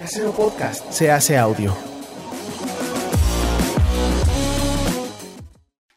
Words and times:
Casero 0.00 0.32
Podcast 0.32 0.90
se 0.90 1.10
hace 1.10 1.36
audio. 1.36 1.76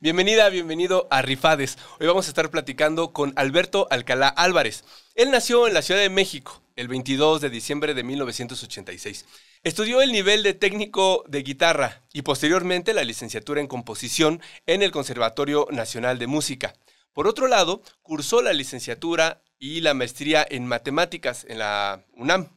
Bienvenida, 0.01 0.49
bienvenido 0.49 1.07
a 1.09 1.21
Rifades. 1.21 1.77
Hoy 2.01 2.07
vamos 2.07 2.25
a 2.25 2.31
estar 2.31 2.51
platicando 2.51 3.13
con 3.13 3.31
Alberto 3.37 3.87
Alcalá 3.91 4.27
Álvarez. 4.27 4.83
Él 5.15 5.31
nació 5.31 5.69
en 5.69 5.73
la 5.73 5.81
Ciudad 5.81 6.01
de 6.01 6.09
México 6.09 6.61
el 6.75 6.89
22 6.89 7.39
de 7.39 7.49
diciembre 7.49 7.93
de 7.93 8.03
1986. 8.03 9.25
Estudió 9.63 10.01
el 10.01 10.11
nivel 10.11 10.43
de 10.43 10.53
técnico 10.53 11.23
de 11.29 11.41
guitarra 11.41 12.03
y 12.11 12.23
posteriormente 12.23 12.93
la 12.93 13.05
licenciatura 13.05 13.61
en 13.61 13.67
composición 13.67 14.41
en 14.65 14.83
el 14.83 14.91
Conservatorio 14.91 15.65
Nacional 15.71 16.19
de 16.19 16.27
Música. 16.27 16.73
Por 17.13 17.25
otro 17.25 17.47
lado, 17.47 17.81
cursó 18.01 18.41
la 18.41 18.51
licenciatura 18.51 19.43
y 19.57 19.79
la 19.79 19.93
maestría 19.93 20.45
en 20.49 20.67
matemáticas 20.67 21.45
en 21.47 21.59
la 21.59 22.03
UNAM, 22.17 22.49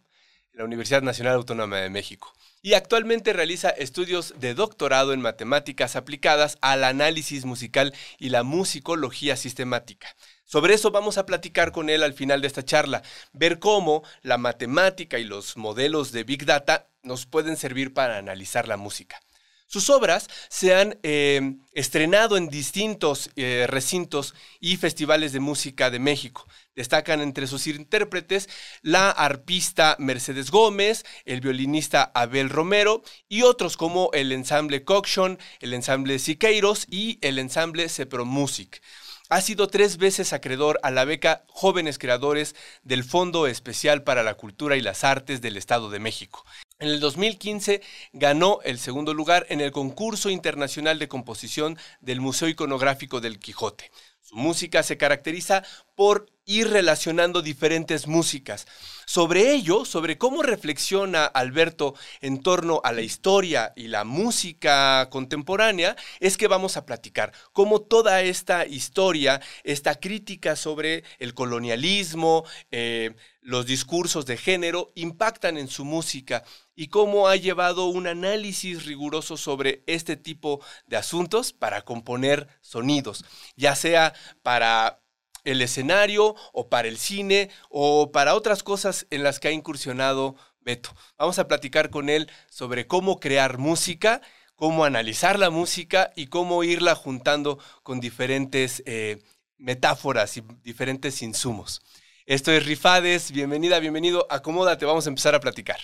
la 0.57 0.65
Universidad 0.65 1.03
Nacional 1.03 1.35
Autónoma 1.35 1.77
de 1.77 1.91
México 1.91 2.33
y 2.63 2.73
actualmente 2.73 3.35
realiza 3.35 3.69
estudios 3.69 4.33
de 4.39 4.55
doctorado 4.55 5.13
en 5.13 5.21
matemáticas 5.21 5.97
aplicadas 5.97 6.57
al 6.63 6.83
análisis 6.83 7.45
musical 7.45 7.93
y 8.19 8.31
la 8.31 8.43
musicología 8.43 9.37
sistemática. 9.37 10.09
Sobre 10.47 10.73
eso 10.73 10.91
vamos 10.91 11.19
a 11.19 11.27
platicar 11.27 11.73
con 11.73 11.91
él 11.91 12.03
al 12.03 12.15
final 12.15 12.41
de 12.41 12.47
esta 12.47 12.65
charla, 12.65 13.03
ver 13.35 13.59
cómo 13.59 14.03
la 14.23 14.39
matemática 14.39 15.19
y 15.19 15.25
los 15.25 15.59
modelos 15.59 16.11
de 16.11 16.25
Big 16.25 16.47
Data 16.47 16.89
nos 17.03 17.27
pueden 17.27 17.59
servir 17.59 17.93
para 17.93 18.17
analizar 18.17 18.67
la 18.67 18.79
música. 18.79 19.21
Sus 19.69 19.91
obras 19.91 20.29
se 20.49 20.77
han 20.77 20.99
eh, 21.03 21.57
estrenado 21.73 22.37
en 22.37 22.49
distintos 22.49 23.31
eh, 23.35 23.67
recintos 23.69 24.35
y 24.61 24.77
festivales 24.77 25.33
de 25.33 25.41
música 25.41 25.91
de 25.91 25.99
México. 25.99 26.47
Destacan 26.77 27.21
entre 27.21 27.49
sus 27.49 27.67
intérpretes 27.67 28.49
la 28.83 29.11
arpista 29.11 29.97
Mercedes 29.99 30.53
Gómez, 30.53 31.05
el 31.25 31.41
violinista 31.41 32.13
Abel 32.15 32.49
Romero 32.49 33.03
y 33.29 33.43
otros 33.43 33.77
como 33.77 34.11
el 34.13 34.31
ensamble 34.31 34.85
Coction, 34.85 35.37
el 35.61 35.75
ensamble 35.75 36.21
Siqueiros 36.21 36.87
y 36.89 37.19
el 37.23 37.41
ensamble 37.41 37.89
Cepro 37.89 38.25
Music. 38.25 38.81
Ha 39.29 39.41
sido 39.41 39.67
tres 39.67 39.97
veces 39.97 40.33
acreedor 40.33 40.79
a 40.85 40.93
la 40.93 41.05
beca 41.05 41.45
Jóvenes 41.49 41.99
Creadores 41.99 42.55
del 42.85 43.03
Fondo 43.03 43.49
Especial 43.49 44.05
para 44.05 44.23
la 44.23 44.35
Cultura 44.35 44.77
y 44.77 44.81
las 44.81 45.03
Artes 45.03 45.41
del 45.41 45.57
Estado 45.57 45.91
de 45.91 45.99
México. 45.99 46.45
En 46.79 46.89
el 46.89 47.01
2015 47.01 47.81
ganó 48.13 48.61
el 48.63 48.79
segundo 48.79 49.15
lugar 49.15 49.47
en 49.49 49.63
el 49.63 49.73
concurso 49.73 50.29
internacional 50.29 50.99
de 50.99 51.09
composición 51.09 51.79
del 52.01 52.21
Museo 52.21 52.49
Iconográfico 52.49 53.23
del 53.23 53.39
Quijote. 53.39 53.91
Su 54.21 54.37
música 54.37 54.83
se 54.83 54.99
caracteriza 54.99 55.65
por 55.95 56.27
ir 56.47 56.71
relacionando 56.71 57.43
diferentes 57.43 58.07
músicas. 58.07 58.67
Sobre 59.05 59.53
ello, 59.53 59.85
sobre 59.85 60.17
cómo 60.17 60.43
reflexiona 60.43 61.27
Alberto 61.27 61.95
en 62.21 62.41
torno 62.41 62.81
a 62.85 62.93
la 62.93 63.03
historia 63.03 63.73
y 63.77 63.89
la 63.89 64.05
música 64.05 65.09
contemporánea, 65.11 65.97
es 66.21 66.37
que 66.37 66.47
vamos 66.47 66.77
a 66.77 66.87
platicar 66.87 67.33
cómo 67.53 67.83
toda 67.83 68.23
esta 68.23 68.65
historia, 68.65 69.41
esta 69.65 69.97
crítica 69.97 70.57
sobre 70.57 71.05
el 71.19 71.35
colonialismo, 71.35 72.45
eh, 72.71 73.15
los 73.41 73.67
discursos 73.67 74.25
de 74.27 74.37
género, 74.37 74.93
impactan 74.95 75.57
en 75.59 75.69
su 75.69 75.85
música 75.85 76.45
y 76.77 76.89
cómo 76.89 77.29
ha 77.29 77.37
llevado 77.37 77.87
un 77.87 78.07
análisis 78.07 78.87
riguroso 78.87 79.37
sobre 79.37 79.83
este 79.87 80.17
tipo 80.17 80.61
de 80.87 80.97
asuntos 80.97 81.53
para 81.53 81.83
componer 81.83 82.49
sonidos, 82.61 83.25
ya 83.57 83.75
sea 83.75 84.15
para 84.43 85.01
el 85.47 85.63
escenario 85.63 86.35
o 86.53 86.69
para 86.69 86.89
el 86.89 86.99
cine 86.99 87.51
o 87.71 88.13
para 88.13 88.35
otras 88.35 88.63
cosas 88.63 89.07
en 89.11 89.23
las 89.23 89.41
que 89.41 89.49
ha 89.49 89.53
incursionado 89.53 90.37
Beto. 90.61 90.91
Vamos 91.17 91.39
a 91.39 91.49
platicar 91.49 91.91
con 91.91 92.09
él 92.09 92.31
sobre 92.51 92.87
cómo 92.87 93.21
crear 93.21 93.57
música, 93.57 94.21
cómo 94.57 94.85
analizar 94.85 95.39
la 95.39 95.49
música 95.49 96.13
y 96.17 96.27
cómo 96.27 96.65
irla 96.65 96.95
juntando 96.95 97.59
con 97.83 98.01
diferentes 98.01 98.83
eh, 98.85 99.23
metáforas 99.57 100.37
y 100.37 100.43
diferentes 100.63 101.23
insumos. 101.23 101.83
Esto 102.27 102.51
es 102.51 102.67
Rifades, 102.67 103.31
bienvenida, 103.31 103.79
bienvenido, 103.79 104.27
acomódate, 104.29 104.85
vamos 104.85 105.07
a 105.07 105.11
empezar 105.11 105.37
a 105.37 105.41
platicar. 105.41 105.79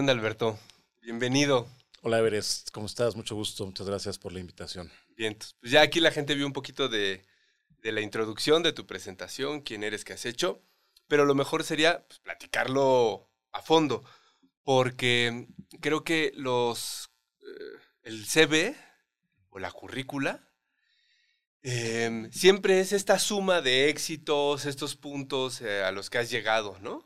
Onda, 0.00 0.14
Alberto? 0.14 0.58
Bienvenido. 1.02 1.68
Hola, 2.00 2.20
Everest. 2.20 2.70
¿Cómo 2.70 2.86
estás? 2.86 3.16
Mucho 3.16 3.34
gusto. 3.34 3.66
Muchas 3.66 3.86
gracias 3.86 4.18
por 4.18 4.32
la 4.32 4.40
invitación. 4.40 4.90
Bien, 5.14 5.36
pues 5.60 5.72
ya 5.72 5.82
aquí 5.82 6.00
la 6.00 6.10
gente 6.10 6.34
vio 6.34 6.46
un 6.46 6.54
poquito 6.54 6.88
de, 6.88 7.22
la 7.82 8.00
introducción, 8.00 8.62
de 8.62 8.72
tu 8.72 8.86
presentación, 8.86 9.60
quién 9.60 9.84
eres, 9.84 10.04
qué 10.04 10.14
has 10.14 10.24
hecho, 10.24 10.62
pero 11.06 11.26
lo 11.26 11.34
mejor 11.34 11.64
sería 11.64 12.06
pues, 12.06 12.18
platicarlo 12.20 13.30
a 13.52 13.60
fondo, 13.60 14.02
porque 14.62 15.48
creo 15.82 16.02
que 16.02 16.32
los, 16.34 17.10
eh, 17.42 17.80
el 18.04 18.24
CV 18.24 18.74
o 19.50 19.58
la 19.58 19.70
currícula 19.70 20.48
em, 21.60 22.32
siempre 22.32 22.80
es 22.80 22.92
esta 22.92 23.18
suma 23.18 23.60
de 23.60 23.90
éxitos, 23.90 24.64
estos 24.64 24.96
puntos 24.96 25.60
eh, 25.60 25.84
a 25.84 25.92
los 25.92 26.08
que 26.08 26.16
has 26.16 26.30
llegado, 26.30 26.78
¿no? 26.80 27.04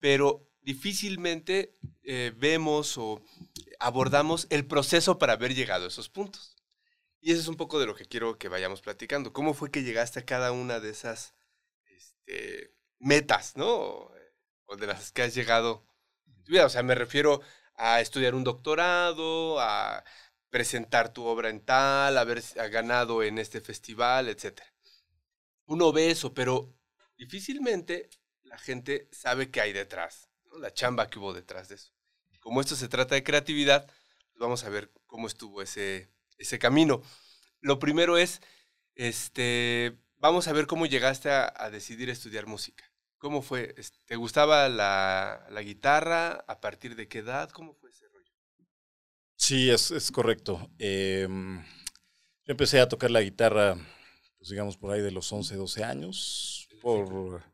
Pero 0.00 0.51
difícilmente 0.62 1.74
eh, 2.02 2.32
vemos 2.36 2.96
o 2.98 3.22
abordamos 3.78 4.46
el 4.50 4.66
proceso 4.66 5.18
para 5.18 5.34
haber 5.34 5.54
llegado 5.54 5.84
a 5.84 5.88
esos 5.88 6.08
puntos. 6.08 6.56
Y 7.20 7.32
eso 7.32 7.40
es 7.40 7.48
un 7.48 7.56
poco 7.56 7.78
de 7.78 7.86
lo 7.86 7.94
que 7.94 8.06
quiero 8.06 8.38
que 8.38 8.48
vayamos 8.48 8.80
platicando. 8.80 9.32
¿Cómo 9.32 9.54
fue 9.54 9.70
que 9.70 9.82
llegaste 9.82 10.20
a 10.20 10.24
cada 10.24 10.52
una 10.52 10.80
de 10.80 10.90
esas 10.90 11.34
este, 11.86 12.74
metas, 12.98 13.56
¿no? 13.56 14.10
O 14.66 14.76
de 14.76 14.86
las 14.86 15.12
que 15.12 15.22
has 15.22 15.34
llegado 15.34 15.84
en 16.26 16.42
tu 16.44 16.52
vida. 16.52 16.66
O 16.66 16.68
sea, 16.68 16.82
me 16.82 16.94
refiero 16.94 17.40
a 17.76 18.00
estudiar 18.00 18.34
un 18.34 18.44
doctorado, 18.44 19.60
a 19.60 20.04
presentar 20.50 21.12
tu 21.12 21.24
obra 21.24 21.48
en 21.48 21.60
tal, 21.64 22.18
haber 22.18 22.42
ganado 22.70 23.22
en 23.22 23.38
este 23.38 23.60
festival, 23.60 24.28
etc. 24.28 24.60
Uno 25.66 25.92
ve 25.92 26.10
eso, 26.10 26.34
pero 26.34 26.74
difícilmente 27.16 28.10
la 28.42 28.58
gente 28.58 29.08
sabe 29.12 29.50
qué 29.50 29.60
hay 29.60 29.72
detrás 29.72 30.31
la 30.58 30.72
chamba 30.72 31.08
que 31.08 31.18
hubo 31.18 31.32
detrás 31.32 31.68
de 31.68 31.76
eso. 31.76 31.92
Como 32.40 32.60
esto 32.60 32.74
se 32.74 32.88
trata 32.88 33.14
de 33.14 33.22
creatividad, 33.22 33.86
pues 33.86 34.40
vamos 34.40 34.64
a 34.64 34.68
ver 34.68 34.92
cómo 35.06 35.26
estuvo 35.26 35.62
ese, 35.62 36.10
ese 36.38 36.58
camino. 36.58 37.02
Lo 37.60 37.78
primero 37.78 38.18
es, 38.18 38.40
este, 38.94 39.98
vamos 40.16 40.48
a 40.48 40.52
ver 40.52 40.66
cómo 40.66 40.86
llegaste 40.86 41.30
a, 41.30 41.70
decidir 41.70 42.10
estudiar 42.10 42.46
música. 42.46 42.84
¿Cómo 43.18 43.42
fue? 43.42 43.74
¿Te 44.06 44.16
gustaba 44.16 44.68
la, 44.68 45.62
guitarra? 45.64 46.44
¿A 46.48 46.60
partir 46.60 46.96
de 46.96 47.06
qué 47.06 47.18
edad? 47.18 47.50
¿Cómo 47.50 47.74
fue 47.74 47.90
ese 47.90 48.08
rollo? 48.08 48.32
Sí, 49.36 49.70
es, 49.70 49.92
es 49.92 50.10
correcto. 50.10 50.68
Em, 50.78 51.62
yo 52.44 52.50
empecé 52.50 52.80
a 52.80 52.88
tocar 52.88 53.12
la 53.12 53.22
guitarra, 53.22 53.76
pues 54.38 54.50
digamos, 54.50 54.76
por 54.76 54.92
ahí 54.92 55.00
de 55.00 55.12
los 55.12 55.32
11, 55.32 55.54
12 55.54 55.84
años, 55.84 56.68
por 56.80 57.44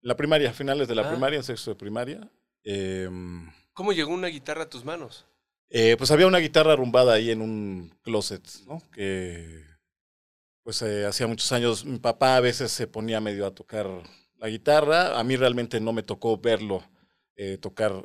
la 0.00 0.16
primaria, 0.16 0.54
finales 0.54 0.88
de 0.88 0.94
la 0.94 1.02
ah. 1.02 1.10
primaria, 1.10 1.42
sexto 1.42 1.72
de 1.72 1.76
primaria. 1.76 2.30
Em, 2.64 3.50
¿Cómo 3.72 3.92
llegó 3.92 4.12
una 4.12 4.28
guitarra 4.28 4.64
a 4.64 4.68
tus 4.68 4.84
manos? 4.84 5.26
Eh, 5.70 5.94
pues 5.96 6.10
había 6.10 6.26
una 6.26 6.38
guitarra 6.38 6.72
arrumbada 6.72 7.14
ahí 7.14 7.30
en 7.30 7.40
un 7.40 7.94
closet, 8.02 8.42
¿no? 8.66 8.82
Que 8.90 9.64
pues 10.64 10.82
eh, 10.82 11.06
hacía 11.06 11.26
muchos 11.28 11.50
años 11.52 11.84
mi 11.84 11.98
papá 11.98 12.36
a 12.36 12.40
veces 12.40 12.72
se 12.72 12.86
ponía 12.86 13.20
medio 13.20 13.46
a 13.46 13.54
tocar 13.54 13.88
la 14.36 14.48
guitarra. 14.48 15.18
A 15.18 15.24
mí 15.24 15.36
realmente 15.36 15.80
no 15.80 15.92
me 15.92 16.02
tocó 16.02 16.36
verlo 16.38 16.82
eh, 17.36 17.56
tocar, 17.56 18.04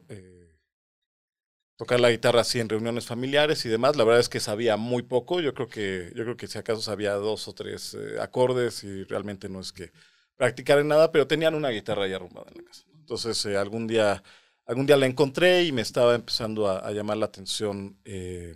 tocar 1.76 2.00
la 2.00 2.12
guitarra 2.12 2.42
así 2.42 2.60
en 2.60 2.70
reuniones 2.70 3.08
familiares 3.08 3.66
y 3.66 3.70
demás. 3.70 3.96
La 3.96 4.04
verdad 4.04 4.22
es 4.22 4.30
que 4.30 4.40
sabía 4.40 4.78
muy 4.78 5.02
poco. 5.02 5.42
Yo 5.42 5.56
creo 5.56 5.68
que, 5.68 6.12
yo 6.16 6.24
creo 6.24 6.38
que 6.38 6.48
si 6.48 6.60
acaso 6.60 6.82
sabía 6.82 7.14
dos 7.16 7.48
o 7.48 7.54
tres 7.54 7.98
acordes 8.22 8.84
y 8.84 9.04
realmente 9.06 9.50
no 9.50 9.60
es 9.60 9.72
que 9.74 9.92
practicar 10.36 10.78
en 10.80 10.88
nada, 10.88 11.12
pero 11.12 11.28
tenían 11.28 11.56
una 11.56 11.70
guitarra 11.70 12.08
ya 12.08 12.18
arrumbada 12.18 12.52
en 12.52 12.58
la 12.60 12.64
casa. 12.64 12.86
Entonces 12.94 13.46
algún 13.48 13.88
día 13.88 14.24
algún 14.66 14.86
día 14.86 14.98
la 14.98 15.06
encontré 15.06 15.64
y 15.64 15.72
me 15.72 15.82
estaba 15.82 16.16
empezando 16.16 16.68
a, 16.70 16.92
llamar 16.92 17.18
la 17.18 17.26
atención 17.28 17.98
eh, 18.06 18.56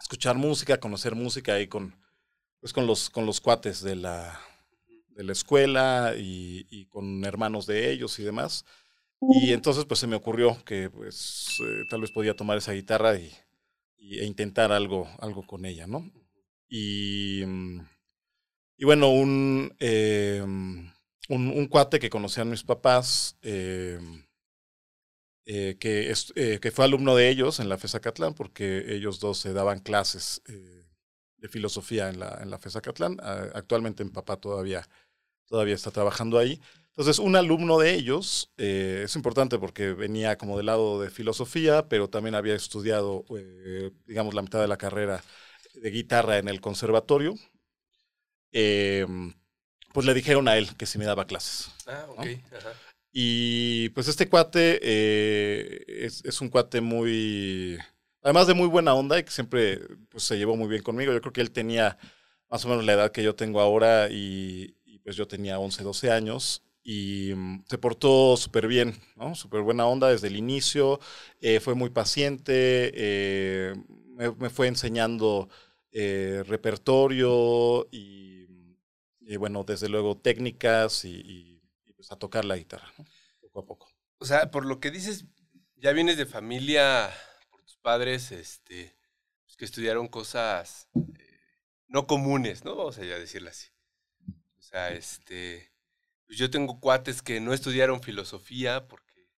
escuchar 0.00 0.36
música, 0.36 0.80
conocer 0.80 1.14
música 1.14 1.54
ahí 1.54 1.66
con, 1.68 1.94
pues 2.60 2.72
con, 2.72 2.86
los, 2.86 3.10
con 3.10 3.26
los 3.26 3.40
cuates 3.40 3.82
de 3.82 3.96
la, 3.96 4.40
de 5.10 5.24
la 5.24 5.32
escuela 5.32 6.14
y, 6.18 6.66
y 6.70 6.86
con 6.86 7.24
hermanos 7.24 7.66
de 7.66 7.90
ellos 7.92 8.18
y 8.18 8.24
demás. 8.24 8.64
Y 9.20 9.52
entonces 9.52 9.84
pues 9.86 10.00
se 10.00 10.06
me 10.06 10.16
ocurrió 10.16 10.62
que 10.64 10.90
pues 10.90 11.58
eh, 11.66 11.84
tal 11.90 12.02
vez 12.02 12.10
podía 12.12 12.36
tomar 12.36 12.58
esa 12.58 12.72
guitarra 12.72 13.16
y, 13.18 13.32
y- 13.98 14.20
e 14.20 14.26
intentar 14.26 14.72
algo, 14.72 15.08
algo 15.20 15.46
con 15.46 15.64
ella, 15.66 15.86
¿no? 15.86 16.10
Y, 16.68 17.44
y 18.76 18.84
bueno, 18.84 19.10
un, 19.10 19.74
eh, 19.78 20.40
un, 20.42 20.92
un 21.28 21.66
cuate 21.68 21.98
que 21.98 22.10
conocían 22.10 22.50
mis 22.50 22.62
papás, 22.64 23.36
eh, 23.42 23.98
eh, 25.46 25.76
que, 25.80 26.10
es- 26.10 26.32
eh, 26.36 26.58
que 26.60 26.70
fue 26.70 26.84
alumno 26.84 27.16
de 27.16 27.28
ellos 27.28 27.60
en 27.60 27.68
la 27.68 27.78
FESA 27.78 28.00
Catlán, 28.00 28.34
porque 28.34 28.94
ellos 28.94 29.20
dos 29.20 29.38
se 29.38 29.52
daban 29.52 29.80
clases 29.80 30.42
eh, 30.48 30.84
de 31.38 31.48
filosofía 31.48 32.08
en 32.10 32.20
la, 32.20 32.38
en 32.42 32.50
la 32.50 32.58
FESA 32.58 32.80
Catlán. 32.80 33.16
Ah, 33.22 33.46
actualmente 33.54 34.04
mi 34.04 34.10
papá 34.10 34.36
todavía, 34.36 34.88
todavía 35.46 35.74
está 35.74 35.90
trabajando 35.90 36.38
ahí. 36.38 36.60
Entonces, 36.90 37.18
un 37.18 37.36
alumno 37.36 37.78
de 37.78 37.94
ellos, 37.94 38.52
es 38.58 39.16
importante 39.16 39.58
porque 39.58 39.94
venía 39.94 40.36
como 40.36 40.56
del 40.58 40.66
lado 40.66 41.00
de 41.00 41.10
filosofía, 41.10 41.88
pero 41.88 42.10
también 42.10 42.34
había 42.34 42.54
estudiado, 42.54 43.24
digamos, 44.06 44.34
la 44.34 44.42
mitad 44.42 44.60
de 44.60 44.68
la 44.68 44.76
carrera 44.78 45.22
de 45.74 45.90
guitarra 45.90 46.38
en 46.38 46.48
el 46.48 46.60
conservatorio. 46.60 47.34
Eh, 48.52 49.06
pues 49.92 50.06
le 50.06 50.14
dijeron 50.14 50.48
a 50.48 50.56
él 50.56 50.76
que 50.76 50.86
si 50.86 50.98
me 50.98 51.04
daba 51.04 51.26
clases. 51.26 51.70
Ah, 51.86 52.06
ok. 52.08 52.26
Ajá. 52.52 52.72
Y 53.12 53.88
pues 53.90 54.08
este 54.08 54.28
cuate 54.28 54.78
eh, 54.82 56.06
es, 56.24 56.40
un 56.40 56.48
cuate 56.48 56.80
muy, 56.80 57.76
además 58.22 58.46
de 58.46 58.54
muy 58.54 58.68
buena 58.68 58.94
onda 58.94 59.18
y 59.18 59.24
que 59.24 59.32
siempre 59.32 59.80
pues, 60.08 60.24
se 60.24 60.38
llevó 60.38 60.56
muy 60.56 60.68
bien 60.68 60.82
conmigo. 60.82 61.12
Yo 61.12 61.20
creo 61.20 61.32
que 61.32 61.40
él 61.40 61.50
tenía 61.50 61.98
más 62.48 62.64
o 62.64 62.68
menos 62.68 62.84
la 62.84 62.92
edad 62.94 63.12
que 63.12 63.22
yo 63.22 63.34
tengo 63.34 63.60
ahora 63.60 64.08
y, 64.10 64.76
pues 65.02 65.16
yo 65.16 65.26
tenía 65.26 65.58
11, 65.58 65.82
12 65.82 66.10
años 66.12 66.62
y 66.84 67.32
mm, 67.34 67.64
se 67.68 67.78
portó 67.78 68.36
súper 68.36 68.68
bien. 68.68 68.94
Súper 69.34 69.62
buena 69.62 69.86
onda 69.86 70.08
desde 70.08 70.28
el 70.28 70.36
inicio, 70.36 71.00
eh, 71.40 71.60
fue 71.60 71.74
muy 71.74 71.90
paciente, 71.90 72.92
eh, 72.94 73.74
me, 74.38 74.50
fue 74.50 74.68
enseñando 74.68 75.48
repertorio 75.92 77.88
y, 77.90 78.46
y, 79.20 79.36
bueno, 79.36 79.64
desde 79.64 79.88
luego 79.88 80.16
técnicas 80.16 81.04
y, 81.04 81.49
pues 82.00 82.12
a 82.12 82.16
tocar 82.16 82.46
la 82.46 82.56
guitarra, 82.56 82.90
¿no? 82.96 83.04
poco 83.42 83.60
a 83.60 83.66
poco. 83.66 83.88
O 84.16 84.24
sea, 84.24 84.50
por 84.50 84.64
lo 84.64 84.80
que 84.80 84.90
dices, 84.90 85.26
ya 85.76 85.92
vienes 85.92 86.16
de 86.16 86.24
familia, 86.24 87.12
por 87.50 87.62
tus 87.62 87.76
padres, 87.76 88.32
este, 88.32 88.96
pues, 89.44 89.56
que 89.58 89.66
estudiaron 89.66 90.08
cosas 90.08 90.88
eh, 90.94 91.40
no 91.88 92.06
comunes, 92.06 92.64
¿no? 92.64 92.74
Vamos 92.74 92.96
a 92.96 93.04
ya 93.04 93.18
decirlo 93.18 93.50
así. 93.50 93.68
O 94.58 94.62
sea, 94.62 94.92
este, 94.92 95.74
pues 96.24 96.38
yo 96.38 96.48
tengo 96.48 96.80
cuates 96.80 97.20
que 97.20 97.38
no 97.38 97.52
estudiaron 97.52 98.02
filosofía 98.02 98.88
porque 98.88 99.28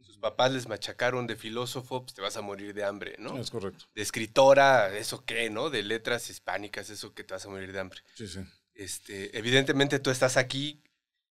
sus 0.00 0.18
papás 0.18 0.52
les 0.52 0.68
machacaron 0.68 1.26
de 1.26 1.36
filósofo, 1.36 2.02
pues 2.02 2.12
te 2.12 2.20
vas 2.20 2.36
a 2.36 2.42
morir 2.42 2.74
de 2.74 2.84
hambre, 2.84 3.16
¿no? 3.18 3.38
Es 3.38 3.50
correcto. 3.50 3.86
De 3.94 4.02
escritora, 4.02 4.94
eso 4.94 5.24
qué, 5.24 5.48
¿no? 5.48 5.70
De 5.70 5.82
letras 5.82 6.28
hispánicas, 6.28 6.90
eso 6.90 7.14
que 7.14 7.24
te 7.24 7.32
vas 7.32 7.46
a 7.46 7.48
morir 7.48 7.72
de 7.72 7.80
hambre. 7.80 8.00
Sí, 8.14 8.28
sí. 8.28 8.40
Este, 8.74 9.38
evidentemente 9.38 10.00
tú 10.00 10.10
estás 10.10 10.36
aquí 10.36 10.82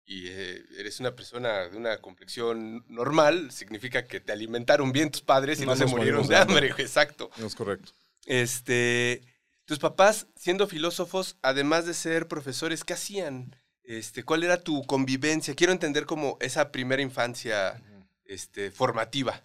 y 0.06 0.29
eh, 0.29 0.62
eres 0.79 1.00
una 1.00 1.17
persona 1.17 1.69
de 1.69 1.76
una 1.76 1.99
complexión 2.00 2.85
normal, 2.88 3.50
significa 3.50 4.06
que 4.06 4.20
te 4.20 4.32
alimentaron 4.32 4.93
bien 4.93 5.11
tus 5.11 5.20
padres 5.23 5.58
y 5.61 5.67
no, 5.67 5.73
No 5.73 5.76
se 5.76 5.87
murieron 5.87 6.26
de 6.29 6.37
hambre, 6.37 6.70
hambre. 6.70 6.82
exacto. 6.82 7.31
Es 7.44 7.55
correcto. 7.56 7.93
Este, 8.25 9.23
tus 9.64 9.79
papás, 9.79 10.26
siendo 10.37 10.69
filósofos, 10.69 11.37
además 11.43 11.87
de 11.87 11.94
ser 11.94 12.29
profesores, 12.29 12.85
¿qué 12.85 12.93
hacían? 12.94 13.56
Este, 13.82 14.23
¿cuál 14.25 14.44
era 14.44 14.61
tu 14.61 14.85
convivencia? 14.85 15.55
Quiero 15.55 15.73
entender 15.73 16.06
como 16.06 16.37
esa 16.41 16.70
primera 16.70 17.02
infancia 17.02 17.82
este, 18.25 18.70
formativa. 18.70 19.43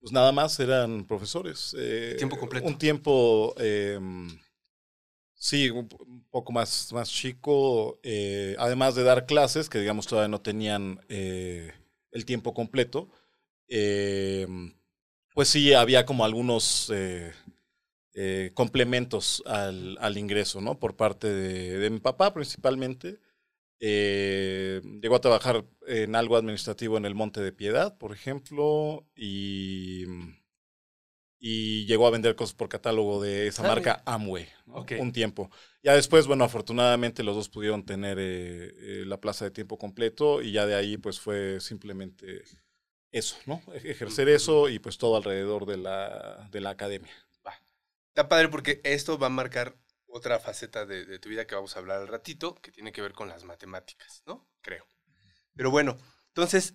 Pues 0.00 0.12
nada 0.12 0.30
más 0.32 0.58
eran 0.60 1.04
profesores. 1.04 1.74
eh, 1.78 2.14
Tiempo 2.16 2.38
completo. 2.38 2.66
Un 2.66 2.78
tiempo, 2.78 3.54
eh, 3.58 3.98
sí, 5.38 5.70
un, 5.70 5.88
poco 6.30 6.52
más, 6.52 6.92
más 6.92 7.10
chico, 7.10 7.98
eh, 8.02 8.56
además 8.58 8.94
de 8.94 9.04
dar 9.04 9.24
clases, 9.26 9.70
que 9.70 9.78
digamos 9.78 10.06
todavía 10.06 10.28
no 10.28 10.42
tenían 10.42 11.00
eh, 11.08 11.72
el 12.10 12.24
tiempo 12.26 12.52
completo, 12.52 13.08
eh, 13.68 14.46
pues 15.34 15.48
sí 15.48 15.72
había 15.72 16.04
como 16.04 16.24
algunos 16.24 16.92
complementos 18.54 19.44
al, 19.46 19.96
al, 20.00 20.18
ingreso, 20.18 20.60
¿no? 20.60 20.80
Por 20.80 20.96
parte 20.96 21.28
de, 21.28 21.78
de 21.78 21.90
mi 21.90 22.00
papá 22.00 22.34
principalmente. 22.34 23.20
Llegó 23.80 25.14
a 25.14 25.20
trabajar 25.20 25.64
en 25.86 26.16
algo 26.16 26.36
administrativo 26.36 26.96
en 26.96 27.04
el 27.04 27.14
Monte 27.14 27.40
de 27.40 27.52
Piedad, 27.52 27.96
por 27.96 28.12
ejemplo, 28.12 29.06
y, 29.14 30.04
y 31.38 31.86
llegó 31.86 32.06
a 32.06 32.10
vender 32.10 32.34
cosas 32.34 32.54
por 32.54 32.68
catálogo 32.68 33.22
de 33.22 33.46
esa 33.46 33.62
Ah, 33.62 33.68
marca 33.68 34.02
Amway 34.04 34.48
un 34.98 35.12
tiempo. 35.12 35.50
Ya 35.82 35.94
después, 35.94 36.26
bueno, 36.26 36.44
afortunadamente 36.44 37.22
los 37.22 37.36
dos 37.36 37.48
pudieron 37.48 37.84
tener 37.84 38.18
eh, 38.18 38.74
eh, 38.76 39.04
la 39.06 39.20
plaza 39.20 39.44
de 39.44 39.50
tiempo 39.50 39.78
completo 39.78 40.42
y 40.42 40.52
ya 40.52 40.66
de 40.66 40.74
ahí 40.74 40.96
pues 40.98 41.20
fue 41.20 41.60
simplemente 41.60 42.42
eso, 43.12 43.36
¿no? 43.46 43.62
E- 43.72 43.90
Ejercer 43.92 44.28
eso 44.28 44.68
y 44.68 44.78
pues 44.78 44.98
todo 44.98 45.16
alrededor 45.16 45.66
de 45.66 45.76
la, 45.78 46.48
de 46.50 46.60
la 46.60 46.70
academia. 46.70 47.12
Está 48.08 48.28
padre 48.28 48.48
porque 48.48 48.80
esto 48.84 49.18
va 49.18 49.28
a 49.28 49.30
marcar 49.30 49.76
otra 50.06 50.40
faceta 50.40 50.84
de, 50.86 51.04
de, 51.04 51.18
tu 51.18 51.28
vida 51.28 51.46
que 51.46 51.54
vamos 51.54 51.76
a 51.76 51.78
hablar 51.78 51.98
al 52.00 52.08
ratito, 52.08 52.54
que 52.56 52.72
tiene 52.72 52.92
que 52.92 53.02
ver 53.02 53.12
con 53.12 53.28
las 53.28 53.44
matemáticas, 53.44 54.22
¿no? 54.26 54.48
Creo. 54.60 54.84
Pero 55.54 55.70
bueno, 55.70 55.96
entonces, 56.28 56.74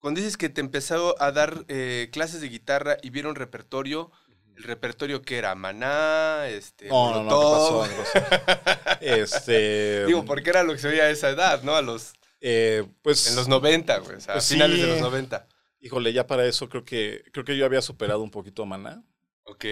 cuando 0.00 0.18
dices 0.18 0.36
que 0.36 0.48
te 0.48 0.60
empezó 0.60 1.20
a 1.22 1.30
dar 1.30 1.64
eh, 1.68 2.08
clases 2.12 2.40
de 2.40 2.48
guitarra 2.48 2.96
y 3.02 3.10
vieron 3.10 3.34
repertorio, 3.34 4.10
¿el 4.56 4.62
repertorio 4.62 5.22
que 5.22 5.38
era? 5.38 5.54
¿Maná? 5.54 6.48
Este, 6.48 6.88
no, 6.88 7.22
no, 7.22 7.24
no, 7.24 7.86
¿qué 7.86 7.86
pasó? 7.86 8.04
¿Qué 8.12 8.20
pasó? 8.84 8.98
este, 9.00 10.06
Digo, 10.06 10.24
porque 10.24 10.50
era 10.50 10.62
lo 10.62 10.72
que 10.72 10.78
se 10.78 10.88
veía 10.88 11.04
a 11.04 11.10
esa 11.10 11.30
edad, 11.30 11.62
¿no? 11.62 11.76
A 11.76 11.82
los... 11.82 12.14
Eh, 12.40 12.86
pues, 13.02 13.28
en 13.28 13.36
los 13.36 13.48
90, 13.48 13.98
güey, 13.98 14.16
o 14.16 14.20
sea, 14.20 14.34
pues 14.34 14.46
a 14.46 14.54
finales 14.54 14.76
sí. 14.76 14.82
de 14.82 14.88
los 14.88 15.00
90. 15.02 15.46
Híjole, 15.82 16.12
ya 16.12 16.26
para 16.26 16.46
eso 16.46 16.68
creo 16.68 16.84
que, 16.84 17.24
creo 17.32 17.44
que 17.44 17.56
yo 17.56 17.66
había 17.66 17.82
superado 17.82 18.22
un 18.22 18.30
poquito 18.30 18.62
a 18.62 18.66
Maná. 18.66 19.02
Ok. 19.44 19.64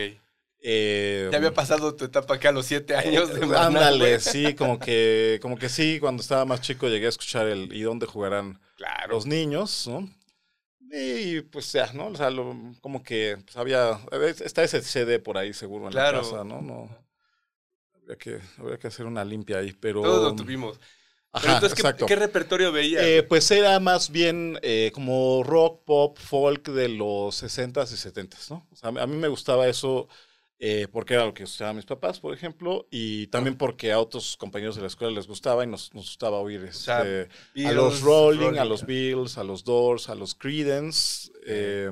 Eh, 0.60 1.28
ya 1.30 1.38
había 1.38 1.54
pasado 1.54 1.94
tu 1.94 2.04
etapa 2.04 2.34
acá 2.34 2.48
a 2.48 2.52
los 2.52 2.66
siete 2.66 2.96
años 2.96 3.32
de 3.32 3.46
Maná, 3.46 3.66
Ándale, 3.66 4.16
güey. 4.16 4.20
sí, 4.20 4.54
como 4.54 4.78
que, 4.78 5.38
como 5.40 5.56
que 5.56 5.68
sí, 5.68 5.98
cuando 6.00 6.20
estaba 6.20 6.44
más 6.44 6.60
chico 6.60 6.88
llegué 6.88 7.06
a 7.06 7.10
escuchar 7.10 7.46
el 7.46 7.72
¿y 7.72 7.82
dónde 7.82 8.06
jugarán 8.06 8.60
claro. 8.76 9.14
los 9.14 9.24
niños? 9.24 9.86
¿no? 9.86 10.08
Y 10.90 11.42
pues 11.42 11.72
ya, 11.72 11.92
¿no? 11.92 12.08
O 12.08 12.16
sea, 12.16 12.30
lo, 12.30 12.56
como 12.80 13.02
que 13.02 13.36
pues, 13.44 13.56
había, 13.56 14.00
está 14.44 14.62
ese 14.62 14.80
CD 14.82 15.18
por 15.18 15.36
ahí 15.36 15.52
seguro 15.52 15.86
en 15.86 15.92
claro. 15.92 16.18
la 16.18 16.22
casa, 16.22 16.44
¿no? 16.44 16.62
no 16.62 16.88
habría, 17.94 18.16
que, 18.16 18.40
habría 18.58 18.78
que 18.78 18.86
hacer 18.86 19.06
una 19.06 19.24
limpia 19.24 19.58
ahí, 19.58 19.72
pero... 19.72 20.02
Todos 20.02 20.30
lo 20.30 20.36
tuvimos. 20.36 20.80
Ajá, 21.30 21.42
Pero 21.42 21.54
entonces. 21.54 21.94
¿qué, 21.94 22.06
¿qué, 22.06 22.16
repertorio 22.16 22.72
veías? 22.72 23.02
Eh, 23.04 23.22
pues 23.22 23.50
era 23.50 23.78
más 23.80 24.10
bien 24.10 24.58
eh, 24.62 24.90
como 24.94 25.42
rock, 25.42 25.84
pop, 25.84 26.18
folk 26.18 26.70
de 26.70 26.88
los 26.88 27.42
60s 27.42 27.92
y 27.92 28.22
70s, 28.22 28.50
¿no? 28.50 28.66
O 28.72 28.76
sea, 28.76 28.88
a 28.88 29.06
mí 29.06 29.16
me 29.16 29.28
gustaba 29.28 29.68
eso 29.68 30.08
eh, 30.58 30.88
porque 30.90 31.14
era 31.14 31.24
lo 31.24 31.34
que 31.34 31.44
escuchaban 31.44 31.76
mis 31.76 31.84
papás, 31.84 32.18
por 32.20 32.34
ejemplo, 32.34 32.88
y 32.90 33.28
también 33.28 33.56
porque 33.56 33.92
a 33.92 34.00
otros 34.00 34.36
compañeros 34.36 34.76
de 34.76 34.82
la 34.82 34.88
escuela 34.88 35.14
les 35.14 35.26
gustaba 35.26 35.64
y 35.64 35.66
nos, 35.66 35.94
nos 35.94 36.06
gustaba 36.06 36.38
oír 36.38 36.64
este, 36.64 36.84
sea, 36.84 37.02
Beatles, 37.02 37.66
a 37.66 37.72
los 37.72 38.00
Rolling, 38.00 38.40
Rolling, 38.40 38.58
a 38.58 38.64
los 38.64 38.84
Beatles, 38.84 39.38
a 39.38 39.44
los 39.44 39.64
Doors, 39.64 40.08
a 40.08 40.14
los 40.14 40.34
Creedence, 40.34 41.30
eh, 41.46 41.90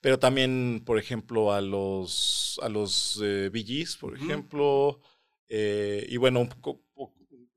pero 0.00 0.18
también, 0.18 0.82
por 0.84 0.98
ejemplo, 0.98 1.52
a 1.52 1.60
los, 1.60 2.60
a 2.62 2.68
los 2.68 3.20
eh, 3.22 3.50
Gees, 3.52 3.96
por 3.96 4.16
ejemplo, 4.16 5.00
eh, 5.48 6.06
y 6.08 6.16
bueno, 6.16 6.40
un 6.40 6.48
poco, 6.48 6.82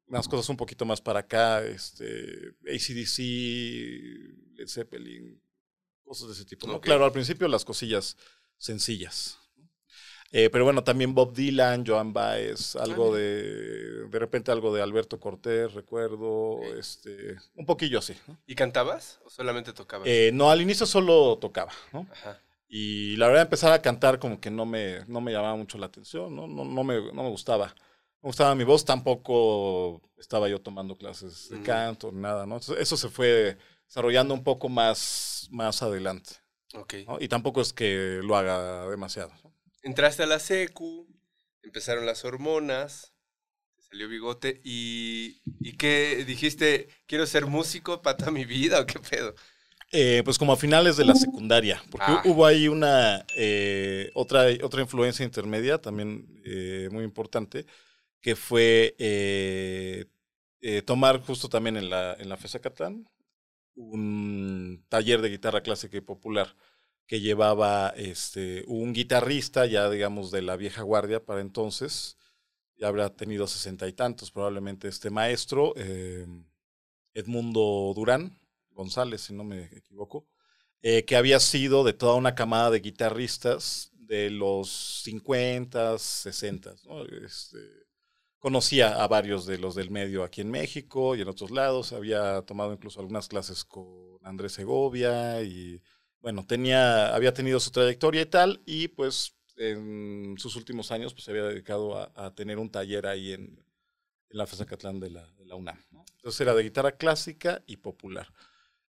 unas 0.08 0.28
cosas 0.28 0.50
un 0.50 0.58
poquito 0.58 0.86
más 0.86 1.02
para 1.02 1.22
acá, 1.22 1.64
este, 1.64 2.56
ACDC, 2.68 3.20
Led 4.58 4.68
Zeppelin, 4.68 5.42
cosas 6.04 6.28
de 6.28 6.34
ese 6.34 6.46
tipo. 6.46 6.80
Claro, 6.82 7.06
al 7.06 7.12
principio 7.12 7.48
las 7.48 7.66
cosillas 7.66 8.18
sencillas. 8.58 9.39
Eh, 10.32 10.50
pero 10.52 10.64
bueno, 10.64 10.84
también 10.84 11.16
Bob 11.16 11.34
Dylan, 11.34 11.84
Joan 11.86 12.14
Baez, 12.14 12.76
algo 12.76 13.14
Ah, 13.14 13.18
de, 13.18 14.08
de 14.08 14.20
repente 14.20 14.52
algo 14.52 14.74
de 14.74 14.82
Alberto 14.82 15.20
Cortés, 15.20 15.74
recuerdo, 15.74 16.60
este, 16.78 17.36
un 17.56 17.66
poquillo 17.66 17.98
así. 18.00 18.16
¿no? 18.28 18.38
¿Y 18.46 18.54
cantabas 18.54 19.20
o 19.26 19.30
solamente 19.30 19.74
tocabas? 19.74 20.08
Eh, 20.08 20.30
no, 20.34 20.52
al 20.52 20.62
inicio 20.62 20.86
solo 20.86 21.38
tocaba, 21.40 21.72
¿no? 21.92 22.08
Ajá. 22.12 22.40
Y 22.68 23.16
la 23.16 23.28
verdad 23.28 23.42
empezar 23.44 23.74
a 23.74 23.82
cantar 23.82 24.20
como 24.20 24.40
que 24.40 24.52
no 24.52 24.68
me, 24.68 25.04
no 25.08 25.22
me 25.22 25.32
llamaba 25.32 25.56
mucho 25.56 25.80
la 25.80 25.88
atención, 25.88 26.36
¿no? 26.36 26.46
No, 26.48 26.64
no, 26.64 26.84
me, 26.84 27.02
no 27.12 27.24
me 27.24 27.30
gustaba. 27.30 27.66
No 28.22 28.24
me 28.24 28.30
gustaba 28.30 28.54
mi 28.54 28.64
voz, 28.64 28.86
tampoco 28.86 30.02
estaba 30.20 30.48
yo 30.48 30.62
tomando 30.62 30.96
clases 30.96 31.50
de 31.50 31.62
canto, 31.64 32.12
ni 32.12 32.22
nada, 32.22 32.46
¿no? 32.46 32.58
Entonces, 32.58 32.78
eso 32.80 32.96
se 32.96 33.10
fue 33.10 33.58
desarrollando 33.88 34.36
un 34.36 34.44
poco 34.44 34.70
más, 34.70 35.48
más 35.50 35.82
adelante. 35.82 36.34
Ok. 36.76 36.94
¿no? 37.08 37.18
Y 37.20 37.28
tampoco 37.28 37.62
es 37.62 37.74
que 37.74 38.20
lo 38.24 38.38
haga 38.38 38.88
demasiado. 38.88 39.32
Entraste 39.84 40.24
a 40.24 40.28
la 40.28 40.40
secu, 40.40 41.08
empezaron 41.64 42.06
las 42.06 42.26
hormonas, 42.26 43.14
te 43.78 43.84
salió 43.84 44.08
bigote. 44.10 44.62
¿Y, 44.64 45.42
y 45.62 45.78
qué 45.78 46.24
dijiste? 46.26 46.90
¿Quiero 47.08 47.26
ser 47.26 47.46
músico 47.46 48.02
para 48.02 48.18
toda 48.18 48.32
mi 48.32 48.46
vida 48.46 48.82
o 48.82 48.86
qué 48.86 49.00
pedo? 49.00 49.36
Eh, 49.92 50.22
pues 50.24 50.38
como 50.38 50.54
a 50.54 50.58
finales 50.58 50.98
de 50.98 51.06
la 51.06 51.16
secundaria, 51.16 51.82
porque 51.90 52.06
Ah. 52.08 52.22
hubo 52.26 52.46
ahí 52.46 52.68
una 52.68 53.26
eh, 53.36 54.12
otra, 54.14 54.46
otra 54.64 54.82
influencia 54.82 55.26
intermedia 55.26 55.80
también 55.80 56.28
eh, 56.46 56.90
muy 56.92 57.04
importante, 57.04 57.66
que 58.22 58.36
fue 58.36 58.96
eh, 59.00 60.06
eh, 60.62 60.82
tomar 60.84 61.22
justo 61.22 61.50
también 61.50 61.76
en 61.78 61.90
la, 61.90 62.14
en 62.20 62.30
la 62.30 62.38
FESA 62.38 62.60
Catán 62.60 63.08
un 63.76 64.86
taller 64.90 65.22
de 65.22 65.30
guitarra 65.30 65.62
clásica 65.62 65.98
y 65.98 66.02
popular 66.02 66.56
que 67.10 67.22
llevaba 67.22 67.90
este, 67.98 68.64
un 68.68 68.94
guitarrista 68.94 69.66
ya 69.66 69.90
digamos 69.90 70.30
de 70.30 70.44
la 70.44 70.56
vieja 70.56 70.84
guardia 70.84 71.26
para 71.26 71.42
entonces, 71.42 72.18
ya 72.78 72.88
habrá 72.88 73.10
tenido 73.10 73.48
sesenta 73.48 73.88
y 73.88 73.94
tantos 73.94 74.30
probablemente 74.30 74.88
este 74.88 75.10
maestro, 75.10 75.74
eh, 75.76 76.28
Edmundo 77.16 77.94
Durán, 77.96 78.40
González, 78.70 79.22
si 79.22 79.34
no 79.34 79.44
me 79.44 79.64
equivoco, 79.76 80.28
eh, 80.84 81.04
que 81.06 81.16
había 81.16 81.40
sido 81.40 81.84
de 81.84 81.94
toda 81.94 82.14
una 82.14 82.36
camada 82.36 82.70
de 82.70 82.80
guitarristas 82.80 83.90
de 83.94 84.30
los 84.30 85.02
50, 85.04 85.98
60. 85.98 86.76
¿no? 86.86 87.04
Este, 87.06 87.58
conocía 88.38 89.04
a 89.04 89.08
varios 89.08 89.48
de 89.48 89.58
los 89.58 89.74
del 89.74 89.90
medio 89.90 90.24
aquí 90.24 90.42
en 90.42 90.52
México 90.52 91.16
y 91.16 91.22
en 91.22 91.28
otros 91.28 91.50
lados. 91.50 91.92
Había 91.92 92.44
tomado 92.44 92.72
incluso 92.72 93.00
algunas 93.00 93.28
clases 93.28 93.66
con 93.66 94.20
Andrés 94.22 94.52
Segovia 94.52 95.42
y 95.42 95.82
bueno, 96.22 96.46
tenía, 96.46 97.14
había 97.16 97.34
tenido 97.34 97.60
su 97.60 97.72
trayectoria 97.72 98.22
y 98.22 98.26
tal. 98.26 98.62
Y 98.66 98.90
pues 98.90 99.36
en 99.58 100.36
sus 100.38 100.56
últimos 100.56 100.92
años 100.92 101.14
pues 101.14 101.26
se 101.26 101.32
había 101.32 101.44
dedicado 101.44 101.98
a, 102.16 102.34
tener 102.34 102.58
un 102.58 102.70
taller 102.70 103.08
ahí 103.08 103.34
en, 103.34 103.64
la 104.32 104.46
FESA 104.46 104.68
Catlán 104.68 105.00
de 105.00 105.10
la, 105.10 105.28
de 105.32 105.46
la 105.46 105.56
UNAM. 105.56 105.84
¿no? 105.92 106.06
Entonces 106.18 106.40
era 106.42 106.54
de 106.54 106.64
guitarra 106.64 106.92
clásica 106.92 107.64
y 107.66 107.78
popular. 107.78 108.32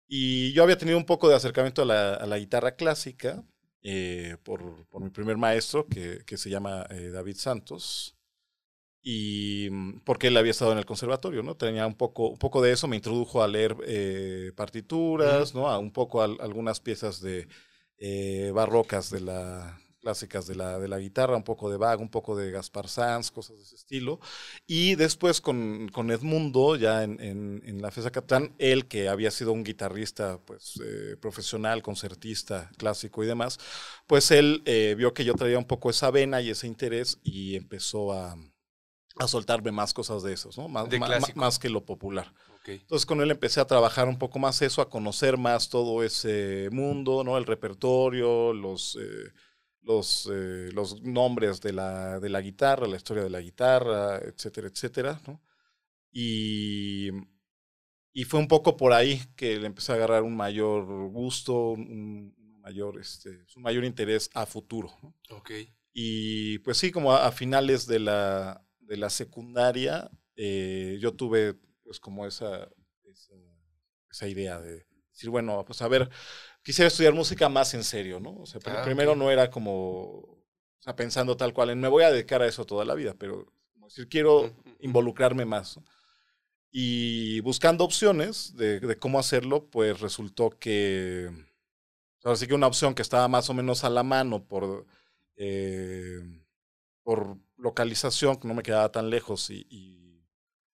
Y 0.08 0.52
yo 0.52 0.64
había 0.64 0.76
tenido 0.76 0.98
un 0.98 1.06
poco 1.06 1.28
de 1.28 1.36
acercamiento 1.36 1.82
a 1.82 2.26
la, 2.26 2.38
guitarra 2.38 2.72
clásica 2.72 3.44
eh, 3.82 4.36
por, 4.42 4.88
mi 5.00 5.10
primer 5.10 5.36
maestro, 5.36 5.86
que, 5.86 6.24
que 6.26 6.36
se 6.36 6.50
llama 6.50 6.84
eh, 6.90 7.10
David 7.10 7.36
Santos, 7.36 8.16
y 9.02 9.68
mm, 9.70 10.00
porque 10.04 10.28
él 10.28 10.36
había 10.36 10.50
estado 10.52 10.72
en 10.72 10.78
el 10.78 10.86
conservatorio, 10.86 11.42
¿no? 11.42 11.56
Tenía 11.56 11.86
un 11.86 11.94
poco, 11.96 12.28
un 12.30 12.38
poco 12.38 12.62
de 12.62 12.72
eso, 12.72 12.88
me 12.88 12.96
introdujo 12.96 13.42
a 13.42 13.48
leer 13.48 13.76
eh, 13.86 14.52
partituras, 14.56 15.54
¿no? 15.54 15.68
A 15.68 15.78
un 15.78 15.92
poco 15.92 16.22
a, 16.22 16.26
a 16.26 16.28
algunas 16.40 16.80
piezas 16.80 17.20
de 17.20 17.48
eh, 17.98 18.50
barrocas 18.54 19.10
de 19.10 19.20
la, 19.20 19.78
clásicas 20.00 20.46
de 20.46 20.54
la, 20.56 20.78
de 20.78 20.88
la 20.88 20.98
guitarra, 20.98 21.36
un 21.36 21.44
poco 21.44 21.70
de 21.70 21.76
Bach, 21.76 22.00
un 22.00 22.08
poco 22.10 22.36
de 22.36 22.50
Gaspar 22.50 22.88
Sanz, 22.88 23.30
cosas 23.30 23.58
de 23.58 23.62
ese 23.62 23.76
estilo. 23.76 24.20
Y 24.66 24.94
después 24.96 25.40
con, 25.40 25.88
con 25.92 26.10
Edmundo, 26.10 26.76
ya 26.76 27.04
en, 27.04 27.20
en, 27.20 27.62
en 27.64 27.82
la 27.82 27.90
FESA 27.90 28.10
Catán, 28.10 28.54
él 28.58 28.88
que 28.88 29.08
había 29.08 29.30
sido 29.30 29.52
un 29.52 29.64
guitarrista 29.64 30.38
pues, 30.44 30.80
eh, 30.84 31.16
profesional, 31.20 31.82
concertista, 31.82 32.70
clásico 32.78 33.22
y 33.22 33.26
demás, 33.26 33.58
pues 34.06 34.30
él 34.30 34.62
eh, 34.64 34.94
vio 34.96 35.14
que 35.14 35.24
yo 35.24 35.34
traía 35.34 35.58
un 35.58 35.66
poco 35.66 35.90
esa 35.90 36.10
vena 36.10 36.40
y 36.40 36.50
ese 36.50 36.66
interés 36.66 37.18
y 37.22 37.56
empezó 37.56 38.12
a, 38.12 38.36
a 39.20 39.28
soltarme 39.28 39.70
más 39.70 39.92
cosas 39.94 40.22
de 40.22 40.32
esos, 40.32 40.56
¿no? 40.56 40.68
Más, 40.68 40.88
de 40.88 40.98
más, 40.98 41.36
más 41.36 41.58
que 41.58 41.68
lo 41.68 41.84
popular. 41.84 42.32
Okay. 42.60 42.76
Entonces 42.76 43.06
con 43.06 43.20
él 43.20 43.30
empecé 43.30 43.60
a 43.60 43.66
trabajar 43.66 44.08
un 44.08 44.18
poco 44.18 44.38
más 44.38 44.60
eso, 44.62 44.82
a 44.82 44.90
conocer 44.90 45.36
más 45.36 45.68
todo 45.68 46.02
ese 46.02 46.68
mundo, 46.72 47.22
¿no? 47.24 47.36
El 47.38 47.46
repertorio, 47.46 48.52
los... 48.52 48.96
Eh, 49.00 49.32
los, 49.82 50.28
eh, 50.30 50.70
los 50.74 51.00
nombres 51.00 51.62
de 51.62 51.72
la, 51.72 52.20
de 52.20 52.28
la 52.28 52.42
guitarra, 52.42 52.86
la 52.86 52.98
historia 52.98 53.22
de 53.22 53.30
la 53.30 53.40
guitarra, 53.40 54.18
etcétera, 54.18 54.68
etcétera, 54.68 55.20
¿no? 55.26 55.40
Y, 56.12 57.08
y 58.12 58.24
fue 58.24 58.40
un 58.40 58.48
poco 58.48 58.76
por 58.76 58.92
ahí 58.92 59.22
que 59.36 59.58
le 59.58 59.66
empecé 59.66 59.92
a 59.92 59.94
agarrar 59.94 60.22
un 60.22 60.36
mayor 60.36 60.84
gusto, 61.10 61.70
un, 61.70 62.34
mayor, 62.60 63.00
este, 63.00 63.44
un 63.56 63.62
mayor 63.62 63.84
interés 63.84 64.28
a 64.34 64.44
futuro. 64.46 64.90
¿no? 65.02 65.14
Okay. 65.38 65.72
Y 65.92 66.58
pues 66.58 66.78
sí, 66.78 66.90
como 66.90 67.12
a, 67.12 67.26
a 67.26 67.32
finales 67.32 67.86
de 67.86 68.00
la, 68.00 68.64
de 68.90 68.96
la 68.96 69.08
secundaria, 69.08 70.10
eh, 70.34 70.98
yo 71.00 71.14
tuve 71.14 71.54
pues 71.84 72.00
como 72.00 72.26
esa, 72.26 72.68
esa, 73.04 73.34
esa 74.10 74.26
idea 74.26 74.60
de 74.60 74.84
decir, 75.12 75.30
bueno, 75.30 75.64
pues 75.64 75.80
a 75.80 75.86
ver, 75.86 76.10
quisiera 76.64 76.88
estudiar 76.88 77.14
música 77.14 77.48
más 77.48 77.72
en 77.74 77.84
serio, 77.84 78.18
¿no? 78.18 78.34
O 78.40 78.46
sea, 78.46 78.60
ah, 78.66 78.82
primero 78.82 79.12
okay. 79.12 79.22
no 79.22 79.30
era 79.30 79.48
como, 79.48 80.08
o 80.18 80.44
sea, 80.80 80.96
pensando 80.96 81.36
tal 81.36 81.54
cual, 81.54 81.70
en 81.70 81.78
me 81.78 81.86
voy 81.86 82.02
a 82.02 82.10
dedicar 82.10 82.42
a 82.42 82.48
eso 82.48 82.64
toda 82.66 82.84
la 82.84 82.96
vida, 82.96 83.14
pero 83.16 83.46
como 83.72 83.86
decir, 83.86 84.08
quiero 84.08 84.52
involucrarme 84.80 85.44
más. 85.44 85.76
¿no? 85.76 85.84
Y 86.72 87.38
buscando 87.42 87.84
opciones 87.84 88.56
de, 88.56 88.80
de, 88.80 88.96
cómo 88.96 89.20
hacerlo, 89.20 89.70
pues 89.70 90.00
resultó 90.00 90.50
que, 90.50 91.30
ahora 92.24 92.36
sí 92.36 92.48
que 92.48 92.54
una 92.54 92.66
opción 92.66 92.96
que 92.96 93.02
estaba 93.02 93.28
más 93.28 93.48
o 93.50 93.54
menos 93.54 93.84
a 93.84 93.90
la 93.90 94.02
mano 94.02 94.48
por, 94.48 94.84
eh, 95.36 96.22
por 97.04 97.38
localización, 97.60 98.36
que 98.36 98.48
no 98.48 98.54
me 98.54 98.62
quedaba 98.62 98.90
tan 98.90 99.10
lejos 99.10 99.50
y, 99.50 99.66
y 99.70 100.26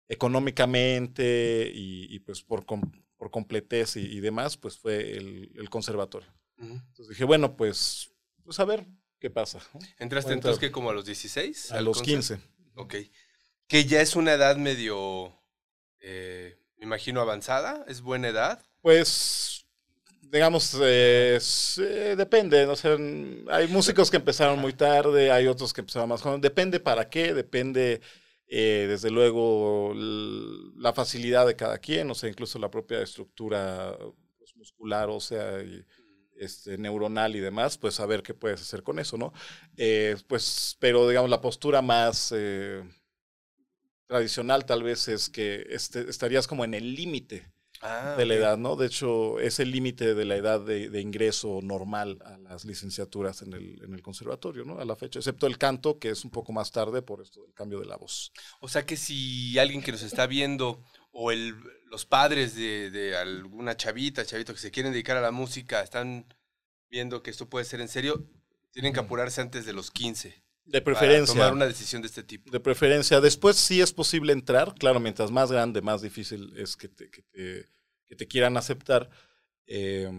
económicamente 0.09 1.71
y, 1.73 2.07
y, 2.15 2.19
pues 2.21 2.43
por, 2.43 2.65
por 2.65 3.31
completez 3.31 3.97
y, 3.97 4.01
y, 4.01 4.21
demás, 4.21 4.57
pues 4.57 4.79
fue 4.79 5.17
el, 5.17 5.53
el 5.57 5.69
conservatorio. 5.71 6.29
Uh 6.59 6.65
-huh. 6.65 6.83
Entonces 6.89 7.09
dije, 7.09 7.25
bueno, 7.25 7.57
pues, 7.57 8.11
pues 8.43 8.59
a 8.61 8.65
ver 8.65 8.87
qué 9.19 9.31
pasa. 9.31 9.59
¿no? 9.75 9.81
¿Entraste 9.99 10.33
entonces 10.33 10.61
que 10.61 10.71
como 10.71 10.91
a 10.91 10.95
los 10.95 11.05
16? 11.07 11.73
A 11.73 11.81
los 11.81 12.03
15. 12.03 12.39
Ok. 12.77 12.95
Que 13.67 13.85
ya 13.85 14.01
es 14.01 14.15
una 14.15 14.33
edad 14.35 14.57
medio, 14.57 15.33
eh, 16.01 16.59
me 16.77 16.85
imagino, 16.87 17.21
avanzada, 17.21 17.85
es 17.89 18.01
buena 18.01 18.29
edad. 18.29 18.63
Pues, 18.81 19.56
digamos, 20.31 20.77
eh, 20.83 21.39
sí, 21.41 21.83
depende, 22.17 22.67
no 22.67 22.77
sé, 22.77 22.97
hay 23.51 23.69
músicos 23.69 24.11
que 24.11 24.17
empezaron 24.17 24.59
muy 24.59 24.73
tarde, 24.73 25.31
hay 25.31 25.47
otros 25.47 25.73
que 25.73 25.81
empezaron 25.81 26.09
más 26.09 26.23
joven, 26.23 26.41
depende 26.41 26.81
para 26.81 27.09
qué, 27.09 27.35
depende... 27.35 28.01
Eh, 28.49 28.87
desde 28.89 29.11
luego 29.11 29.93
la 29.93 30.93
facilidad 30.93 31.49
de 31.49 31.57
cada 31.57 31.79
quien, 31.79 32.09
o 32.09 32.15
sea, 32.15 32.29
incluso 32.29 32.61
la 32.61 32.71
propia 32.71 33.03
estructura 33.03 33.99
pues, 34.39 34.55
muscular, 34.55 35.09
o 35.11 35.19
sea, 35.19 35.59
este, 36.39 36.79
neuronal 36.79 37.35
y 37.35 37.41
demás, 37.41 37.79
pues 37.79 37.95
saber 37.95 38.23
qué 38.23 38.35
puedes 38.35 38.61
hacer 38.61 38.83
con 38.83 38.99
eso, 38.99 39.17
¿no? 39.17 39.33
Eh, 39.77 40.17
pues, 40.29 40.77
pero 40.79 41.09
digamos, 41.09 41.31
la 41.31 41.41
postura 41.41 41.83
más 41.83 42.33
eh, 42.37 42.85
tradicional 44.07 44.65
tal 44.65 44.83
vez 44.83 45.09
es 45.09 45.29
que 45.29 45.67
este, 45.71 46.09
estarías 46.09 46.47
como 46.47 46.65
en 46.65 46.75
el 46.75 46.95
límite 46.95 47.51
ah, 47.83 48.15
de 48.17 48.27
la 48.27 48.35
okay. 48.35 48.43
edad, 48.43 48.59
¿no? 48.59 48.77
De 48.77 48.87
hecho, 48.87 49.39
es 49.41 49.61
el 49.61 49.71
límite 49.71 50.15
de 50.15 50.25
la 50.25 50.37
edad 50.37 50.61
de, 50.61 50.89
de, 50.91 51.01
ingreso 51.01 51.61
normal 51.63 52.19
a 52.25 52.39
las 52.39 52.65
licenciaturas 52.65 53.43
en 53.43 53.53
el, 53.53 53.83
en 53.83 53.95
el, 53.95 54.03
conservatorio, 54.03 54.65
¿no? 54.65 54.79
A 54.79 54.85
la 54.85 54.97
fecha, 54.97 55.19
excepto 55.19 55.47
el 55.47 55.59
canto, 55.59 55.99
que 55.99 56.11
es 56.11 56.25
un 56.25 56.31
poco 56.31 56.53
más 56.53 56.71
tarde 56.73 57.03
por 57.03 57.23
esto 57.23 57.43
del 57.43 57.55
cambio 57.55 57.81
de 57.81 57.87
la 57.87 57.97
voz. 57.97 58.33
O 58.61 58.69
sea 58.69 58.85
que 58.87 58.97
si 58.97 59.59
alguien 59.59 59.83
que 59.83 59.93
nos 59.93 60.03
está 60.03 60.27
viendo 60.27 60.83
o 61.13 61.33
el, 61.33 61.55
los 61.91 62.07
padres 62.07 62.55
de, 62.55 62.91
de 62.91 63.17
alguna 63.17 63.77
chavita, 63.77 64.25
chavito 64.25 64.53
que 64.53 64.61
se 64.61 64.71
quieren 64.71 64.93
dedicar 64.93 65.17
a 65.17 65.23
la 65.23 65.31
música, 65.31 65.83
están 65.83 66.27
viendo 66.89 67.23
que 67.23 67.31
esto 67.31 67.49
puede 67.49 67.65
ser 67.65 67.81
en 67.81 67.89
serio, 67.89 68.29
tienen 68.73 68.93
que 68.93 69.01
apurarse 69.01 69.41
antes 69.41 69.65
de 69.67 69.73
los 69.73 69.91
15. 69.91 70.46
De 70.67 70.83
preferencia. 70.83 71.35
Para 71.35 71.47
tomar 71.47 71.53
una 71.55 71.67
decisión 71.67 72.03
de 72.03 72.09
este 72.09 72.23
tipo. 72.23 72.51
De 72.51 72.61
preferencia. 72.61 73.21
Después 73.21 73.57
sí 73.57 73.81
es 73.81 73.93
posible 73.93 74.33
entrar. 74.33 74.75
Claro, 74.75 75.01
mientras 75.01 75.31
más 75.31 75.51
grande, 75.51 75.81
más 75.81 76.03
difícil 76.03 76.53
es 76.57 76.77
que 76.77 76.89
te, 76.89 77.09
que 77.09 77.23
te, 77.23 77.67
que 78.07 78.17
te 78.17 78.27
quieran 78.27 78.57
aceptar. 78.57 79.09
Eh, 79.67 80.11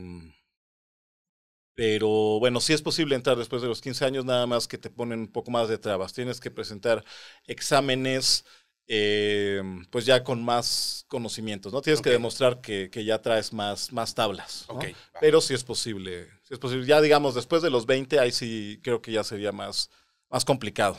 pero 1.78 2.40
bueno, 2.40 2.60
sí 2.60 2.74
es 2.74 2.82
posible 2.82 3.14
entrar 3.14 3.38
después 3.38 3.62
de 3.62 3.68
los 3.68 3.82
15 3.82 4.04
años, 4.04 4.26
nada 4.26 4.48
más 4.48 4.68
que 4.68 4.80
te 4.80 4.90
ponen 4.90 5.20
un 5.20 5.28
poco 5.28 5.52
más 5.52 5.70
de 5.70 5.78
trabas. 5.78 6.12
Tienes 6.12 6.40
que 6.40 6.50
presentar 6.50 7.06
exámenes, 7.46 8.46
eh, 8.88 9.62
pues 9.92 10.08
ya 10.08 10.24
con 10.24 10.44
más 10.44 11.06
conocimientos, 11.08 11.72
¿no? 11.72 11.84
Tienes 11.84 12.00
okay. 12.00 12.10
que 12.10 12.14
demostrar 12.14 12.62
que, 12.62 12.90
que, 12.90 13.06
ya 13.06 13.22
traes 13.22 13.54
más, 13.54 13.94
más 13.94 14.16
tablas. 14.16 14.66
¿no? 14.70 14.78
Okay. 14.78 14.96
Pero 15.22 15.40
sí 15.40 15.54
es 15.54 15.64
posible. 15.64 16.28
Sí 16.42 16.56
es 16.56 16.60
posible. 16.60 16.88
Ya 16.88 17.00
digamos, 17.00 17.36
después 17.36 17.62
de 17.62 17.70
los 17.70 17.86
20, 17.86 18.20
ahí 18.20 18.32
sí 18.32 18.80
creo 18.82 19.04
que 19.04 19.12
ya 19.12 19.24
sería 19.24 19.52
más 19.52 19.92
más 20.30 20.46
complicado. 20.46 20.98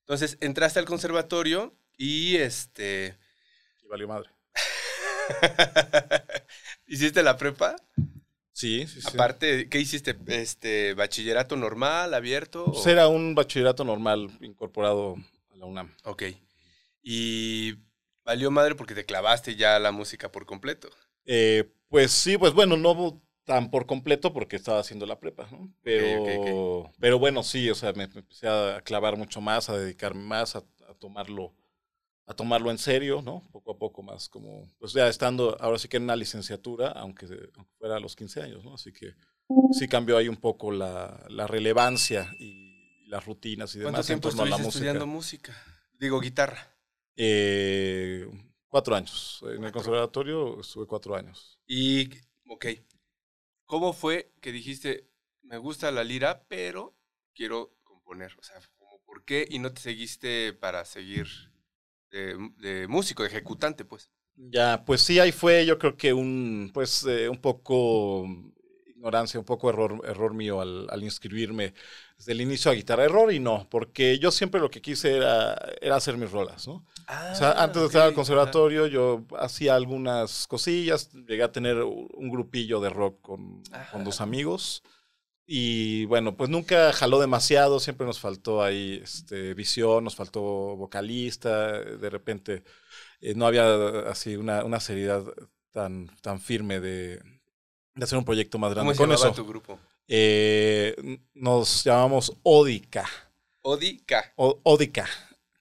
Entonces, 0.00 0.38
entraste 0.40 0.78
al 0.78 0.86
conservatorio 0.86 1.74
y 1.96 2.36
este... 2.36 3.18
Y 3.82 3.88
valió 3.88 4.08
madre. 4.08 4.30
¿Hiciste 6.86 7.22
la 7.22 7.36
prepa? 7.36 7.76
Sí, 8.52 8.86
sí, 8.86 9.02
sí. 9.02 9.08
Aparte, 9.12 9.68
¿qué 9.68 9.78
hiciste? 9.78 10.16
Este, 10.26 10.94
¿Bachillerato 10.94 11.56
normal, 11.56 12.14
abierto? 12.14 12.64
Pues 12.72 12.86
o? 12.86 12.90
era 12.90 13.06
un 13.06 13.34
bachillerato 13.34 13.84
normal 13.84 14.30
incorporado 14.40 15.16
a 15.52 15.56
la 15.56 15.66
UNAM. 15.66 15.94
Ok. 16.04 16.24
Y 17.02 17.74
valió 18.24 18.50
madre 18.50 18.74
porque 18.74 18.94
te 18.94 19.04
clavaste 19.04 19.56
ya 19.56 19.78
la 19.78 19.92
música 19.92 20.32
por 20.32 20.46
completo. 20.46 20.88
Eh, 21.24 21.70
pues 21.88 22.10
sí, 22.10 22.36
pues 22.36 22.52
bueno, 22.52 22.76
no 22.76 23.22
tan 23.48 23.70
por 23.70 23.86
completo 23.86 24.34
porque 24.34 24.56
estaba 24.56 24.78
haciendo 24.78 25.06
la 25.06 25.18
prepa, 25.18 25.48
¿no? 25.50 25.72
Pero, 25.82 26.22
okay, 26.22 26.36
okay, 26.36 26.52
okay. 26.52 26.92
pero 27.00 27.18
bueno, 27.18 27.42
sí, 27.42 27.70
o 27.70 27.74
sea, 27.74 27.94
me, 27.94 28.06
me, 28.08 28.20
empecé 28.20 28.46
a 28.46 28.82
clavar 28.84 29.16
mucho 29.16 29.40
más, 29.40 29.70
a 29.70 29.78
dedicarme 29.78 30.22
más, 30.22 30.54
a, 30.54 30.58
a 30.86 30.94
tomarlo 30.98 31.54
a 32.26 32.34
tomarlo 32.34 32.70
en 32.70 32.76
serio, 32.76 33.22
¿no? 33.22 33.48
Poco 33.50 33.72
a 33.72 33.78
poco 33.78 34.02
más, 34.02 34.28
como, 34.28 34.70
pues 34.78 34.92
ya 34.92 35.08
estando 35.08 35.56
ahora 35.60 35.78
sí 35.78 35.88
que 35.88 35.96
en 35.96 36.02
una 36.02 36.14
licenciatura, 36.14 36.90
aunque, 36.90 37.24
aunque 37.56 37.72
fuera 37.78 37.96
a 37.96 38.00
los 38.00 38.14
15 38.14 38.42
años, 38.42 38.64
¿no? 38.66 38.74
Así 38.74 38.92
que 38.92 39.14
sí 39.72 39.88
cambió 39.88 40.18
ahí 40.18 40.28
un 40.28 40.36
poco 40.36 40.70
la, 40.70 41.24
la 41.30 41.46
relevancia 41.46 42.30
y 42.38 43.06
las 43.08 43.24
rutinas 43.24 43.74
y 43.74 43.78
demás. 43.78 43.92
¿Cuánto 43.92 44.06
tiempo 44.06 44.28
en 44.28 44.36
torno 44.36 44.54
a 44.54 44.58
la 44.58 44.68
estudiando 44.68 45.06
música? 45.06 45.56
Digo, 45.98 46.20
guitarra. 46.20 46.76
Eh, 47.16 48.28
cuatro 48.68 48.94
años. 48.94 49.42
En 49.50 49.64
el 49.64 49.72
conservatorio 49.72 50.60
estuve 50.60 50.86
cuatro 50.86 51.16
años. 51.16 51.58
Y, 51.66 52.10
ok, 52.46 52.66
¿cómo 53.68 53.92
fue 53.92 54.32
que 54.40 54.50
dijiste, 54.50 55.06
me 55.42 55.58
gusta 55.58 55.92
la 55.92 56.02
lira, 56.02 56.42
pero 56.48 56.96
quiero 57.34 57.76
componer? 57.84 58.34
O 58.36 58.42
sea, 58.42 58.56
¿por 59.04 59.24
qué 59.24 59.46
y 59.48 59.60
no 59.60 59.72
te 59.72 59.80
seguiste 59.80 60.52
para 60.54 60.84
seguir 60.84 61.28
de, 62.10 62.86
músico, 62.88 63.22
de 63.22 63.28
ejecutante, 63.28 63.84
pues? 63.84 64.10
Ya, 64.34 64.84
pues 64.84 65.02
sí, 65.02 65.20
ahí 65.20 65.30
fue 65.30 65.66
yo 65.66 65.78
creo 65.78 65.96
que 65.96 66.12
un, 66.12 66.70
pues, 66.72 67.04
eh, 67.04 67.28
un 67.28 67.40
poco 67.40 68.26
ignorancia, 68.86 69.38
un 69.38 69.46
poco 69.46 69.70
error, 69.70 70.00
error 70.04 70.34
mío 70.34 70.60
al, 70.60 70.88
al, 70.90 71.04
inscribirme 71.04 71.74
desde 72.18 72.32
el 72.32 72.40
inicio 72.40 72.70
a 72.70 72.74
guitarra. 72.74 73.04
Error 73.04 73.32
y 73.32 73.38
no, 73.40 73.66
porque 73.70 74.18
yo 74.18 74.30
siempre 74.30 74.60
lo 74.60 74.70
que 74.70 74.82
quise 74.82 75.16
era, 75.16 75.56
era 75.80 75.96
hacer 75.96 76.16
mis 76.16 76.30
rolas, 76.30 76.66
¿no? 76.66 76.74
o 76.74 77.34
sea, 77.34 77.52
Ah, 77.52 77.64
antes 77.64 77.80
de 77.80 77.86
estar 77.86 78.02
al 78.02 78.14
conservatorio 78.14 78.86
yo 78.86 79.24
hacía 79.38 79.74
algunas 79.74 80.46
cosillas, 80.46 81.10
llegué 81.12 81.42
a 81.42 81.52
tener 81.52 81.82
un 81.82 82.28
grupillo 82.30 82.80
de 82.80 82.90
rock 82.90 83.20
con, 83.22 83.62
con 83.92 84.04
dos 84.04 84.20
amigos. 84.20 84.82
Y 85.50 86.04
bueno, 86.04 86.36
pues 86.36 86.50
nunca 86.50 86.92
jaló 86.92 87.18
demasiado, 87.20 87.80
siempre 87.80 88.06
nos 88.06 88.20
faltó 88.20 88.62
ahí 88.62 89.00
este, 89.02 89.54
visión, 89.54 90.04
nos 90.04 90.14
faltó 90.14 90.42
vocalista, 90.76 91.72
de 91.80 92.10
repente 92.10 92.64
eh, 93.20 93.34
no 93.34 93.46
había 93.46 94.00
así 94.10 94.36
una, 94.36 94.64
una 94.64 94.78
seriedad 94.78 95.24
tan, 95.72 96.14
tan 96.20 96.38
firme 96.40 96.80
de, 96.80 97.22
de 97.94 98.04
hacer 98.04 98.18
un 98.18 98.26
proyecto 98.26 98.58
más 98.58 98.74
grande. 98.74 98.94
¿Cómo 98.94 98.94
se 98.94 98.98
Con 98.98 99.12
eso, 99.12 99.32
tu 99.32 99.46
grupo? 99.46 99.78
Eh, 100.08 100.96
nos 101.34 101.84
llamamos 101.84 102.32
Odica, 102.42 103.06
Odica. 103.62 104.32
o- 104.36 104.58
Odica, 104.62 105.06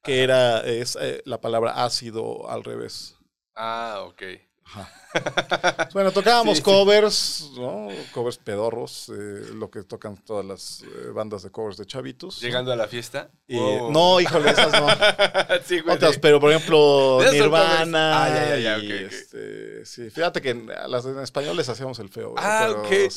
que 0.03 0.23
era 0.23 0.61
es, 0.65 0.97
eh, 0.99 1.21
la 1.25 1.39
palabra 1.41 1.83
ácido 1.83 2.49
al 2.49 2.63
revés. 2.63 3.15
Ah, 3.55 4.03
ok. 4.07 4.23
Ajá. 4.65 4.93
Bueno, 5.93 6.11
tocábamos 6.11 6.57
Sí, 6.57 6.63
sí. 6.63 6.63
covers, 6.63 7.49
¿no? 7.57 7.87
Covers 8.13 8.37
pedorros, 8.37 9.09
eh, 9.09 9.47
lo 9.53 9.71
que 9.71 9.81
tocan 9.83 10.15
todas 10.17 10.45
las 10.45 10.81
eh, 10.83 11.09
bandas 11.13 11.41
de 11.43 11.49
covers 11.49 11.77
de 11.77 11.85
chavitos. 11.85 12.39
Llegando 12.41 12.71
a 12.71 12.75
la 12.75 12.87
fiesta. 12.87 13.31
Y. 13.47 13.55
No, 13.57 14.19
híjole, 14.21 14.51
esas 14.51 14.73
no. 14.73 14.87
sí, 15.65 15.79
güey. 15.79 15.95
Otras, 15.95 16.19
pero 16.19 16.39
por 16.39 16.51
ejemplo, 16.51 17.19
Nirvana. 17.31 18.23
Ah, 18.25 18.29
ya, 18.29 18.49
ya, 18.49 18.59
ya, 18.59 18.77
y, 18.77 18.91
este, 18.91 19.85
sí, 19.85 20.09
fíjate 20.11 20.41
que 20.41 20.53
las 20.87 21.05
en 21.05 21.19
español 21.19 21.55
les 21.57 21.67
hacíamos 21.69 21.97
el 21.99 22.09
feo. 22.09 22.35
Ah, 22.37 22.65
pero, 22.67 22.81
ok. 22.83 23.11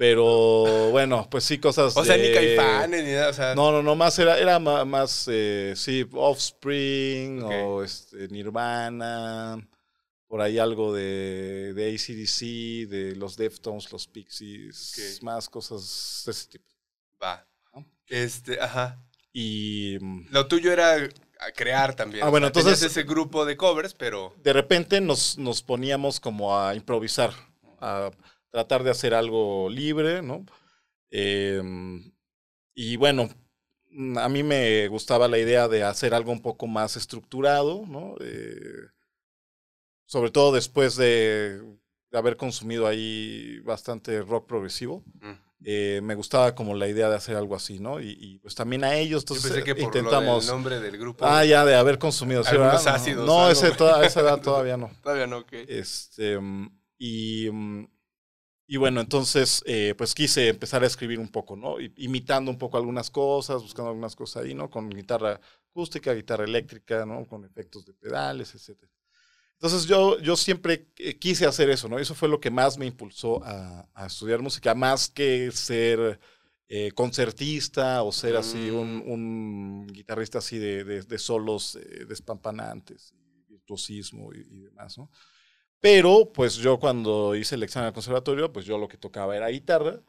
Pero 0.00 0.88
bueno, 0.92 1.28
pues 1.30 1.44
sí, 1.44 1.58
cosas. 1.58 1.94
O 1.94 2.02
sea, 2.06 2.16
ni 2.16 2.32
caifanes 2.32 3.04
ni 3.04 3.10
nada, 3.12 3.28
o 3.28 3.32
sea. 3.34 3.54
No, 3.54 3.70
no, 3.70 3.82
no, 3.82 3.94
más 3.94 4.18
era, 4.18 4.38
era 4.38 4.58
más, 4.58 5.28
eh, 5.30 5.74
sí, 5.76 6.08
Offspring 6.10 7.42
o 7.42 7.82
este, 7.82 8.26
Nirvana, 8.28 9.58
por 10.26 10.40
ahí 10.40 10.58
algo 10.58 10.94
de, 10.94 11.74
de 11.74 11.94
ACDC, 11.94 12.88
de 12.88 13.14
los 13.16 13.36
Deftones, 13.36 13.92
los 13.92 14.06
Pixies, 14.06 15.18
Ok. 15.18 15.22
más 15.22 15.50
cosas 15.50 16.22
de 16.24 16.32
ese 16.32 16.48
tipo. 16.48 16.64
Va. 17.22 17.46
Este, 18.06 18.58
ajá. 18.58 18.98
Y 19.34 19.98
Lo 20.30 20.46
tuyo 20.48 20.72
era 20.72 20.94
a 20.94 21.52
crear 21.54 21.94
también. 21.94 22.24
Ah, 22.24 22.28
o 22.28 22.30
bueno, 22.30 22.46
sea, 22.46 22.52
tenías 22.52 22.68
entonces- 22.82 22.90
ese 22.96 23.02
grupo 23.06 23.44
de 23.44 23.58
covers, 23.58 23.92
pero. 23.92 24.34
de 24.42 24.54
repente 24.54 25.02
nos, 25.02 25.36
nos 25.36 25.62
poníamos 25.62 26.20
como 26.20 26.58
a 26.58 26.74
improvisar, 26.74 27.34
a 27.82 28.10
tratar 28.50 28.82
de 28.84 28.90
hacer 28.90 29.14
algo 29.14 29.68
libre, 29.70 30.22
¿no? 30.22 30.44
Em, 31.10 32.12
y 32.74 32.96
bueno, 32.96 33.28
mm, 33.90 34.18
a 34.18 34.28
mí 34.28 34.42
me 34.42 34.86
gustaba 34.88 35.28
la 35.28 35.38
idea 35.38 35.68
de 35.68 35.82
hacer 35.84 36.14
algo 36.14 36.32
un 36.32 36.42
poco 36.42 36.66
más 36.66 36.96
estructurado, 36.96 37.84
¿no? 37.86 38.14
Eh, 38.20 38.88
sobre 40.06 40.30
todo 40.30 40.52
después 40.52 40.96
de, 40.96 41.60
haber 42.12 42.36
consumido 42.36 42.88
ahí 42.88 43.60
bastante 43.60 44.20
rock 44.22 44.48
progresivo. 44.48 45.04
mm. 45.20 45.32
eh, 45.64 46.00
me 46.02 46.16
gustaba 46.16 46.54
como 46.54 46.74
la 46.74 46.88
idea 46.88 47.08
de 47.08 47.14
hacer 47.14 47.36
algo 47.36 47.54
así, 47.54 47.78
¿no? 47.78 48.00
Y, 48.00 48.16
y, 48.18 48.38
pues 48.38 48.54
también 48.54 48.82
a 48.82 48.96
ellos, 48.96 49.24
Yo 49.24 49.34
entonces 49.34 49.52
pensé 49.52 49.64
que 49.64 49.74
por 49.74 49.84
intentamos... 49.84 50.26
lo 50.26 50.40
del 50.40 50.46
nombre 50.46 50.80
del 50.80 50.98
grupo. 50.98 51.24
Ah, 51.24 51.44
ya, 51.44 51.64
de 51.64 51.76
haber 51.76 51.98
consumido. 51.98 52.42
sí, 52.42 52.56
ácidos, 52.56 53.26
No, 53.26 53.40
algo. 53.40 53.52
ese, 53.52 53.70
toda, 53.72 54.04
esa 54.04 54.20
edad 54.22 54.40
todavía 54.40 54.76
no. 54.76 54.90
Todavía 55.02 55.26
no, 55.28 55.38
ok. 55.38 55.52
Este, 55.52 56.38
mm, 56.40 56.70
y, 56.98 57.48
y 58.72 58.76
bueno, 58.76 59.00
entonces, 59.00 59.62
eh, 59.66 59.94
pues 59.98 60.14
quise 60.14 60.48
empezar 60.48 60.84
a 60.84 60.86
escribir 60.86 61.18
un 61.18 61.28
poco, 61.28 61.56
¿no? 61.56 61.76
Imitando 61.96 62.50
un 62.52 62.58
poco 62.58 62.76
algunas 62.76 63.10
cosas, 63.10 63.62
buscando 63.62 63.90
algunas 63.90 64.14
cosas 64.16 64.44
ahí, 64.44 64.54
¿no? 64.54 64.70
Con 64.70 64.90
guitarra 64.90 65.40
acústica, 65.70 66.14
guitarra 66.14 66.44
eléctrica, 66.44 67.04
¿no? 67.06 67.26
Con 67.26 67.44
efectos 67.44 67.84
de 67.86 67.94
pedales, 67.94 68.54
etc. 68.54 68.88
Entonces 69.54 69.86
yo, 69.86 70.18
yo 70.20 70.36
siempre 70.36 70.88
eh, 70.98 71.18
quise 71.18 71.46
hacer 71.46 71.68
eso, 71.70 71.88
¿no? 71.88 71.98
Eso 71.98 72.14
fue 72.14 72.28
lo 72.28 72.40
que 72.40 72.50
más 72.50 72.78
me 72.78 72.86
impulsó 72.86 73.42
a, 73.44 73.88
a 73.94 74.06
estudiar 74.06 74.40
música, 74.40 74.74
más 74.74 75.08
que 75.08 75.50
ser 75.52 76.20
eh, 76.68 76.92
concertista 76.92 78.02
o 78.04 78.12
ser 78.12 78.36
así 78.36 78.70
un, 78.70 78.98
Mm. 78.98 79.10
un 79.10 79.86
guitarrista 79.88 80.38
así 80.38 80.58
de, 80.58 80.84
de- 80.84 81.02
de 81.02 81.18
solos 81.18 81.76
eh, 81.76 82.04
despampanantes, 82.08 83.14
virtuosismo 83.48 84.32
y, 84.32 84.38
y 84.48 84.60
demás, 84.60 84.96
¿no? 84.96 85.10
Pero 85.80 86.30
pues 86.32 86.56
yo 86.56 86.78
cuando 86.78 87.34
hice 87.34 87.54
el 87.54 87.62
examen 87.62 87.88
al 87.88 87.92
conservatorio, 87.94 88.52
pues 88.52 88.66
yo 88.66 88.76
lo 88.78 88.88
que 88.88 88.96
tocaba 88.98 89.36
era 89.36 89.48
guitarra 89.48 90.00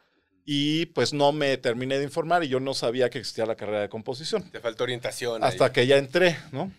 y 0.45 0.87
pues 0.87 1.13
no 1.13 1.31
me 1.31 1.57
terminé 1.57 1.97
de 1.97 2.03
informar 2.03 2.43
y 2.43 2.49
yo 2.49 2.59
no 2.59 2.73
sabía 2.73 3.09
que 3.09 3.19
existía 3.19 3.45
la 3.45 3.55
carrera 3.55 3.81
de 3.81 3.89
composición 3.89 4.49
Te 4.51 4.59
faltó 4.59 4.83
orientación. 4.83 5.43
hasta 5.43 5.65
ahí. 5.65 5.71
que 5.71 5.87
ya 5.87 5.97
entré, 5.97 6.37
¿no? 6.51 6.71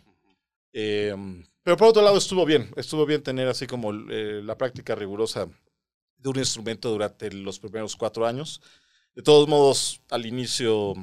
Eh, 0.73 1.15
pero 1.63 1.77
por 1.77 1.89
otro 1.89 2.03
lado 2.03 2.19
estuvo 2.19 2.45
bien, 2.45 2.71
estuvo 2.77 3.07
bien 3.07 3.23
tener 3.23 3.49
así 3.49 3.67
como 3.67 3.93
eh, 4.11 4.41
la 4.45 4.59
práctica 4.59 4.95
rigurosa 4.95 5.49
de 6.19 6.29
un 6.29 6.39
instrumento 6.39 6.91
durante 6.91 7.33
los 7.33 7.59
primeros 7.59 7.97
cuatro 7.97 8.27
años. 8.27 8.61
De 9.15 9.23
todos 9.23 9.49
modos, 9.49 10.01
al 10.11 10.27
inicio, 10.27 10.95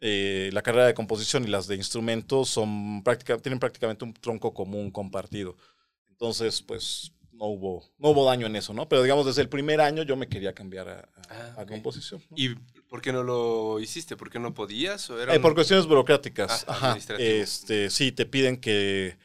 eh, 0.00 0.50
la 0.52 0.62
carrera 0.62 0.86
de 0.86 0.94
composición 0.94 1.44
y 1.44 1.48
las 1.48 1.66
de 1.66 1.76
instrumentos 1.76 2.48
son 2.48 3.02
práctica, 3.04 3.38
tienen 3.38 3.58
prácticamente 3.60 4.04
un 4.04 4.14
tronco 4.14 4.52
común 4.54 4.90
compartido. 4.90 5.56
Entonces, 6.08 6.62
pues 6.62 7.12
no 7.38 7.46
hubo, 7.46 7.84
no 7.98 8.08
hubo 8.10 8.24
daño 8.26 8.46
en 8.46 8.56
eso, 8.56 8.74
¿no? 8.74 8.88
Pero 8.88 9.02
digamos, 9.02 9.24
desde 9.24 9.42
el 9.42 9.48
primer 9.48 9.80
año 9.80 10.02
yo 10.02 10.16
me 10.16 10.28
quería 10.28 10.52
cambiar 10.54 10.88
a, 10.88 10.98
a- 11.00 11.22
Ah, 11.30 11.54
a 11.58 11.66
composición. 11.66 12.20
¿no? 12.30 12.36
¿Y 12.36 12.54
por 12.88 13.00
qué 13.00 13.12
no 13.12 13.22
lo 13.22 13.78
hiciste? 13.80 14.16
¿Por 14.16 14.28
qué 14.30 14.38
no 14.38 14.52
podías? 14.54 15.08
¿O 15.10 15.20
era 15.20 15.32
Eh, 15.32 15.36
un- 15.36 15.42
por 15.42 15.54
cuestiones 15.54 15.86
burocráticas. 15.86 16.64
Ah, 16.68 16.72
Ajá. 16.94 16.98
Este, 17.18 17.90
sí, 17.90 18.12
te 18.12 18.26
piden 18.26 18.56
que, 18.56 19.16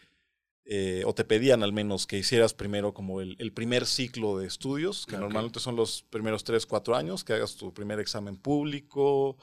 eh, 0.66 1.04
o 1.06 1.14
te 1.14 1.24
pedían 1.26 1.64
al 1.64 1.74
menos 1.74 2.06
que 2.08 2.18
hicieras 2.18 2.54
primero 2.54 2.94
como 2.94 3.20
el, 3.22 3.36
el 3.40 3.52
primer 3.52 3.86
ciclo 3.86 4.38
de 4.38 4.48
estudios, 4.48 5.06
que 5.08 5.16
Ok. 5.16 5.22
normalmente 5.22 5.60
son 5.60 5.76
los 5.76 6.04
primeros 6.10 6.44
tres, 6.44 6.66
cuatro 6.66 6.96
años, 6.96 7.24
que 7.24 7.34
hagas 7.34 7.56
tu 7.56 7.74
primer 7.74 8.00
examen 8.00 8.38
público 8.38 9.38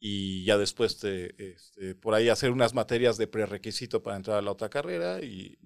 y 0.00 0.44
ya 0.44 0.56
después 0.56 0.98
te, 0.98 1.34
este, 1.52 1.94
por 1.94 2.14
ahí 2.14 2.28
hacer 2.28 2.50
unas 2.52 2.72
materias 2.74 3.18
de 3.18 3.26
prerequisito 3.26 4.02
para 4.02 4.16
entrar 4.16 4.38
a 4.38 4.42
la 4.42 4.52
otra 4.52 4.68
carrera 4.68 5.20
y. 5.22 5.58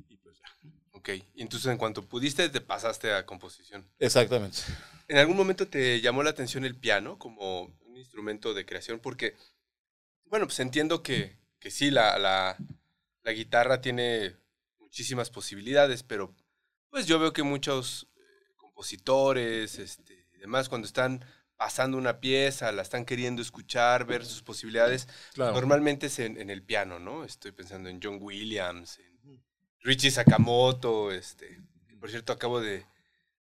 Ok. 1.03 1.11
Entonces 1.35 1.71
en 1.71 1.79
cuanto 1.79 2.07
pudiste, 2.07 2.49
te 2.49 2.61
pasaste 2.61 3.13
a 3.13 3.27
composición. 3.27 3.85
Exactamente. 3.99 4.59
¿En 5.09 5.19
algún 5.19 5.37
momento 5.37 5.67
te 5.67 6.01
llamó 6.01 6.23
la 6.23 6.31
atención 6.31 6.65
el 6.65 6.77
piano 6.77 7.19
como 7.19 7.63
un 7.87 7.97
instrumento 7.97 8.55
de 8.55 8.65
creación? 8.65 9.01
Porque, 9.01 9.35
bueno, 10.27 10.47
pues 10.47 10.61
entiendo 10.61 11.03
que, 11.03 11.37
que 11.59 11.73
sí, 11.73 11.91
la, 11.91 12.19
la, 12.19 12.57
la 13.25 13.33
guitarra 13.33 13.81
tiene 13.81 14.37
muchísimas 14.79 15.29
posibilidades, 15.29 16.05
pero 16.05 16.35
pues 16.89 17.07
yo 17.07 17.19
veo 17.19 17.33
que 17.33 17.43
muchos 17.43 18.07
eh, 18.17 18.53
compositores 18.57 19.81
este, 19.81 20.29
y 20.35 20.39
demás, 20.39 20.69
cuando 20.69 20.87
están 20.87 21.25
pasando 21.57 21.97
una 21.99 22.21
pieza, 22.21 22.71
la 22.71 22.83
están 22.83 23.05
queriendo 23.05 23.43
escuchar, 23.43 24.05
ver 24.05 24.25
sus 24.25 24.43
posibilidades, 24.43 25.09
Claro. 25.35 25.53
normalmente 25.53 26.07
es 26.07 26.19
en, 26.21 26.41
en 26.41 26.49
el 26.51 26.63
piano, 26.63 26.99
¿no? 27.01 27.25
Estoy 27.25 27.51
pensando 27.53 27.89
en 27.89 28.01
John 28.03 28.19
Williams, 28.21 28.99
en 28.99 29.12
Richie 29.83 30.11
Sakamoto, 30.11 31.13
este. 31.13 31.61
Por 32.01 32.11
cierto, 32.11 32.33
acabo 32.33 32.61
de, 32.61 32.87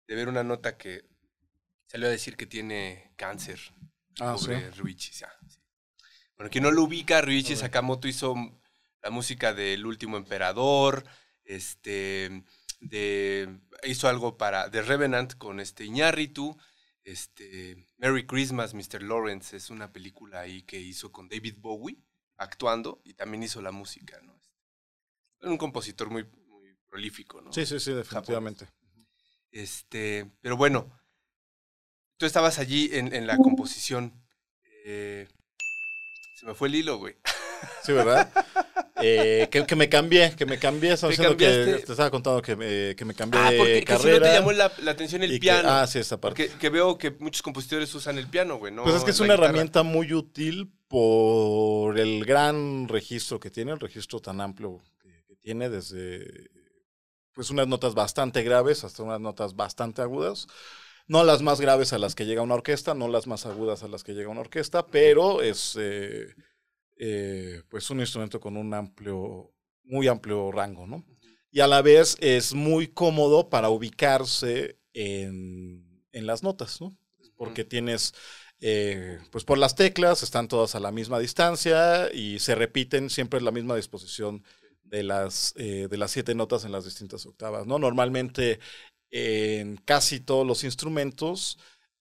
de 0.06 0.14
ver 0.14 0.28
una 0.28 0.42
nota 0.42 0.76
que 0.76 1.04
salió 1.86 2.08
a 2.08 2.10
decir 2.10 2.36
que 2.36 2.46
tiene 2.46 3.12
cáncer. 3.16 3.60
Ah, 4.20 4.36
sí. 4.38 4.50
Ya, 4.50 4.70
sí. 5.48 5.60
Bueno, 6.36 6.50
quien 6.50 6.64
no 6.64 6.70
lo 6.70 6.84
ubica, 6.84 7.20
Ryuichi 7.20 7.56
Sakamoto 7.56 8.08
hizo 8.08 8.34
la 9.02 9.10
música 9.10 9.52
del 9.54 9.84
Último 9.86 10.16
Emperador, 10.16 11.04
este, 11.44 12.44
de, 12.80 13.60
hizo 13.84 14.08
algo 14.08 14.36
para 14.36 14.70
The 14.70 14.82
Revenant 14.82 15.34
con 15.36 15.60
este 15.60 15.84
Iñárritu, 15.84 16.56
este, 17.04 17.76
Merry 17.98 18.26
Christmas, 18.26 18.74
Mr. 18.74 19.02
Lawrence, 19.02 19.56
es 19.56 19.70
una 19.70 19.92
película 19.92 20.40
ahí 20.40 20.62
que 20.62 20.80
hizo 20.80 21.12
con 21.12 21.28
David 21.28 21.56
Bowie 21.58 21.98
actuando 22.36 23.00
y 23.04 23.14
también 23.14 23.42
hizo 23.42 23.60
la 23.60 23.70
música, 23.70 24.18
¿no? 24.22 24.39
Un 25.42 25.56
compositor 25.58 26.10
muy, 26.10 26.24
muy 26.48 26.74
prolífico, 26.88 27.40
¿no? 27.40 27.52
Sí, 27.52 27.64
sí, 27.66 27.80
sí, 27.80 27.92
definitivamente. 27.92 28.66
Este, 29.52 30.30
pero 30.40 30.56
bueno, 30.56 30.90
tú 32.16 32.26
estabas 32.26 32.58
allí 32.58 32.90
en, 32.92 33.12
en 33.14 33.26
la 33.26 33.36
composición. 33.36 34.12
Eh, 34.84 35.26
se 36.38 36.46
me 36.46 36.54
fue 36.54 36.68
el 36.68 36.74
hilo, 36.76 36.98
güey. 36.98 37.16
Sí, 37.82 37.92
¿verdad? 37.92 38.32
Eh, 39.02 39.48
que, 39.50 39.66
que 39.66 39.76
me 39.76 39.90
cambié, 39.90 40.34
que 40.34 40.46
me 40.46 40.58
cambié. 40.58 40.92
Estaba 40.94 41.10
¿Te 41.10 41.16
diciendo 41.18 41.36
que 41.36 41.82
te 41.84 41.92
estaba 41.92 42.10
contando 42.10 42.40
que 42.40 42.56
me, 42.56 42.96
que 42.96 43.04
me 43.04 43.14
cambié 43.14 43.38
Ah, 43.38 43.50
de 43.50 43.58
porque 43.58 43.84
que 43.84 43.92
si 43.92 43.92
no 43.92 43.98
carrera. 43.98 44.26
te 44.28 44.32
llamó 44.38 44.52
la, 44.52 44.72
la 44.82 44.90
atención 44.92 45.22
el 45.22 45.30
que- 45.32 45.38
piano. 45.40 45.68
ah, 45.68 45.86
sí, 45.86 45.98
esa 45.98 46.18
parte. 46.18 46.44
porque 46.48 46.58
que 46.58 46.68
veo 46.70 46.96
que 46.96 47.10
muchos 47.10 47.42
compositores 47.42 47.94
usan 47.94 48.16
el 48.16 48.28
piano, 48.28 48.56
güey, 48.58 48.72
¿no? 48.72 48.84
Pues 48.84 48.96
es 48.96 49.04
que 49.04 49.10
es 49.10 49.20
una 49.20 49.34
guitarra. 49.34 49.44
herramienta 49.50 49.82
muy 49.82 50.10
útil 50.14 50.72
por 50.88 51.98
el 51.98 52.24
gran 52.24 52.88
registro 52.88 53.38
que 53.38 53.50
tiene, 53.50 53.72
el 53.72 53.80
registro 53.80 54.20
tan 54.20 54.40
amplio 54.40 54.80
tiene 55.40 55.68
desde 55.68 56.50
pues 57.34 57.50
unas 57.50 57.68
notas 57.68 57.94
bastante 57.94 58.42
graves 58.42 58.84
hasta 58.84 59.02
unas 59.02 59.20
notas 59.20 59.56
bastante 59.56 60.02
agudas. 60.02 60.46
No 61.06 61.24
las 61.24 61.42
más 61.42 61.60
graves 61.60 61.92
a 61.92 61.98
las 61.98 62.14
que 62.14 62.26
llega 62.26 62.42
una 62.42 62.54
orquesta, 62.54 62.94
no 62.94 63.08
las 63.08 63.26
más 63.26 63.46
agudas 63.46 63.82
a 63.82 63.88
las 63.88 64.04
que 64.04 64.14
llega 64.14 64.28
una 64.28 64.42
orquesta, 64.42 64.86
pero 64.86 65.42
es 65.42 65.76
eh, 65.80 66.34
eh, 66.98 67.62
pues 67.68 67.90
un 67.90 68.00
instrumento 68.00 68.38
con 68.38 68.56
un 68.56 68.72
amplio, 68.74 69.52
muy 69.84 70.06
amplio 70.06 70.52
rango, 70.52 70.86
¿no? 70.86 71.04
Y 71.50 71.60
a 71.60 71.66
la 71.66 71.82
vez 71.82 72.16
es 72.20 72.54
muy 72.54 72.88
cómodo 72.88 73.48
para 73.48 73.70
ubicarse 73.70 74.78
en, 74.92 76.04
en 76.12 76.26
las 76.26 76.42
notas, 76.42 76.80
¿no? 76.80 76.96
Porque 77.36 77.64
tienes, 77.64 78.12
eh, 78.60 79.18
pues 79.32 79.44
por 79.44 79.58
las 79.58 79.74
teclas, 79.74 80.22
están 80.22 80.46
todas 80.46 80.74
a 80.74 80.80
la 80.80 80.92
misma 80.92 81.18
distancia 81.18 82.12
y 82.12 82.38
se 82.38 82.54
repiten 82.54 83.10
siempre 83.10 83.38
en 83.38 83.46
la 83.46 83.50
misma 83.50 83.74
disposición 83.76 84.44
de 84.90 85.02
las, 85.04 85.54
eh, 85.56 85.88
de 85.90 85.96
las 85.96 86.10
siete 86.10 86.34
notas 86.34 86.64
en 86.64 86.72
las 86.72 86.84
distintas 86.84 87.24
octavas, 87.26 87.66
¿no? 87.66 87.78
Normalmente 87.78 88.58
en 89.10 89.76
casi 89.78 90.20
todos 90.20 90.46
los 90.46 90.64
instrumentos, 90.64 91.58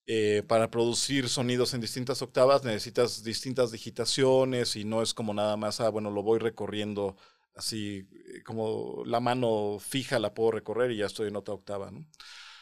eh, 0.08 0.44
para 0.48 0.72
producir 0.72 1.30
sonidos 1.30 1.74
en 1.74 1.82
distintas 1.82 2.22
octavas 2.24 2.64
necesitas 2.64 3.24
distintas 3.24 3.72
digitaciones 3.72 4.76
y 4.76 4.84
no 4.84 5.02
es 5.04 5.14
como 5.14 5.34
nada 5.36 5.56
más, 5.58 5.82
ah, 5.82 5.90
bueno, 5.90 6.10
lo 6.12 6.24
voy 6.24 6.40
recorriendo 6.40 7.16
así, 7.56 8.08
eh, 8.36 8.44
como 8.44 9.04
la 9.06 9.20
mano 9.20 9.78
fija 9.80 10.18
la 10.20 10.34
puedo 10.34 10.52
recorrer 10.52 10.92
y 10.92 10.98
ya 10.98 11.06
estoy 11.06 11.28
en 11.30 11.36
otra 11.36 11.54
octava, 11.54 11.92
¿no? 11.92 12.06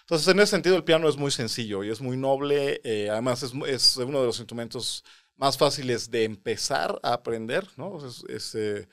Entonces, 0.02 0.28
en 0.30 0.40
ese 0.40 0.52
sentido, 0.52 0.76
el 0.78 0.84
piano 0.86 1.10
es 1.10 1.18
muy 1.18 1.32
sencillo 1.32 1.84
y 1.84 1.90
es 1.90 2.02
muy 2.02 2.18
noble. 2.18 2.80
eh, 2.84 3.10
además, 3.10 3.44
es, 3.44 3.54
es 3.68 3.98
uno 3.98 4.22
de 4.22 4.28
los 4.28 4.40
instrumentos 4.40 5.04
más 5.36 5.58
fáciles 5.58 6.10
de 6.10 6.24
empezar 6.24 7.00
a 7.04 7.13
aprender, 7.13 7.68
¿no? 7.78 8.06
Es, 8.06 8.24
es, 8.30 8.56
eh, 8.56 8.88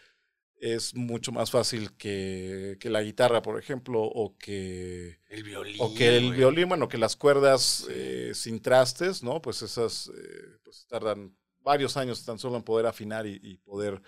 es 0.60 0.94
mucho 0.94 1.32
más 1.32 1.50
fácil 1.50 1.96
que, 1.96 2.76
que 2.80 2.90
la 2.90 3.02
guitarra, 3.02 3.42
por 3.42 3.58
ejemplo, 3.58 4.02
o 4.02 4.36
que, 4.38 5.20
El 5.28 5.42
violín. 5.42 5.76
o 5.76 5.92
que 5.94 6.16
el 6.16 6.32
güey. 6.32 6.36
violín, 6.36 6.68
bueno, 6.68 6.88
que 6.88 6.98
las 6.98 7.16
cuerdas 7.16 7.86
eh, 7.90 8.32
sin 8.34 8.60
trastes, 8.60 9.22
¿no? 9.22 9.42
Pues 9.42 9.62
esas 9.62 10.08
eh, 10.16 10.58
pues 10.64 10.86
tardan 10.88 11.36
varios 11.60 11.96
años 11.96 12.24
tan 12.24 12.38
solo 12.38 12.56
en 12.56 12.62
poder 12.62 12.86
afinar 12.86 13.26
y, 13.26 13.40
y 13.42 13.58
poder 13.58 14.00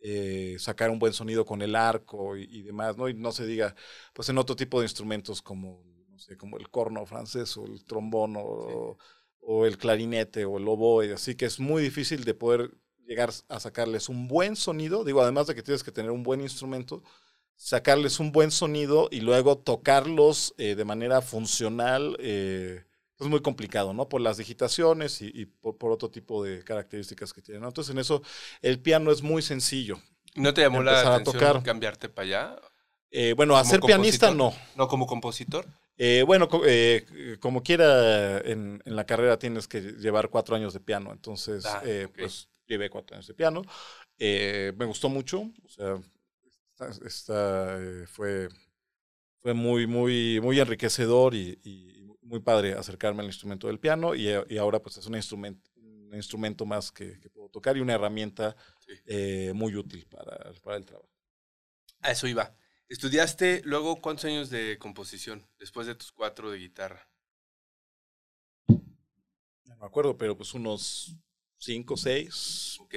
eh, 0.00 0.56
sacar 0.58 0.90
un 0.90 0.98
buen 0.98 1.12
sonido 1.12 1.44
con 1.44 1.62
el 1.62 1.74
arco 1.76 2.36
y, 2.36 2.44
y 2.44 2.62
demás, 2.62 2.96
¿no? 2.96 3.08
Y 3.08 3.14
no 3.14 3.32
se 3.32 3.46
diga, 3.46 3.74
pues 4.12 4.28
en 4.28 4.38
otro 4.38 4.54
tipo 4.56 4.80
de 4.80 4.86
instrumentos 4.86 5.40
como, 5.42 5.82
no 6.08 6.18
sé, 6.18 6.36
como 6.36 6.58
el 6.58 6.68
corno 6.70 7.06
francés 7.06 7.56
o 7.56 7.64
el 7.66 7.84
trombón 7.84 8.36
o, 8.36 8.98
o 9.40 9.66
el 9.66 9.78
clarinete 9.78 10.44
o 10.44 10.58
el 10.58 10.68
oboe, 10.68 11.12
así 11.14 11.34
que 11.36 11.46
es 11.46 11.58
muy 11.60 11.82
difícil 11.82 12.24
de 12.24 12.34
poder 12.34 12.70
llegar 13.06 13.30
a 13.48 13.60
sacarles 13.60 14.08
un 14.08 14.28
buen 14.28 14.56
sonido, 14.56 15.04
digo, 15.04 15.22
además 15.22 15.46
de 15.46 15.54
que 15.54 15.62
tienes 15.62 15.84
que 15.84 15.92
tener 15.92 16.10
un 16.10 16.22
buen 16.22 16.40
instrumento, 16.40 17.02
sacarles 17.56 18.20
un 18.20 18.32
buen 18.32 18.50
sonido 18.50 19.08
y 19.10 19.20
luego 19.20 19.58
tocarlos 19.58 20.54
eh, 20.58 20.74
de 20.74 20.84
manera 20.84 21.22
funcional 21.22 22.16
eh, 22.20 22.84
es 23.20 23.26
muy 23.26 23.40
complicado, 23.42 23.92
¿no? 23.94 24.08
Por 24.08 24.20
las 24.20 24.36
digitaciones 24.38 25.22
y, 25.22 25.30
y 25.32 25.46
por, 25.46 25.78
por 25.78 25.92
otro 25.92 26.10
tipo 26.10 26.42
de 26.42 26.64
características 26.64 27.32
que 27.32 27.42
tiene, 27.42 27.60
¿no? 27.60 27.68
Entonces 27.68 27.92
en 27.92 27.98
eso 28.00 28.22
el 28.62 28.80
piano 28.80 29.12
es 29.12 29.22
muy 29.22 29.42
sencillo. 29.42 30.00
¿No 30.34 30.52
te 30.52 30.62
llamó 30.62 30.82
la 30.82 31.14
atención 31.14 31.24
tocar. 31.24 31.62
cambiarte 31.62 32.08
para 32.08 32.26
allá? 32.26 32.60
Eh, 33.10 33.34
bueno, 33.34 33.56
a 33.56 33.60
¿Como 33.60 33.70
ser 33.70 33.80
pianista 33.80 34.30
no. 34.32 34.52
No, 34.74 34.88
como 34.88 35.06
compositor. 35.06 35.66
Eh, 35.96 36.24
bueno, 36.26 36.48
eh, 36.66 37.36
como 37.40 37.62
quiera, 37.62 38.38
en, 38.38 38.82
en 38.84 38.96
la 38.96 39.06
carrera 39.06 39.38
tienes 39.38 39.68
que 39.68 39.80
llevar 39.80 40.28
cuatro 40.28 40.56
años 40.56 40.72
de 40.72 40.80
piano, 40.80 41.12
entonces, 41.12 41.64
Ah, 41.64 41.82
eh, 41.84 42.08
pues 42.18 42.48
llevé 42.66 42.90
cuatro 42.90 43.16
años 43.16 43.26
de 43.26 43.34
piano. 43.34 43.62
Eh, 44.18 44.72
me 44.76 44.84
gustó 44.86 45.08
mucho, 45.08 45.40
o 45.64 45.68
sea, 45.68 45.96
esta, 46.46 47.06
esta, 47.06 47.82
eh, 47.82 48.06
fue, 48.06 48.48
fue 49.40 49.54
muy, 49.54 49.86
muy, 49.86 50.40
muy 50.42 50.60
enriquecedor 50.60 51.34
y, 51.34 51.58
y 51.64 52.06
muy 52.22 52.40
padre 52.40 52.74
acercarme 52.74 53.20
al 53.20 53.26
instrumento 53.26 53.66
del 53.68 53.80
piano 53.80 54.14
y, 54.14 54.28
y 54.48 54.58
ahora 54.58 54.80
pues 54.80 54.96
es 54.98 55.06
un 55.06 55.16
instrumento, 55.16 55.70
un 55.76 56.14
instrumento 56.14 56.66
más 56.66 56.90
que, 56.92 57.20
que 57.20 57.30
puedo 57.30 57.48
tocar 57.50 57.76
y 57.76 57.80
una 57.80 57.94
herramienta 57.94 58.56
Sí. 58.78 58.92
eh, 59.06 59.52
muy 59.54 59.76
útil 59.76 60.06
para, 60.08 60.52
para 60.62 60.76
el 60.78 60.86
trabajo. 60.86 61.08
A 62.02 62.12
eso 62.12 62.28
iba. 62.28 62.56
¿Estudiaste 62.88 63.62
luego 63.64 64.00
cuántos 64.00 64.26
años 64.26 64.48
de 64.48 64.78
composición 64.78 65.44
después 65.58 65.88
de 65.88 65.96
tus 65.96 66.12
cuatro 66.12 66.52
de 66.52 66.58
guitarra? 66.58 67.08
No 69.64 69.76
me 69.76 69.86
acuerdo, 69.86 70.16
pero 70.16 70.36
pues 70.36 70.54
unos 70.54 71.16
cinco, 71.64 71.96
seis. 71.96 72.78
Ok. 72.80 72.94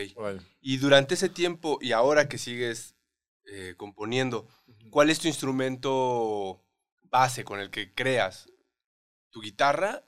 Y 0.61 0.77
durante 0.77 1.15
ese 1.15 1.29
tiempo 1.29 1.79
y 1.81 1.91
ahora 1.91 2.27
que 2.27 2.37
sigues 2.37 2.95
eh, 3.45 3.75
componiendo, 3.77 4.47
¿cuál 4.89 5.09
es 5.09 5.19
tu 5.19 5.27
instrumento 5.27 6.63
base 7.03 7.43
con 7.43 7.59
el 7.59 7.69
que 7.69 7.93
creas? 7.93 8.49
¿Tu 9.29 9.41
guitarra? 9.41 10.03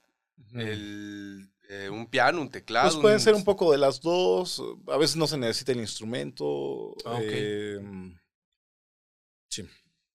El, 0.54 1.52
eh, 1.70 1.90
¿Un 1.90 2.08
piano? 2.08 2.42
¿Un 2.42 2.50
teclado? 2.50 2.90
Pues 2.90 3.02
pueden 3.02 3.20
ser 3.20 3.36
un 3.36 3.44
poco 3.44 3.72
de 3.72 3.78
las 3.78 4.02
dos. 4.02 4.62
A 4.88 4.98
veces 4.98 5.16
no 5.16 5.28
se 5.28 5.38
necesita 5.38 5.72
el 5.72 5.80
instrumento. 5.80 6.96
Ah, 7.06 7.16
ok. 7.16 7.22
eh, 7.24 7.80
sí. 9.50 9.64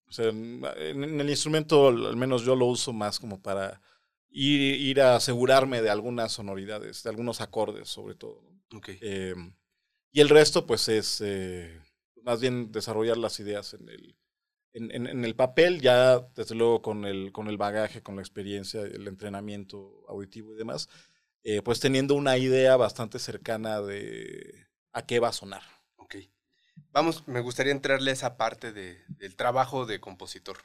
O 0.08 0.12
sea, 0.12 0.28
en, 0.28 0.64
en 0.64 1.20
el 1.20 1.30
instrumento, 1.30 1.88
al 1.88 2.16
menos 2.16 2.42
yo 2.42 2.54
lo 2.54 2.66
uso 2.66 2.92
más 2.92 3.18
como 3.18 3.40
para 3.42 3.80
ir, 4.34 4.60
ir 4.80 5.00
a 5.00 5.16
asegurarme 5.16 5.82
de 5.82 5.90
algunas 5.90 6.32
sonoridades, 6.32 7.02
de 7.04 7.10
algunos 7.10 7.40
acordes, 7.40 7.88
sobre 7.88 8.16
todo. 8.16 8.42
¿no? 8.70 8.78
Ok. 8.78 8.90
Eh, 9.00 9.34
y 10.12 10.20
el 10.20 10.28
resto, 10.28 10.66
pues, 10.66 10.88
es 10.88 11.20
eh, 11.24 11.80
más 12.22 12.40
bien 12.40 12.72
desarrollar 12.72 13.16
las 13.18 13.40
ideas 13.40 13.74
en 13.74 13.88
el, 13.88 14.16
en, 14.74 14.90
en- 14.92 15.06
en 15.08 15.24
el 15.24 15.36
papel, 15.36 15.80
ya 15.80 16.20
desde 16.36 16.54
luego 16.56 16.82
con 16.82 17.04
el, 17.06 17.32
con 17.32 17.48
el 17.48 17.56
bagaje, 17.58 18.02
con 18.02 18.16
la 18.16 18.22
experiencia, 18.22 18.82
el 18.82 19.08
entrenamiento 19.08 20.04
auditivo 20.08 20.54
y 20.54 20.58
demás, 20.58 20.88
eh, 21.44 21.62
pues 21.62 21.80
teniendo 21.80 22.14
una 22.14 22.38
idea 22.38 22.76
bastante 22.76 23.18
cercana 23.18 23.82
de 23.82 24.66
a 24.92 25.06
qué 25.06 25.20
va 25.20 25.28
a 25.28 25.32
sonar. 25.32 25.62
Ok. 25.96 26.16
Vamos, 26.92 27.26
me 27.28 27.40
gustaría 27.40 27.72
entrarle 27.72 28.10
a 28.10 28.14
esa 28.14 28.36
parte 28.36 28.72
de- 28.72 29.02
del 29.08 29.36
trabajo 29.36 29.86
de 29.86 30.00
compositor. 30.00 30.58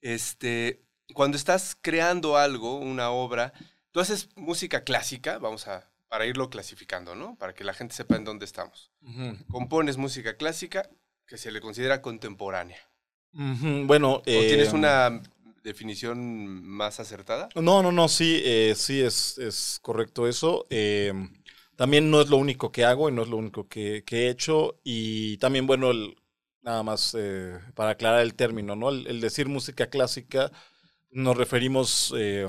Este, 0.00 0.84
cuando 1.12 1.36
estás 1.36 1.76
creando 1.80 2.36
algo, 2.36 2.76
una 2.78 3.10
obra, 3.10 3.52
tú 3.90 4.00
haces 4.00 4.28
música 4.36 4.84
clásica, 4.84 5.38
vamos 5.38 5.68
a, 5.68 5.90
para 6.08 6.26
irlo 6.26 6.50
clasificando, 6.50 7.14
¿no? 7.14 7.36
Para 7.36 7.54
que 7.54 7.64
la 7.64 7.74
gente 7.74 7.94
sepa 7.94 8.16
en 8.16 8.24
dónde 8.24 8.44
estamos. 8.44 8.90
Compones 9.48 9.96
música 9.96 10.36
clásica 10.36 10.88
que 11.26 11.38
se 11.38 11.50
le 11.50 11.60
considera 11.60 12.02
contemporánea. 12.02 12.78
Bueno, 13.86 14.16
¿O 14.16 14.20
tienes 14.22 14.68
eh, 14.68 14.74
una 14.74 15.20
definición 15.62 16.62
más 16.66 17.00
acertada? 17.00 17.48
No, 17.54 17.82
no, 17.82 17.92
no, 17.92 18.08
sí, 18.08 18.40
eh, 18.44 18.74
sí 18.76 19.00
es, 19.00 19.38
es 19.38 19.78
correcto 19.82 20.26
eso. 20.28 20.66
Eh, 20.70 21.12
también 21.76 22.10
no 22.10 22.20
es 22.20 22.28
lo 22.28 22.36
único 22.36 22.70
que 22.72 22.84
hago 22.84 23.08
y 23.08 23.12
no 23.12 23.22
es 23.22 23.28
lo 23.28 23.36
único 23.36 23.68
que, 23.68 24.04
que 24.04 24.26
he 24.26 24.30
hecho. 24.30 24.78
Y 24.84 25.36
también, 25.38 25.66
bueno, 25.66 25.90
el- 25.90 26.16
nada 26.62 26.82
más 26.82 27.16
eh, 27.18 27.58
para 27.74 27.90
aclarar 27.90 28.20
el 28.20 28.34
término, 28.34 28.76
¿no? 28.76 28.90
El, 28.90 29.06
el 29.06 29.20
decir 29.20 29.48
música 29.48 29.88
clásica, 29.88 30.52
nos 31.12 31.36
referimos 31.36 32.12
eh, 32.16 32.48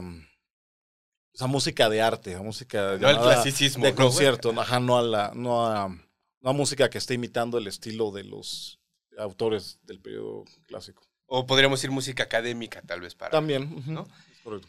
pues, 1.32 1.42
a 1.42 1.48
música 1.48 1.90
de 1.90 2.02
arte, 2.02 2.36
a 2.36 2.42
música 2.42 2.98
No 3.00 3.08
al 3.08 3.16
llamada 3.16 3.34
clasicismo. 3.36 3.86
de 3.86 3.96
concierto, 3.96 4.50
ajá, 4.60 4.80
no 4.80 4.98
a 4.98 5.02
la, 5.02 5.32
no 5.36 5.66
a, 5.68 5.90
no 5.90 6.50
a 6.50 6.54
música 6.54 6.90
que 6.90 6.98
esté 6.98 7.14
imitando 7.14 7.58
el 7.58 7.68
estilo 7.68 8.12
de 8.12 8.24
los 8.24 8.80
autores 9.18 9.80
del 9.84 10.00
periodo 10.02 10.44
clásico. 10.68 11.04
O 11.26 11.46
podríamos 11.46 11.80
decir 11.80 11.92
música 11.92 12.24
académica, 12.24 12.82
tal 12.82 13.02
vez, 13.02 13.16
para. 13.16 13.32
También, 13.32 13.84
¿no? 13.88 14.08
correcto. 14.44 14.68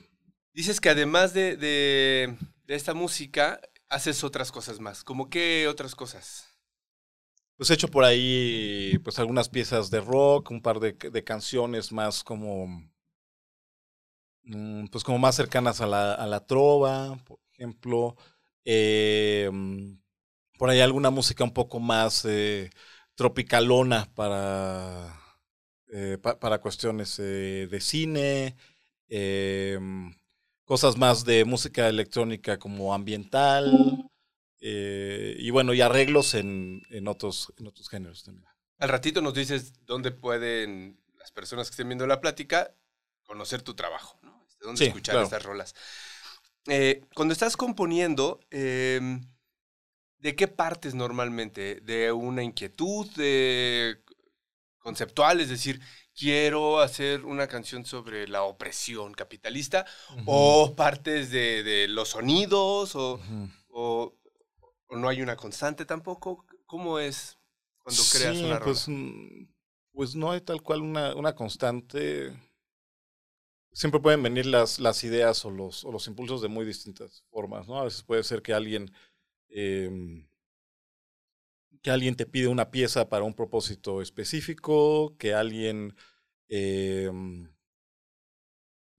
Dices 0.53 0.81
que 0.81 0.89
además 0.91 1.35
de, 1.35 1.57
de- 1.57 2.37
de 2.67 2.75
esta 2.75 2.95
música, 2.95 3.61
haces 3.89 4.25
otras 4.25 4.51
cosas 4.53 4.81
más. 4.81 5.05
¿Cómo 5.05 5.29
qué 5.29 5.67
otras 5.69 5.95
cosas? 5.95 6.49
Pues 7.57 7.71
he 7.71 7.75
hecho 7.75 7.89
por 7.89 8.05
ahí 8.05 8.99
pues 9.05 9.19
algunas 9.19 9.49
piezas 9.49 9.91
de 9.91 10.01
rock, 10.01 10.51
un 10.51 10.63
par 10.63 10.81
de, 10.81 10.93
de 10.93 11.25
canciones 11.25 11.93
más 11.93 12.25
como 12.25 12.67
pues 14.91 15.05
como 15.05 15.19
más 15.19 15.35
cercanas 15.37 15.81
a 15.81 15.87
la, 15.87 16.15
a 16.15 16.27
la 16.27 16.47
trova, 16.47 17.17
por 17.27 17.39
ejemplo. 17.53 18.17
Eh, 18.65 19.49
mm, 19.53 19.95
por 20.59 20.71
ahí 20.71 20.81
alguna 20.81 21.11
música 21.11 21.45
un 21.45 21.53
poco 21.55 21.81
más 21.81 22.25
eh, 22.27 22.71
tropicalona 23.17 24.07
para, 24.15 25.21
eh, 25.89 26.19
pa- 26.23 26.39
para 26.39 26.61
cuestiones 26.61 27.19
eh, 27.21 27.69
de 27.71 27.81
cine, 27.81 28.57
em, 29.09 30.15
cosas 30.65 30.97
más 30.97 31.25
de 31.25 31.45
música 31.45 31.89
electrónica 31.89 32.59
como 32.59 32.95
ambiental, 32.95 34.11
eh, 34.61 35.37
y 35.39 35.51
bueno, 35.51 35.75
y 35.75 35.81
arreglos 35.81 36.35
en, 36.35 36.83
en, 36.91 37.09
otros, 37.09 37.53
en 37.59 37.67
otros 37.67 37.89
géneros 37.89 38.25
también. 38.25 38.49
Al 38.79 38.89
ratito 38.89 39.21
nos 39.21 39.35
dices 39.35 39.73
dónde 39.85 40.11
pueden 40.13 41.01
las 41.19 41.31
personas 41.33 41.69
que 41.69 41.73
estén 41.73 41.89
viendo 41.89 42.07
la 42.07 42.21
plática 42.21 42.75
conocer 43.25 43.63
tu 43.63 43.75
trabajo, 43.75 44.19
Dónde 44.65 44.81
Sí, 44.81 44.87
escuchar 44.87 45.15
claro. 45.15 45.27
estas 45.27 45.43
rolas. 45.45 45.75
Eh, 46.67 47.03
cuando 47.15 47.33
estás 47.33 47.57
componiendo, 47.57 48.41
eh, 48.51 49.01
¿de 50.19 50.37
qué 50.37 50.49
partes 50.49 50.95
normalmente? 50.95 51.81
¿De 51.83 52.13
una 52.13 52.43
inquietud 52.43 53.07
de 53.15 54.03
conceptual? 54.79 55.41
Es 55.41 55.49
decir, 55.51 55.81
quiero 56.15 56.81
hacer 56.81 57.25
una 57.25 57.47
canción 57.49 57.85
sobre 57.85 58.29
la 58.29 58.43
opresión 58.45 59.15
capitalista, 59.15 59.87
o 60.27 60.75
partes 60.77 61.31
de, 61.31 61.63
de 61.63 61.89
los 61.89 62.11
sonidos, 62.11 62.97
o, 62.97 63.21
o- 63.69 64.15
o 64.89 64.97
no 64.97 65.09
hay 65.09 65.23
una 65.23 65.37
constante 65.37 65.85
tampoco. 65.87 66.47
¿Cómo 66.67 66.99
es 66.99 67.39
cuando 67.83 68.09
creas 68.09 68.37
Sí, 68.39 68.45
una 68.45 68.59
rola? 68.59 68.75
pues, 68.75 68.89
mm, 68.89 69.47
pues 69.93 70.15
no 70.15 70.31
hay 70.33 70.41
tal 70.41 70.63
cual 70.63 70.81
una, 70.83 71.15
una 71.15 71.35
constante. 71.35 72.33
Siempre 73.75 74.01
pueden 74.01 74.23
venir 74.23 74.47
las, 74.47 74.79
las 74.79 75.05
ideas 75.05 75.45
o 75.45 75.51
los, 75.51 75.85
o 75.85 75.93
los 75.93 76.07
impulsos 76.07 76.41
de 76.41 76.49
muy 76.49 76.65
distintas 76.65 77.25
formas, 77.31 77.69
¿no? 77.69 77.79
A 77.79 77.85
veces 77.85 78.03
puede 78.03 78.23
ser 78.23 78.41
que 78.41 78.55
alguien 78.55 78.91
em, 79.51 80.27
que 81.83 81.91
alguien 81.91 82.15
te 82.17 82.25
pide 82.25 82.49
una 82.49 82.71
pieza 82.71 83.11
para 83.11 83.25
un 83.25 83.35
propósito 83.35 84.01
específico, 84.01 85.17
que 85.19 85.35
alguien 85.35 85.95
em, 86.49 87.54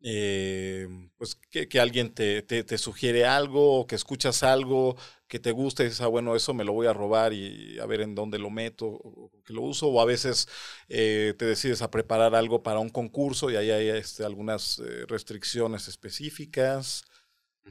em, 0.07 1.09
pues 1.17 1.35
que, 1.35 1.67
que 1.67 1.79
alguien 1.79 2.13
te, 2.13 2.41
te, 2.43 2.63
te 2.63 2.77
sugiere 2.77 3.25
algo, 3.25 3.79
o 3.81 3.87
que 3.87 3.95
escuchas 3.95 4.43
algo 4.43 4.95
que 5.27 5.39
te 5.39 5.51
gusta 5.51 5.81
y 5.83 5.87
dices, 5.87 6.01
ah, 6.01 6.07
bueno, 6.07 6.35
eso 6.35 6.53
me 6.53 6.63
lo 6.63 6.73
voy 6.73 6.85
a 6.87 6.93
robar 6.93 7.33
y 7.33 7.79
a 7.79 7.85
ver 7.87 8.01
en 8.01 8.13
dónde 8.15 8.37
lo 8.37 8.49
meto 8.51 8.85
o, 8.87 9.31
que 9.43 9.53
lo 9.53 9.61
uso, 9.63 9.87
o 9.87 9.99
a 10.01 10.05
veces 10.05 10.47
eh, 10.89 11.33
te 11.37 11.45
decides 11.45 11.81
a 11.81 11.89
preparar 11.91 12.35
algo 12.35 12.61
para 12.63 12.79
un 12.79 12.89
concurso 12.89 13.49
y 13.49 13.55
ahí 13.55 13.71
hay 13.71 13.89
este, 13.89 14.23
algunas 14.25 14.79
eh, 14.79 15.05
restricciones 15.07 15.87
específicas. 15.87 17.03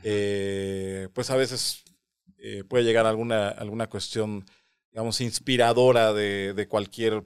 Eh, 0.03 1.09
pues 1.15 1.31
a 1.31 1.37
veces 1.37 1.85
eh, 2.39 2.65
puede 2.65 2.85
llegar 2.85 3.07
alguna, 3.07 3.49
alguna 3.49 3.89
cuestión, 3.89 4.45
digamos, 4.91 5.21
inspiradora 5.21 6.13
de, 6.13 6.55
de 6.55 6.69
cualquier, 6.69 7.23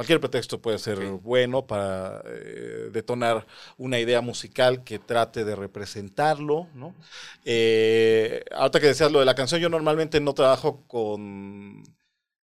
cualquier 0.00 0.20
pretexto 0.20 0.60
puede 0.62 0.78
ser 0.78 0.98
bueno 1.00 1.66
para 1.66 2.22
eh, 2.26 2.90
detonar 2.92 3.46
una 3.76 3.98
idea 4.00 4.20
musical 4.22 4.82
que 4.84 4.98
trate 4.98 5.44
de 5.44 5.56
representarlo, 5.56 6.70
¿no? 6.74 6.96
Eh, 7.44 8.44
ahorita 8.52 8.80
que 8.80 8.86
decías 8.88 9.12
lo 9.12 9.20
de 9.20 9.26
la 9.26 9.34
canción, 9.34 9.60
yo 9.60 9.68
normalmente 9.68 10.20
no 10.20 10.34
trabajo 10.34 10.86
con, 10.86 11.82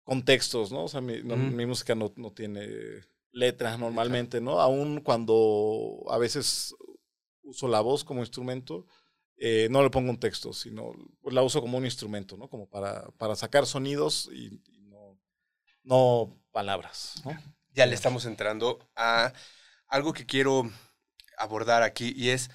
con 0.05 0.25
textos, 0.25 0.73
¿no? 0.73 0.85
O 0.85 0.89
sea, 0.89 1.01
mi, 1.01 1.23
no- 1.23 1.37
mi 1.39 1.67
música 1.67 1.95
no, 1.95 2.13
no 2.17 2.33
tiene 2.33 2.69
letras 3.33 3.79
normalmente, 3.79 4.41
¿no? 4.41 4.61
Aún 4.61 5.01
cuando 5.01 6.05
a 6.11 6.19
veces 6.19 6.75
uso 7.43 7.69
la 7.69 7.81
voz 7.81 8.05
como 8.05 8.21
instrumento, 8.21 8.87
eh, 9.39 9.69
no 9.71 9.83
le 9.83 9.91
pongo 9.91 10.11
un 10.11 10.19
texto, 10.21 10.53
sino 10.53 10.93
la 11.25 11.43
uso 11.43 11.61
como 11.61 11.79
un 11.79 11.85
instrumento, 11.85 12.37
¿no? 12.37 12.49
Como 12.49 12.69
para, 12.69 13.09
para 13.19 13.37
sacar 13.37 13.67
sonidos 13.67 14.31
y 14.33 14.61
no, 15.87 16.37
palabras, 16.53 17.23
¿no? 17.25 17.37
ya 17.73 17.87
le 17.87 17.95
estamos 17.95 18.25
entrando 18.25 18.91
a 18.97 19.33
algo 19.87 20.13
que 20.13 20.27
quiero 20.27 20.71
abordar 21.39 21.83
aquí 21.83 22.13
y 22.17 22.31
es 22.31 22.51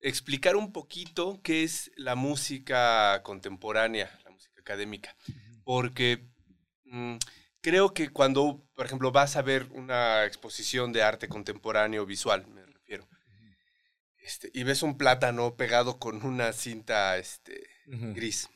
explicar 0.00 0.56
un 0.56 0.72
poquito 0.72 1.40
qué 1.42 1.62
es 1.62 1.90
la 1.96 2.14
música 2.14 3.22
contemporánea, 3.22 4.10
la 4.24 4.30
música 4.30 4.60
académica. 4.60 5.16
Porque 5.64 6.28
mm, 6.84 7.16
creo 7.60 7.94
que 7.94 8.10
cuando, 8.10 8.68
por 8.74 8.84
ejemplo, 8.84 9.12
vas 9.12 9.36
a 9.36 9.42
ver 9.42 9.68
una 9.70 10.24
exposición 10.26 10.92
de 10.92 11.02
arte 11.02 11.28
contemporáneo 11.28 12.04
visual, 12.04 12.46
me 12.48 12.66
refiero, 12.66 13.08
este, 14.18 14.50
y 14.52 14.64
ves 14.64 14.82
un 14.82 14.98
plátano 14.98 15.56
pegado 15.56 15.98
con 15.98 16.24
una 16.26 16.52
cinta 16.52 17.16
este, 17.16 17.66
gris 17.86 18.50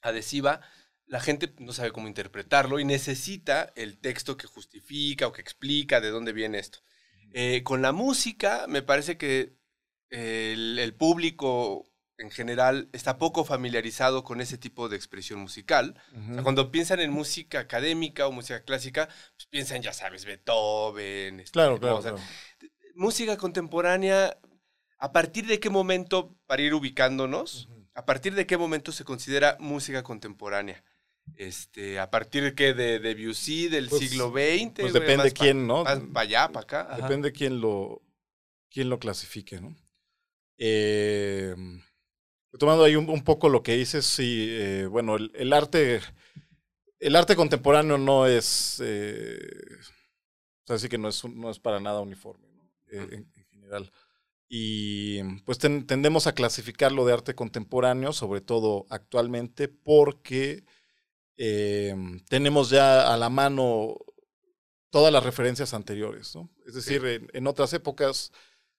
adhesiva, 0.00 0.60
la 1.06 1.20
gente 1.20 1.54
no 1.58 1.72
sabe 1.72 1.92
cómo 1.92 2.08
interpretarlo 2.08 2.80
y 2.80 2.84
necesita 2.84 3.72
el 3.76 3.98
texto 3.98 4.36
que 4.36 4.46
justifica 4.46 5.26
o 5.26 5.32
que 5.32 5.40
explica 5.40 6.00
de 6.00 6.10
dónde 6.10 6.32
viene 6.32 6.58
esto. 6.58 6.80
Eh, 7.32 7.62
con 7.62 7.82
la 7.82 7.92
música, 7.92 8.66
me 8.68 8.82
parece 8.82 9.16
que 9.16 9.56
el, 10.10 10.78
el 10.78 10.94
público 10.94 11.86
en 12.18 12.30
general 12.30 12.88
está 12.92 13.18
poco 13.18 13.44
familiarizado 13.44 14.24
con 14.24 14.40
ese 14.40 14.58
tipo 14.58 14.88
de 14.88 14.96
expresión 14.96 15.40
musical. 15.40 16.00
O 16.12 16.14
sea, 16.14 16.32
Ujú. 16.34 16.42
cuando 16.42 16.70
piensan 16.70 17.00
en 17.00 17.10
música 17.10 17.60
académica 17.60 18.26
o 18.26 18.32
música 18.32 18.62
clásica, 18.64 19.08
pues 19.36 19.46
piensan, 19.50 19.82
ya 19.82 19.92
sabes, 19.92 20.24
Beethoven, 20.24 21.40
este, 21.40 21.52
Claro, 21.52 21.78
claro, 21.78 22.00
claro. 22.00 22.18
Música 22.94 23.36
contemporánea, 23.36 24.38
¿a 24.98 25.12
partir 25.12 25.46
de 25.46 25.60
qué 25.60 25.68
momento, 25.68 26.34
para 26.46 26.62
ir 26.62 26.72
ubicándonos, 26.72 27.68
a 27.94 28.06
partir 28.06 28.34
de 28.34 28.46
qué 28.46 28.56
momento 28.56 28.92
se 28.92 29.04
considera 29.04 29.56
música 29.60 30.02
contemporánea? 30.02 30.82
Este, 31.34 31.98
a 31.98 32.10
partir 32.10 32.42
de 32.44 32.54
qué, 32.54 32.72
de 32.72 32.98
Debussy, 32.98 33.68
del 33.68 33.88
Pues- 33.88 34.08
siglo 34.08 34.30
XX. 34.30 34.80
Pues 34.80 34.92
depende 34.92 35.24
más 35.24 35.34
pa- 35.34 35.40
quién, 35.44 35.66
¿no? 35.66 35.84
Más 35.84 35.98
para 36.12 36.20
allá, 36.20 36.48
para 36.48 36.62
acá. 36.64 36.80
ajá. 36.92 37.02
Depende 37.02 37.32
quién 37.32 37.60
lo, 37.60 38.02
quién 38.70 38.88
lo 38.88 38.98
clasifique, 38.98 39.60
¿no? 39.60 39.76
Eh, 40.58 41.54
tomando 42.58 42.84
ahí 42.84 42.96
un, 42.96 43.08
un 43.10 43.22
poco 43.22 43.48
lo 43.48 43.62
que 43.62 43.76
dices, 43.76 44.06
sí, 44.06 44.46
eh, 44.50 44.86
bueno, 44.86 45.16
el, 45.16 45.30
el 45.34 45.52
arte, 45.52 46.00
el 46.98 47.16
arte 47.16 47.36
contemporáneo 47.36 47.98
no 47.98 48.26
es, 48.26 48.80
eh, 48.82 49.38
o 50.64 50.66
sea, 50.66 50.78
sí 50.78 50.88
que 50.88 50.96
no 50.98 51.08
es, 51.08 51.22
no 51.24 51.50
es 51.50 51.58
para 51.58 51.80
nada 51.80 52.00
uniforme, 52.00 52.48
¿no? 52.54 52.64
Eh, 52.90 53.08
en, 53.12 53.30
en 53.34 53.44
general. 53.50 53.92
Y 54.48 55.22
pues 55.40 55.58
ten- 55.58 55.86
tendemos 55.86 56.26
a 56.26 56.32
clasificarlo 56.34 57.04
de 57.04 57.12
arte 57.12 57.34
contemporáneo, 57.34 58.12
sobre 58.14 58.40
todo 58.40 58.86
actualmente, 58.88 59.68
porque 59.68 60.64
eh, 61.36 61.94
tenemos 62.28 62.70
ya 62.70 63.12
a 63.12 63.16
la 63.16 63.28
mano 63.28 63.96
todas 64.90 65.12
las 65.12 65.24
referencias 65.24 65.74
anteriores, 65.74 66.34
¿no? 66.34 66.48
Es 66.66 66.74
decir, 66.74 67.04
en, 67.06 67.28
en 67.32 67.46
otras 67.46 67.72
épocas, 67.72 68.32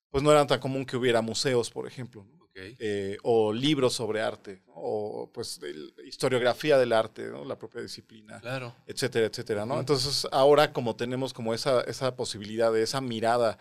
pues 0.10 0.24
no 0.24 0.32
era 0.32 0.46
tan 0.48 0.60
común 0.60 0.86
que 0.86 0.98
hubiera 0.98 1.22
museos, 1.22 1.70
por 1.70 1.88
ejemplo. 1.88 2.26
Eh, 2.60 3.20
o 3.22 3.54
libros 3.54 3.93
sobre 3.93 4.20
arte, 4.20 4.63
¿no? 4.65 4.74
o 4.76 5.32
pues 5.32 5.60
el- 5.62 5.93
historiografía 6.08 6.80
del 6.80 6.91
arte, 6.91 7.28
¿no? 7.28 7.46
la 7.46 7.56
propia 7.60 7.82
disciplina, 7.84 8.39
Claro. 8.39 8.76
etcétera, 8.88 9.28
etcétera. 9.28 9.62
Entonces, 9.62 10.28
ahora 10.32 10.74
como 10.74 10.96
tenemos 10.96 11.34
como 11.34 11.54
esa, 11.54 11.82
esa 11.82 12.15
posibilidad 12.15 12.74
de 12.74 12.82
esa 12.82 13.00
mirada 13.00 13.60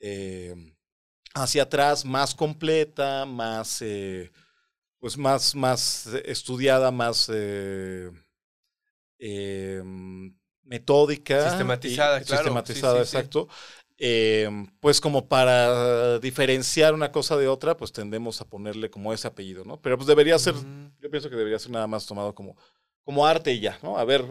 eh, 0.00 0.74
hacia 1.34 1.62
atrás 1.62 2.04
más 2.04 2.34
completa, 2.34 3.26
más, 3.26 3.80
eh, 3.80 4.32
pues 4.98 5.16
más, 5.16 5.54
más 5.54 6.08
estudiada, 6.24 6.90
más 6.90 7.30
eh, 9.22 9.80
eh, 9.80 9.82
metódica. 10.64 11.48
Sistematizada, 11.48 12.20
y- 12.20 12.24
claro. 12.24 12.42
Sistematizada, 12.42 13.00
Sí, 13.00 13.04
sí, 13.06 13.10
sí. 13.10 13.16
exacto. 13.16 13.48
Eh, 14.04 14.48
pues 14.80 15.00
como 15.00 15.28
para 15.28 16.18
diferenciar 16.18 16.92
una 16.94 17.12
cosa 17.12 17.36
de 17.36 17.46
otra, 17.46 17.76
pues 17.76 17.92
tendemos 17.92 18.40
a 18.40 18.48
ponerle 18.48 18.90
como 18.90 19.12
ese 19.12 19.28
apellido, 19.28 19.64
¿no? 19.64 19.80
Pero 19.80 19.96
pues 19.96 20.08
debería 20.08 20.38
ser, 20.38 20.54
Mm. 20.54 20.92
yo 21.00 21.10
pienso 21.10 21.30
que 21.30 21.36
debería 21.36 21.58
ser 21.58 21.70
nada 21.70 21.86
más 21.86 22.04
tomado 22.06 22.34
como, 22.34 22.56
como 23.04 23.24
arte 23.26 23.52
y 23.52 23.60
ya, 23.60 23.78
¿no? 23.82 23.96
A 23.98 24.04
ver, 24.04 24.24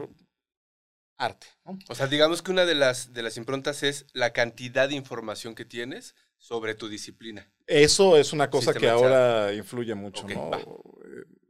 arte, 1.17 1.47
¿no? 1.65 1.77
O 1.87 1.95
sea, 1.95 2.07
digamos 2.07 2.41
que 2.41 2.51
una 2.51 2.65
de 2.65 2.75
las, 2.75 3.13
de 3.13 3.21
las 3.21 3.37
improntas 3.37 3.83
es 3.83 4.07
la 4.13 4.33
cantidad 4.33 4.89
de 4.89 4.95
información 4.95 5.55
que 5.55 5.65
tienes 5.65 6.15
sobre 6.37 6.73
tu 6.75 6.89
disciplina. 6.89 7.49
Eso 7.67 8.17
es 8.17 8.33
una 8.33 8.49
cosa 8.49 8.73
que 8.73 8.89
ahora 8.89 9.53
influye 9.53 9.93
mucho, 9.95 10.27
¿no? 10.27 10.49
va. 10.49 10.57
Eh, 10.59 10.65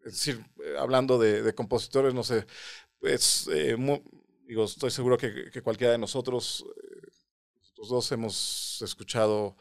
Es 0.06 0.14
decir, 0.14 0.44
eh, 0.66 0.76
hablando 0.78 1.18
de, 1.18 1.42
de 1.44 1.54
compositores, 1.56 2.14
no 2.14 2.24
sé, 2.24 2.46
pues, 3.02 3.50
eh, 3.52 3.76
mu- 3.76 4.02
digo, 4.48 4.64
estoy 4.64 4.92
seguro 4.92 5.18
que, 5.18 5.52
que 5.52 5.62
cualquiera 5.62 5.92
de 5.92 5.98
nosotros, 6.00 6.64
eh, 6.78 7.08
nosotros 7.60 7.90
dos 7.90 8.12
hemos 8.14 8.82
escuchado 8.82 9.58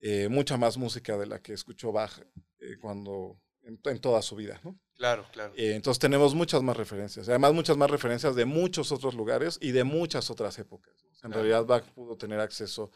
eh, 0.00 0.28
mucha 0.28 0.56
más 0.56 0.76
música 0.76 1.18
de 1.18 1.26
la 1.26 1.40
que 1.42 1.54
escuchó 1.54 1.90
Bach 1.92 2.12
eh, 2.60 2.76
cuando, 2.80 3.40
en, 3.62 3.80
en 3.84 3.98
toda 4.00 4.22
su 4.22 4.36
vida, 4.36 4.60
¿no? 4.62 4.78
Claro, 4.96 5.26
claro. 5.32 5.52
Entonces 5.56 5.98
tenemos 5.98 6.34
muchas 6.34 6.62
más 6.62 6.76
referencias, 6.76 7.28
además 7.28 7.52
muchas 7.54 7.76
más 7.76 7.90
referencias 7.90 8.36
de 8.36 8.44
muchos 8.44 8.92
otros 8.92 9.14
lugares 9.14 9.58
y 9.60 9.72
de 9.72 9.82
muchas 9.84 10.30
otras 10.30 10.58
épocas. 10.60 10.94
en 11.04 11.30
Claro. 11.30 11.34
realidad 11.34 11.64
Bach 11.66 11.84
pudo 11.94 12.16
tener 12.16 12.38
acceso, 12.40 12.90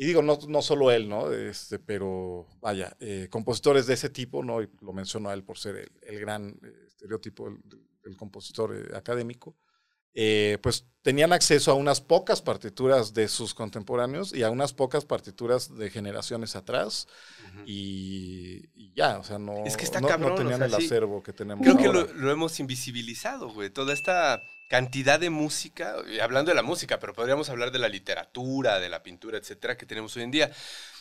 y 0.00 0.06
digo, 0.06 0.22
no, 0.22 0.38
no 0.46 0.62
solo 0.62 0.92
él, 0.92 1.08
¿no? 1.08 1.32
Este, 1.32 1.80
pero 1.80 2.46
vaya, 2.60 2.96
eh, 3.00 3.26
compositores 3.30 3.86
de 3.88 3.94
ese 3.94 4.08
tipo, 4.10 4.44
¿no? 4.44 4.62
Y 4.62 4.70
lo 4.80 4.92
menciono 4.92 5.28
a 5.28 5.34
él 5.34 5.42
por 5.42 5.58
ser 5.58 5.74
el, 5.76 5.90
el 6.02 6.20
gran 6.20 6.50
eh, 6.62 6.84
estereotipo 6.86 7.50
del, 7.50 7.60
del 8.08 8.16
compositor 8.16 8.74
eh, 8.76 8.96
académico. 8.96 9.56
eh, 10.14 10.58
pues 10.62 10.86
tenían 11.02 11.32
acceso 11.32 11.70
a 11.70 11.74
unas 11.74 12.00
pocas 12.00 12.42
partituras 12.42 13.14
de 13.14 13.28
sus 13.28 13.54
contemporáneos 13.54 14.34
y 14.34 14.42
a 14.42 14.50
unas 14.50 14.72
pocas 14.74 15.04
partituras 15.04 15.76
de 15.76 15.90
generaciones 15.90 16.56
atrás. 16.56 17.06
y, 17.64 18.68
y 18.74 18.92
ya, 18.94 19.18
o 19.18 19.24
sea, 19.24 19.38
no, 19.38 19.64
Es 19.64 19.76
que 19.76 19.84
está 19.84 20.00
no, 20.00 20.08
no 20.08 20.08
cabrón, 20.08 20.32
o 20.32 20.34
tenían 20.34 20.52
sea, 20.52 20.66
el 20.66 20.74
sí. 20.74 20.86
acervo 20.86 21.22
que 21.22 21.32
tenemos 21.32 21.64
Creo 21.64 21.76
que 21.76 21.88
lo, 21.88 22.06
lo 22.14 22.30
hemos 22.30 22.60
invisibilizado, 22.60 23.50
güey. 23.50 23.70
Toda 23.70 23.92
esta 23.92 24.40
cantidad 24.68 25.18
de 25.20 25.30
música, 25.30 25.96
hablando 26.22 26.50
de 26.50 26.54
la 26.54 26.62
música, 26.62 26.98
pero 26.98 27.14
podríamos 27.14 27.48
hablar 27.50 27.70
de 27.72 27.78
la 27.78 27.88
literatura, 27.88 28.80
de 28.80 28.88
la 28.88 29.02
pintura, 29.02 29.38
etcétera, 29.38 29.76
que 29.76 29.86
tenemos 29.86 30.16
hoy 30.16 30.22
en 30.24 30.30
día. 30.30 30.50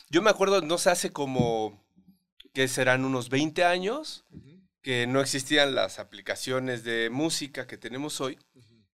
Yo 0.10 0.22
me 0.22 0.30
acuerdo, 0.30 0.62
no 0.62 0.78
sé, 0.78 0.90
hace 0.90 1.12
como, 1.12 1.84
que 2.54 2.68
serán 2.68 3.06
unos 3.06 3.30
20 3.30 3.64
años, 3.66 4.26
que 4.88 5.06
no 5.06 5.20
existían 5.20 5.76
las 5.76 6.00
aplicaciones 6.00 6.86
de 6.86 7.10
música 7.10 7.68
que 7.68 7.78
tenemos 7.78 8.22
hoy. 8.22 8.40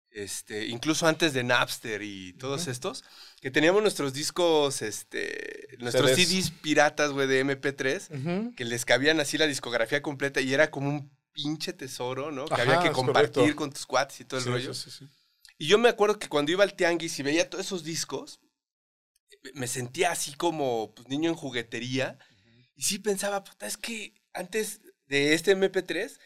Este, 0.09 0.67
incluso 0.67 1.05
antes 1.05 1.33
de 1.33 1.43
Napster 1.43 2.01
y 2.01 2.31
todos 2.31 2.67
estos, 2.67 3.03
que 3.41 3.51
teníamos 3.51 3.81
nuestros 3.81 4.13
discos, 4.13 4.81
este, 4.83 5.67
nuestros 5.79 6.11
CDs. 6.11 6.29
CDs 6.29 6.51
piratas, 6.51 7.11
güey, 7.11 7.27
de 7.27 7.41
MP3, 7.43 8.07
Ujú. 8.09 8.55
que 8.55 8.63
les 8.63 8.85
cabían 8.85 9.19
así 9.19 9.37
la 9.37 9.47
discografía 9.47 10.01
completa 10.01 10.39
y 10.39 10.53
era 10.53 10.71
como 10.71 10.87
un 10.87 11.11
pinche 11.33 11.73
tesoro, 11.73 12.31
¿no? 12.31 12.45
Que 12.45 12.61
había 12.61 12.79
que 12.79 12.91
compartir 12.93 13.33
correcto. 13.33 13.55
con 13.57 13.73
tus 13.73 13.85
cuates 13.85 14.21
y 14.21 14.23
todo 14.23 14.37
el 14.39 14.43
Sí, 14.45 14.49
rollo. 14.49 14.73
sí, 14.73 14.91
sí, 14.91 14.97
sí. 14.99 15.11
Y 15.57 15.67
yo 15.67 15.77
me 15.77 15.89
acuerdo 15.89 16.17
que 16.17 16.29
cuando 16.29 16.53
iba 16.53 16.63
al 16.63 16.73
tianguis 16.73 17.19
y 17.19 17.23
veía 17.23 17.49
todos 17.49 17.65
esos 17.65 17.83
discos, 17.83 18.39
me 19.55 19.67
sentía 19.67 20.11
así 20.13 20.35
como 20.35 20.93
pues, 20.95 21.09
niño 21.09 21.29
en 21.31 21.35
juguetería. 21.35 22.17
Y 22.77 22.83
sí 22.83 22.97
pensaba, 22.97 23.43
puta, 23.43 23.67
es 23.67 23.75
que 23.75 24.13
antes 24.33 24.79
de 25.11 25.33
este 25.35 25.51
MP3 25.51 26.19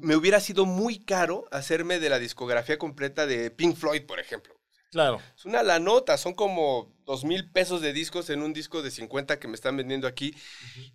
me 0.00 0.16
hubiera 0.16 0.40
sido 0.40 0.66
muy 0.66 1.04
caro 1.04 1.46
hacerme 1.52 2.00
de 2.00 2.10
la 2.10 2.18
discografía 2.18 2.78
completa 2.78 3.26
de 3.26 3.50
Pink 3.50 3.76
Floyd, 3.76 4.04
por 4.06 4.20
ejemplo. 4.20 4.54
Claro. 4.90 5.20
Es 5.36 5.44
una 5.44 5.62
la 5.62 5.78
nota, 5.80 6.16
son 6.18 6.34
como 6.34 6.94
dos 7.04 7.24
mil 7.24 7.50
pesos 7.50 7.80
de 7.82 7.92
discos 7.92 8.30
en 8.30 8.42
un 8.42 8.52
disco 8.52 8.82
de 8.82 8.90
50 8.90 9.38
que 9.40 9.48
me 9.48 9.54
están 9.54 9.76
vendiendo 9.76 10.06
aquí. 10.08 10.34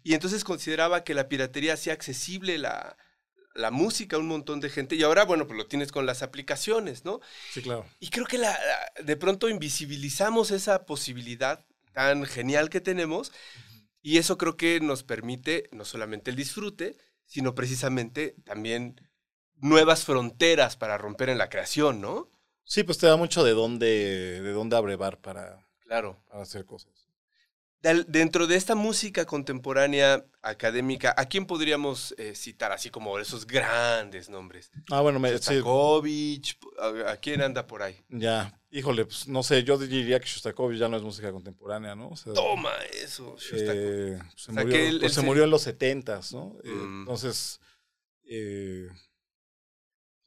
Y 0.03 0.13
entonces 0.13 0.43
consideraba 0.43 1.03
que 1.03 1.13
la 1.13 1.29
piratería 1.29 1.73
hacía 1.73 1.93
accesible 1.93 2.57
la, 2.57 2.97
la 3.55 3.71
música 3.71 4.15
a 4.15 4.19
un 4.19 4.27
montón 4.27 4.59
de 4.61 4.69
gente. 4.69 4.95
Y 4.95 5.03
ahora, 5.03 5.25
bueno, 5.25 5.47
pues 5.47 5.57
lo 5.57 5.67
tienes 5.67 5.91
con 5.91 6.05
las 6.05 6.23
aplicaciones, 6.23 7.05
¿no? 7.05 7.21
Sí, 7.47 7.61
claro. 7.61 7.85
Y 7.99 8.09
creo 8.09 8.25
que 8.25 8.37
la, 8.37 8.51
la- 8.51 9.03
de 9.03 9.17
pronto 9.17 9.49
invisibilizamos 9.49 10.51
esa 10.51 10.85
posibilidad 10.85 11.65
tan 11.93 12.25
genial 12.25 12.69
que 12.69 12.81
tenemos. 12.81 13.31
Y 14.01 14.17
eso 14.17 14.37
creo 14.37 14.57
que 14.57 14.79
nos 14.79 15.03
permite 15.03 15.69
no 15.71 15.85
solamente 15.85 16.31
el 16.31 16.37
disfrute, 16.37 16.97
sino 17.25 17.53
precisamente 17.55 18.35
también 18.43 18.95
nuevas 19.55 20.05
fronteras 20.05 20.77
para 20.77 20.97
romper 20.97 21.29
en 21.29 21.37
la 21.37 21.49
creación, 21.49 22.01
¿no? 22.01 22.29
Sí, 22.63 22.83
pues 22.83 22.97
te 22.97 23.07
da 23.07 23.17
mucho 23.17 23.43
de 23.43 23.51
dónde, 23.51 24.41
de 24.41 24.51
dónde 24.51 24.77
abrevar 24.77 25.19
para, 25.19 25.67
Claro. 25.81 26.17
para 26.27 26.43
hacer 26.43 26.65
cosas. 26.65 27.07
Dentro 27.81 28.45
de 28.45 28.57
esta 28.57 28.75
música 28.75 29.25
contemporánea 29.25 30.25
académica, 30.41 31.13
¿a 31.15 31.25
quién 31.25 31.45
podríamos 31.45 32.13
eh, 32.17 32.35
citar 32.35 32.73
así 32.73 32.89
como 32.89 33.17
esos 33.19 33.47
grandes 33.47 34.27
nombres? 34.29 34.69
Ah, 34.91 34.99
bueno, 34.99 35.17
me, 35.19 35.29
sí, 35.29 35.35
Shostakovich, 35.37 36.57
¿a, 36.77 37.11
a 37.11 37.17
quién 37.17 37.41
anda 37.41 37.65
por 37.65 37.81
ahí? 37.81 37.95
ya. 38.09 38.58
Híjole, 38.71 39.05
pues 39.05 39.27
no 39.27 39.41
sé, 39.41 39.63
yo 39.63 39.77
diría 39.79 40.19
que 40.19 40.27
Shostakovich 40.27 40.77
ya 40.79 40.87
no 40.87 40.97
es 40.97 41.01
música 41.03 41.31
contemporánea, 41.31 41.95
¿no? 41.95 42.09
O 42.09 42.15
sea, 42.15 42.33
Toma 42.33 42.71
eso, 43.03 43.35
Shostakovich. 43.37 43.75
eh, 43.75 44.19
se, 44.35 44.51
O 44.51 44.53
sea, 44.53 44.63
murió, 44.63 44.75
que 44.77 44.87
él- 44.89 44.99
pues, 44.99 45.03
él 45.11 45.15
se 45.15 45.21
se- 45.21 45.25
murió 45.25 45.43
en 45.43 45.49
los 45.49 45.61
setentas, 45.63 46.33
¿no? 46.33 46.55
Eh, 46.63 46.69
Mm. 46.69 46.99
Entonces, 47.01 47.59
eh, 48.25 48.87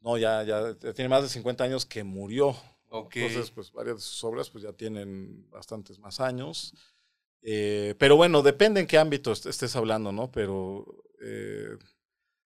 no, 0.01 0.19
ya, 0.19 0.43
ya 0.43 0.75
tiene 0.93 1.09
más 1.09 1.23
de 1.23 1.29
50 1.29 1.63
años 1.65 1.87
que 1.87 2.03
murió. 2.03 2.57
Entonces, 3.23 3.51
pues 3.53 3.71
varias 3.73 3.97
de 3.97 4.03
sus 4.03 4.23
obras 4.25 4.51
pues 4.51 4.65
ya 4.65 4.73
tienen 4.73 5.49
bastantes 5.51 5.99
más 5.99 6.19
años. 6.21 6.75
Pero 7.41 8.17
bueno, 8.17 8.43
depende 8.43 8.81
en 8.81 8.87
qué 8.87 8.99
ámbito 8.99 9.33
est- 9.33 9.47
estés 9.47 9.75
hablando, 9.77 10.11
¿no? 10.13 10.31
Pero, 10.33 10.85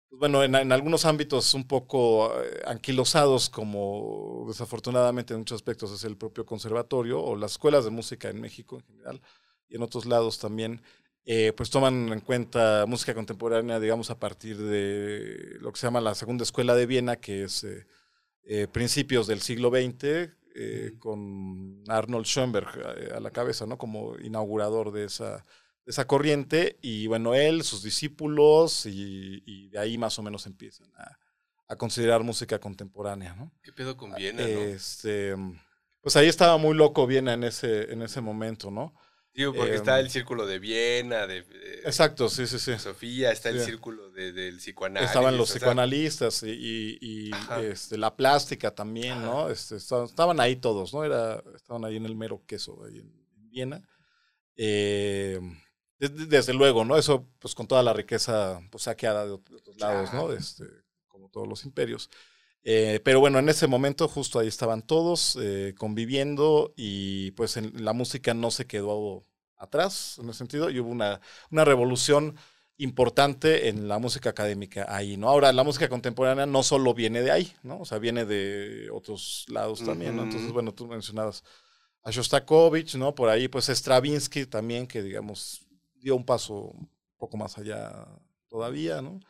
pues 0.08 0.18
bueno, 0.20 0.44
en, 0.44 0.54
en 0.54 0.72
algunos 0.72 1.04
ámbitos 1.04 1.54
un 1.54 1.66
poco 1.66 2.32
eh, 2.42 2.62
anquilosados, 2.66 3.50
como 3.50 4.44
desafortunadamente 4.48 5.34
en 5.34 5.40
muchos 5.40 5.56
aspectos 5.56 5.92
es 5.92 6.04
el 6.04 6.16
propio 6.16 6.46
conservatorio 6.46 7.20
o 7.22 7.36
las 7.36 7.52
escuelas 7.52 7.84
de 7.84 7.90
música 7.90 8.28
en 8.28 8.40
México 8.40 8.76
en 8.76 8.84
general 8.86 9.20
y 9.68 9.76
en 9.76 9.82
otros 9.82 10.06
lados 10.06 10.38
también, 10.38 10.82
eh, 11.24 11.52
pues 11.56 11.70
toman 11.70 12.12
en 12.12 12.20
cuenta 12.20 12.84
música 12.86 13.14
contemporánea, 13.14 13.80
digamos, 13.80 14.10
a 14.10 14.18
partir 14.18 14.56
de 14.58 15.56
lo 15.60 15.72
que 15.72 15.80
se 15.80 15.86
llama 15.86 16.00
la 16.00 16.14
Segunda 16.14 16.44
Escuela 16.44 16.74
de 16.74 16.86
Viena, 16.86 17.16
que 17.16 17.44
es 17.44 17.64
eh, 17.64 17.86
eh, 18.44 18.68
principios 18.68 19.26
del 19.26 19.40
siglo 19.40 19.70
XX, 19.70 20.32
con 20.98 21.84
Arnold 21.86 22.24
Schoenberg 22.24 23.12
a 23.14 23.20
la 23.20 23.30
cabeza, 23.30 23.66
¿no? 23.66 23.76
Como 23.76 24.16
inaugurador 24.18 24.90
de 24.90 25.04
esa, 25.04 25.44
esa 25.86 26.06
corriente. 26.06 26.78
Y 26.82 27.06
bueno, 27.06 27.34
él, 27.34 27.62
sus 27.62 27.82
discípulos, 27.82 28.86
y, 28.86 29.42
y 29.46 29.68
de 29.68 29.78
ahí 29.78 29.96
más 29.98 30.18
o 30.18 30.22
menos 30.22 30.46
empiezan 30.46 30.88
a, 30.96 31.18
a 31.68 31.76
considerar 31.76 32.22
música 32.22 32.58
contemporánea, 32.58 33.34
¿no? 33.34 33.52
¿Qué 33.62 33.72
pedo 33.72 33.96
con 33.96 34.14
Viena, 34.14 34.42
no? 34.42 34.60
Este, 34.60 35.34
pues 36.00 36.16
ahí 36.16 36.28
estaba 36.28 36.56
muy 36.58 36.74
loco 36.76 37.06
Viena 37.06 37.32
en 37.34 37.44
ese, 37.44 37.92
en 37.92 38.02
ese 38.02 38.20
momento, 38.20 38.70
¿no? 38.70 38.94
Digo, 39.34 39.52
porque 39.52 39.72
em, 39.72 39.76
está 39.76 40.00
el 40.00 40.08
círculo 40.08 40.46
de 40.46 40.58
Viena, 40.58 41.26
de, 41.26 41.42
de 41.42 41.80
Exacto, 41.80 42.30
sí, 42.30 42.46
sí, 42.46 42.58
sí. 42.58 42.78
Sofía, 42.78 43.32
está 43.32 43.50
el 43.50 43.60
círculo 43.60 44.10
de- 44.10 44.32
del 44.32 44.56
psicoanálisis. 44.56 45.10
Estaban 45.10 45.36
los 45.36 45.50
o 45.50 45.52
sea, 45.52 45.60
psicoanalistas 45.60 46.42
y, 46.42 46.96
y- 47.02 47.30
este, 47.62 47.98
la 47.98 48.16
plástica 48.16 48.74
también, 48.74 49.20
¿no? 49.20 49.50
Este, 49.50 49.76
estaban, 49.76 50.06
estaban 50.06 50.40
ahí 50.40 50.56
todos, 50.56 50.94
¿no? 50.94 51.04
Era, 51.04 51.42
estaban 51.54 51.84
ahí 51.84 51.96
en 51.96 52.06
el 52.06 52.16
mero 52.16 52.42
queso, 52.46 52.82
ahí 52.86 52.98
en, 53.00 53.12
en 53.36 53.50
Viena. 53.50 53.88
Eh, 54.56 55.38
des- 55.98 56.28
desde 56.28 56.54
luego, 56.54 56.84
¿no? 56.84 56.96
Eso, 56.96 57.26
pues 57.38 57.54
con 57.54 57.66
toda 57.66 57.82
la 57.82 57.92
riqueza 57.92 58.60
pues, 58.70 58.84
saqueada 58.84 59.26
de, 59.26 59.32
ot- 59.32 59.48
de 59.48 59.56
otros 59.56 59.78
lados, 59.78 60.12
¿no? 60.12 60.32
Este, 60.32 60.64
como 61.08 61.28
todos 61.30 61.48
los 61.48 61.64
imperios. 61.64 62.10
Eh, 62.64 63.00
pero 63.04 63.20
bueno, 63.20 63.38
en 63.38 63.48
ese 63.48 63.66
momento 63.68 64.08
justo 64.08 64.38
ahí 64.40 64.48
estaban 64.48 64.82
todos 64.82 65.38
eh, 65.40 65.74
conviviendo 65.78 66.74
y 66.76 67.30
pues 67.32 67.56
en, 67.56 67.84
la 67.84 67.92
música 67.92 68.34
no 68.34 68.50
se 68.50 68.66
quedó 68.66 69.24
atrás 69.56 70.18
en 70.20 70.28
ese 70.30 70.38
sentido 70.38 70.68
y 70.70 70.80
hubo 70.80 70.90
una, 70.90 71.20
una 71.50 71.64
revolución 71.64 72.36
importante 72.78 73.68
en 73.68 73.88
la 73.88 73.98
música 73.98 74.30
académica 74.30 74.84
ahí, 74.88 75.16
¿no? 75.16 75.28
Ahora, 75.28 75.52
la 75.52 75.64
música 75.64 75.88
contemporánea 75.88 76.44
no 76.46 76.62
solo 76.62 76.92
viene 76.92 77.22
de 77.22 77.30
ahí, 77.30 77.52
¿no? 77.62 77.80
O 77.80 77.84
sea, 77.86 77.98
viene 77.98 78.26
de 78.26 78.90
otros 78.92 79.46
lados 79.48 79.82
también, 79.82 80.16
¿no? 80.16 80.22
Entonces, 80.22 80.52
bueno, 80.52 80.74
tú 80.74 80.86
mencionabas 80.86 81.42
a 82.02 82.10
Shostakovich, 82.10 82.96
¿no? 82.96 83.14
Por 83.14 83.28
ahí, 83.28 83.48
pues 83.48 83.68
Stravinsky 83.68 84.46
también, 84.46 84.86
que 84.86 85.02
digamos, 85.02 85.65
dio 86.06 86.16
un 86.16 86.24
paso 86.24 86.54
un 86.72 86.88
poco 87.18 87.36
más 87.36 87.58
allá 87.58 88.06
todavía, 88.48 89.02
¿no? 89.02 89.20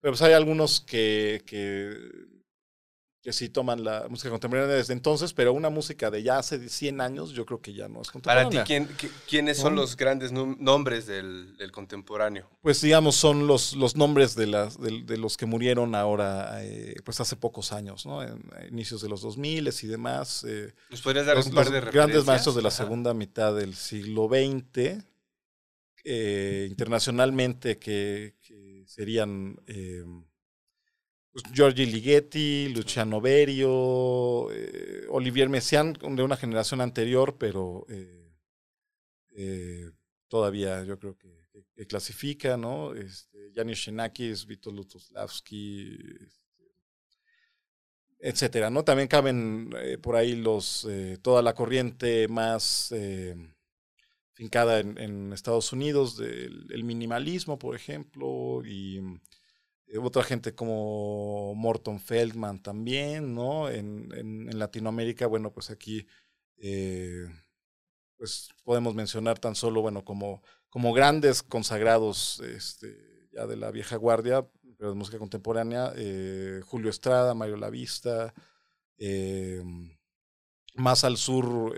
Pero 0.00 0.12
pues 0.12 0.22
hay 0.22 0.34
algunos 0.34 0.80
que, 0.80 1.42
que, 1.46 1.96
que 3.22 3.32
sí 3.32 3.48
toman 3.48 3.82
la 3.82 4.06
música 4.08 4.30
contemporánea 4.30 4.76
desde 4.76 4.92
entonces, 4.92 5.32
pero 5.32 5.52
una 5.52 5.68
música 5.70 6.10
de 6.10 6.22
ya 6.22 6.38
hace 6.38 6.68
100 6.68 7.00
años, 7.00 7.30
yo 7.30 7.44
creo 7.44 7.60
que 7.60 7.72
ya 7.74 7.88
no 7.88 8.00
es 8.02 8.08
Para 8.08 8.12
contemporánea. 8.12 8.62
ti, 8.62 8.66
¿quién, 8.68 8.88
qui- 8.96 9.10
¿quiénes 9.26 9.56
son 9.56 9.74
los 9.74 9.96
grandes 9.96 10.30
nombres 10.32 11.06
del, 11.06 11.56
del 11.56 11.72
contemporáneo? 11.72 12.48
Pues 12.62 12.80
digamos, 12.80 13.14
son 13.16 13.46
los, 13.46 13.74
los 13.76 13.96
nombres 13.96 14.34
de, 14.34 14.46
las, 14.46 14.80
de, 14.80 15.02
de 15.02 15.16
los 15.16 15.36
que 15.36 15.46
murieron 15.46 15.94
ahora, 15.94 16.64
eh, 16.64 16.96
pues 17.04 17.20
hace 17.20 17.36
pocos 17.36 17.72
años, 17.72 18.06
¿no? 18.06 18.22
En 18.22 18.42
a 18.56 18.66
inicios 18.66 19.00
de 19.02 19.08
los 19.08 19.22
2000 19.22 19.68
y 19.82 19.86
demás. 19.86 20.44
eh, 20.48 20.72
¿Nos 20.90 21.00
podrías 21.00 21.26
dar 21.26 21.36
los, 21.36 21.46
un 21.46 21.54
par 21.54 21.66
de 21.66 21.80
grandes 21.80 21.94
referencias? 21.96 22.26
maestros 22.26 22.54
de 22.56 22.62
la 22.62 22.68
Ajá. 22.68 22.78
segunda 22.84 23.14
mitad 23.14 23.54
del 23.54 23.74
siglo 23.74 24.28
XX, 24.28 25.04
eh, 26.08 26.68
internacionalmente, 26.70 27.78
que, 27.80 28.36
serían 28.86 29.56
eh, 29.66 30.04
pues, 31.32 31.42
Giorgi 31.52 31.84
Ligeti, 31.84 32.68
Luciano 32.68 33.20
Berio, 33.20 34.52
eh, 34.52 35.04
Olivier 35.08 35.48
Messiaen, 35.48 35.94
de 35.94 36.22
una 36.22 36.36
generación 36.36 36.80
anterior, 36.80 37.36
pero 37.36 37.84
todavía 40.28 40.84
yo 40.84 40.96
creo 40.96 41.16
que, 41.18 41.86
clasifica, 41.88 42.56
¿no? 42.56 42.94
Este, 42.94 43.50
Janis 43.52 43.82
Xenakis, 43.82 44.46
Vito 44.46 44.70
Lutoslavski, 44.70 45.98
este, 46.24 46.64
etcétera, 48.20 48.70
¿no? 48.70 48.84
También 48.84 49.08
caben 49.08 49.70
por 50.00 50.14
ahí 50.14 50.36
los 50.36 50.86
toda 51.20 51.42
la 51.42 51.52
corriente 51.52 52.28
más 52.28 52.92
fincada 54.36 54.80
en, 54.80 55.32
Estados 55.32 55.72
Unidos 55.72 56.18
del 56.18 56.66
el 56.70 56.84
minimalismo, 56.84 57.58
por 57.58 57.74
ejemplo, 57.74 58.62
y 58.66 58.98
eh, 59.86 59.98
otra 59.98 60.22
gente 60.22 60.54
como 60.54 61.54
Morton 61.54 61.98
Feldman 61.98 62.62
también, 62.62 63.34
¿no? 63.34 63.70
En, 63.70 64.58
Latinoamérica, 64.58 65.26
bueno, 65.26 65.52
pues 65.52 65.70
aquí 65.70 66.06
eh, 66.58 67.26
pues 68.18 68.50
podemos 68.62 68.94
mencionar 68.94 69.38
tan 69.38 69.54
solo, 69.54 69.80
bueno, 69.80 70.04
como, 70.04 70.42
como 70.68 70.92
grandes 70.92 71.42
consagrados 71.42 72.40
este, 72.40 73.28
ya 73.32 73.46
de 73.46 73.56
la 73.56 73.70
vieja 73.70 73.96
guardia, 73.96 74.46
pero 74.76 74.90
de 74.90 74.96
música 74.96 75.18
contemporánea, 75.18 75.92
eh, 75.96 76.60
Julio 76.62 76.90
Estrada, 76.90 77.34
Mario 77.34 77.56
Lavista, 77.56 78.34
Eh, 78.98 79.62
más 80.74 81.04
al 81.04 81.16
sur, 81.18 81.74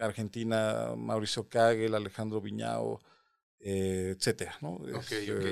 Argentina, 0.00 0.94
Mauricio 0.96 1.48
Kagel, 1.48 1.94
Alejandro 1.94 2.40
Viñao, 2.40 3.00
eh, 3.60 4.14
etcétera, 4.16 4.56
¿no? 4.62 4.74
Ok, 4.92 5.12
ok. 5.32 5.46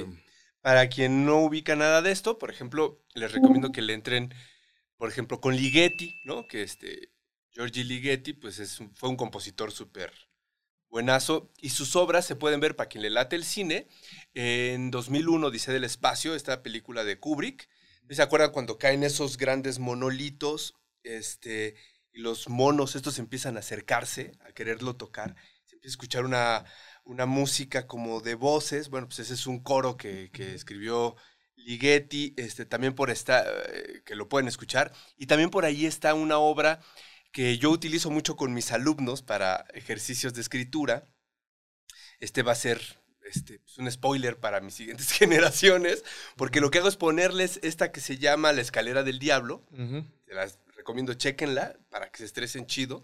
Para 0.63 0.89
quien 0.89 1.27
no 1.27 1.41
ubica 1.45 1.77
nada 1.77 2.03
de 2.03 2.11
esto, 2.13 2.39
por 2.39 2.51
ejemplo, 2.51 3.03
les 3.15 3.33
recomiendo 3.33 3.71
que 3.73 3.83
le 3.83 3.93
entren, 3.95 4.33
por 4.97 5.09
ejemplo, 5.11 5.41
con 5.41 5.57
Ligeti, 5.57 6.21
¿no? 6.25 6.47
Que 6.49 6.63
este, 6.63 7.11
Giorgi 7.53 7.85
Ligeti, 7.85 8.33
pues 8.35 8.59
es 8.59 8.81
un- 8.81 8.95
fue 8.95 9.11
un 9.11 9.17
compositor 9.17 9.73
súper 9.73 10.13
buenazo. 10.89 11.51
Y 11.61 11.71
sus 11.71 11.97
obras 11.97 12.27
se 12.27 12.37
pueden 12.37 12.61
ver, 12.61 12.77
para 12.77 12.89
quien 12.89 13.03
le 13.03 13.11
late 13.11 13.37
el 13.37 13.45
cine, 13.45 13.89
en 14.35 14.91
2001, 14.91 15.51
Dice 15.51 15.73
del 15.73 15.85
Espacio, 15.85 16.35
esta 16.35 16.63
película 16.63 17.05
de 17.05 17.19
Kubrick. 17.19 17.69
¿Se 18.11 18.23
acuerdan 18.23 18.53
cuando 18.53 18.79
caen 18.79 19.03
esos 19.03 19.37
grandes 19.39 19.79
monolitos? 19.79 20.75
Este, 21.03 21.75
y 22.15 22.21
los 22.21 22.49
monos 22.49 22.95
estos 22.95 23.19
empiezan 23.19 23.57
a 23.57 23.61
acercarse, 23.61 24.33
a 24.49 24.53
quererlo 24.53 24.97
tocar. 24.97 25.35
Se 25.65 25.75
empieza 25.75 25.93
a 25.93 25.97
escuchar 25.97 26.25
una, 26.25 26.65
una 27.05 27.27
música 27.27 27.87
como 27.89 28.21
de 28.21 28.37
voces. 28.37 28.89
Bueno, 28.89 29.09
pues 29.09 29.19
ese 29.19 29.35
es 29.35 29.47
un 29.47 29.63
coro 29.63 29.97
que, 29.97 30.31
que 30.33 30.55
escribió 30.55 31.17
Ligeti, 31.57 32.33
este, 32.37 32.67
también 32.67 32.95
por 32.95 33.11
esta, 33.11 33.45
eh, 33.45 34.03
que 34.05 34.15
lo 34.15 34.29
pueden 34.29 34.47
escuchar. 34.47 34.93
Y 35.17 35.27
también 35.27 35.51
por 35.51 35.65
ahí 35.65 35.87
está 35.87 36.15
una 36.15 36.39
obra 36.39 36.81
que 37.33 37.59
yo 37.59 37.71
utilizo 37.71 38.11
mucho 38.11 38.37
con 38.37 38.55
mis 38.55 38.71
alumnos 38.71 39.23
para 39.23 39.67
ejercicios 39.75 40.35
de 40.35 40.41
escritura. 40.41 41.09
Este 42.21 42.43
va 42.43 42.53
a 42.53 42.57
ser 42.57 42.81
este, 43.25 43.59
pues, 43.59 43.77
un 43.79 43.91
spoiler 43.91 44.39
para 44.39 44.61
mis 44.61 44.75
siguientes 44.75 45.11
generaciones, 45.13 46.05
porque 46.37 46.61
lo 46.61 46.71
que 46.71 46.79
hago 46.79 46.89
es 46.89 46.97
ponerles 46.97 47.59
esta 47.65 47.91
que 47.91 48.01
se 48.01 48.19
llama 48.19 48.53
La 48.53 48.61
escalera 48.61 49.03
del 49.03 49.19
diablo. 49.19 49.67
Se 50.27 50.35
las 50.35 50.61
recomiendo, 50.85 51.15
chequenla 51.15 51.79
para 51.89 52.11
que 52.11 52.19
se 52.19 52.27
estresen 52.27 52.67
chido. 52.67 53.03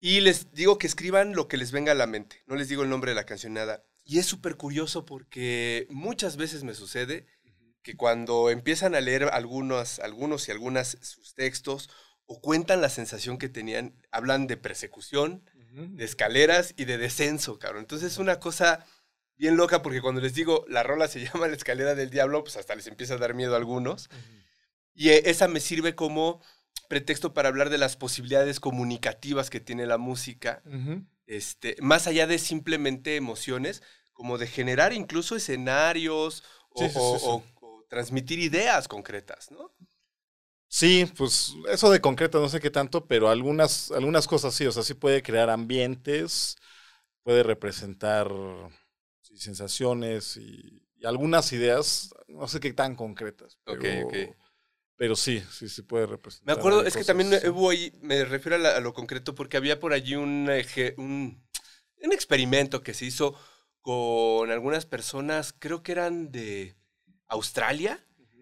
Y 0.00 0.20
les 0.20 0.52
digo 0.52 0.78
que 0.78 0.86
escriban 0.86 1.34
lo 1.34 1.46
que 1.46 1.58
les 1.58 1.72
venga 1.72 1.92
a 1.92 1.94
la 1.94 2.06
mente. 2.06 2.42
No 2.46 2.56
les 2.56 2.68
digo 2.68 2.82
el 2.82 2.88
nombre 2.88 3.10
de 3.10 3.14
la 3.14 3.26
canción, 3.26 3.52
nada. 3.52 3.84
Y 4.02 4.18
es 4.18 4.26
súper 4.26 4.56
curioso 4.56 5.04
porque 5.04 5.86
muchas 5.90 6.36
veces 6.36 6.64
me 6.64 6.74
sucede 6.74 7.26
que 7.82 7.96
cuando 7.96 8.48
empiezan 8.50 8.94
a 8.94 9.00
leer 9.02 9.24
algunos, 9.24 9.98
algunos 9.98 10.48
y 10.48 10.52
algunas 10.52 10.96
sus 11.02 11.34
textos 11.34 11.90
o 12.26 12.40
cuentan 12.40 12.80
la 12.80 12.88
sensación 12.88 13.36
que 13.36 13.50
tenían, 13.50 13.94
hablan 14.10 14.46
de 14.46 14.56
persecución, 14.56 15.44
de 15.72 16.04
escaleras 16.04 16.72
y 16.76 16.84
de 16.86 16.98
descenso, 16.98 17.58
cabrón. 17.58 17.82
Entonces 17.82 18.12
es 18.12 18.18
una 18.18 18.40
cosa 18.40 18.86
bien 19.36 19.56
loca 19.56 19.82
porque 19.82 20.00
cuando 20.00 20.20
les 20.20 20.34
digo 20.34 20.64
la 20.68 20.82
rola 20.82 21.08
se 21.08 21.20
llama 21.24 21.48
La 21.48 21.56
escalera 21.56 21.94
del 21.94 22.10
diablo, 22.10 22.42
pues 22.42 22.56
hasta 22.56 22.74
les 22.74 22.86
empieza 22.86 23.14
a 23.14 23.18
dar 23.18 23.34
miedo 23.34 23.54
a 23.54 23.58
algunos. 23.58 24.08
Y 24.94 25.10
eh, 25.10 25.22
esa 25.26 25.48
me 25.48 25.60
sirve 25.60 25.94
como 25.94 26.40
pretexto 26.88 27.34
para 27.34 27.48
hablar 27.48 27.70
de 27.70 27.78
las 27.78 27.96
posibilidades 27.96 28.60
comunicativas 28.60 29.50
que 29.50 29.60
tiene 29.60 29.86
la 29.86 29.98
música, 29.98 30.62
este, 31.26 31.76
más 31.82 32.06
allá 32.06 32.26
de 32.26 32.38
simplemente 32.38 33.16
emociones, 33.16 33.82
como 34.12 34.38
de 34.38 34.46
generar 34.48 34.92
incluso 34.92 35.36
escenarios 35.36 36.44
o, 36.70 36.82
Sí, 36.82 36.88
sí, 36.90 37.00
sí, 37.00 37.18
o- 37.18 37.34
sí. 37.34 37.36
o- 37.36 37.50
o 37.60 37.84
transmitir 37.88 38.38
ideas 38.40 38.88
concretas, 38.88 39.50
¿no? 39.50 39.72
Sí, 40.68 41.06
pues 41.16 41.54
eso 41.70 41.90
de 41.90 42.00
concreto 42.00 42.40
no 42.40 42.48
sé 42.48 42.58
qué 42.60 42.70
tanto, 42.70 43.06
pero 43.06 43.28
algunas, 43.28 43.92
algunas 43.92 44.26
cosas 44.26 44.54
sí, 44.54 44.66
o 44.66 44.72
sea, 44.72 44.82
sí 44.82 44.94
puede 44.94 45.22
crear 45.22 45.48
ambientes, 45.50 46.56
puede 47.22 47.42
representar 47.44 48.28
sí, 49.22 49.38
sensaciones 49.38 50.36
y, 50.36 50.86
y 50.96 51.06
algunas 51.06 51.52
ideas, 51.52 52.10
no 52.28 52.48
sé 52.48 52.60
qué 52.60 52.72
tan 52.72 52.94
concretas. 52.96 53.58
Ok, 53.66 53.84
Pero, 53.84 53.92
ok. 54.02 54.14
Pero 54.96 55.16
sí, 55.16 55.40
sí, 55.50 55.68
sí 55.68 55.82
puede 55.82 56.06
Me 56.44 56.52
representar. 56.52 56.52
acuerdo, 56.52 56.84
ahí 56.84 56.84
es 56.84 56.96
que 56.96 57.04
también 57.04 57.30
sí. 57.30 57.48
hubo 57.50 57.70
ahí, 57.70 57.92
me 58.02 58.24
refiero 58.24 58.56
a, 58.56 58.58
la- 58.58 58.76
a 58.76 58.80
lo 58.80 58.92
concreto, 58.92 59.34
porque 59.34 59.56
había 59.56 59.80
por 59.80 59.92
allí 59.92 60.14
un, 60.14 60.46
eje- 60.48 60.94
un, 60.98 61.42
un 62.02 62.12
experimento 62.12 62.82
que 62.82 62.92
se 62.94 63.06
hizo 63.06 63.34
con 63.80 64.50
algunas 64.50 64.84
personas, 64.86 65.54
creo 65.58 65.82
que 65.82 65.92
eran 65.92 66.30
de 66.32 66.76
Australia, 67.28 67.98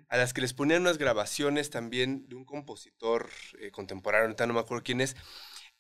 a 0.09 0.17
las 0.17 0.33
que 0.35 0.41
les 0.43 0.53
ponían 0.53 0.83
unas 0.83 0.99
grabaciones 0.99 1.71
también 1.71 2.29
de 2.29 2.35
un 2.37 2.45
compositor 2.45 3.31
eh, 3.61 3.71
contemporáneo, 3.71 4.27
ahorita 4.27 4.47
no 4.47 4.55
me 4.55 4.61
acuerdo 4.61 4.83
quién 4.85 5.01
es, 5.01 5.17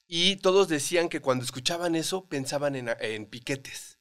y 0.08 0.36
todos 0.36 0.68
decían 0.68 1.08
que 1.08 1.20
cuando 1.20 1.44
escuchaban 1.44 1.94
eso 1.96 2.26
pensaban 2.28 2.76
en, 2.76 2.90
en 3.00 3.26
piquetes. 3.26 3.98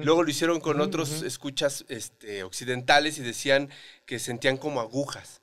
Luego 0.00 0.22
lo 0.24 0.30
hicieron 0.30 0.60
con 0.60 0.80
Ujú, 0.80 0.82
otros 0.82 1.22
escuchas 1.22 1.84
este, 1.88 2.44
occidentales 2.44 3.18
y 3.18 3.22
decían 3.22 3.70
que 4.06 4.18
sentían 4.20 4.58
como 4.58 4.80
agujas. 4.80 5.42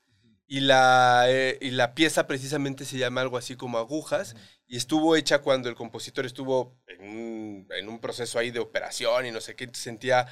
Y 0.54 0.60
la, 0.60 1.26
eh, 1.30 1.58
y 1.62 1.72
la 1.72 1.96
pieza 1.96 2.28
precisamente 2.28 2.86
se 2.86 3.00
llama 3.00 3.22
algo 3.22 3.38
así 3.38 3.56
como 3.56 3.80
agujas 3.80 4.36
y 4.68 4.78
estuvo 4.78 5.16
hecha 5.16 5.40
cuando 5.42 5.68
el 5.68 5.74
compositor 5.76 6.28
estuvo 6.28 6.78
en 6.88 7.02
un, 7.02 7.68
en 7.72 7.90
un 7.90 8.00
proceso 8.00 8.38
ahí 8.38 8.52
de 8.52 8.60
operación 8.60 9.26
y 9.26 9.32
no 9.32 9.42
sé 9.42 9.56
qué, 9.56 9.68
sentía, 9.74 10.28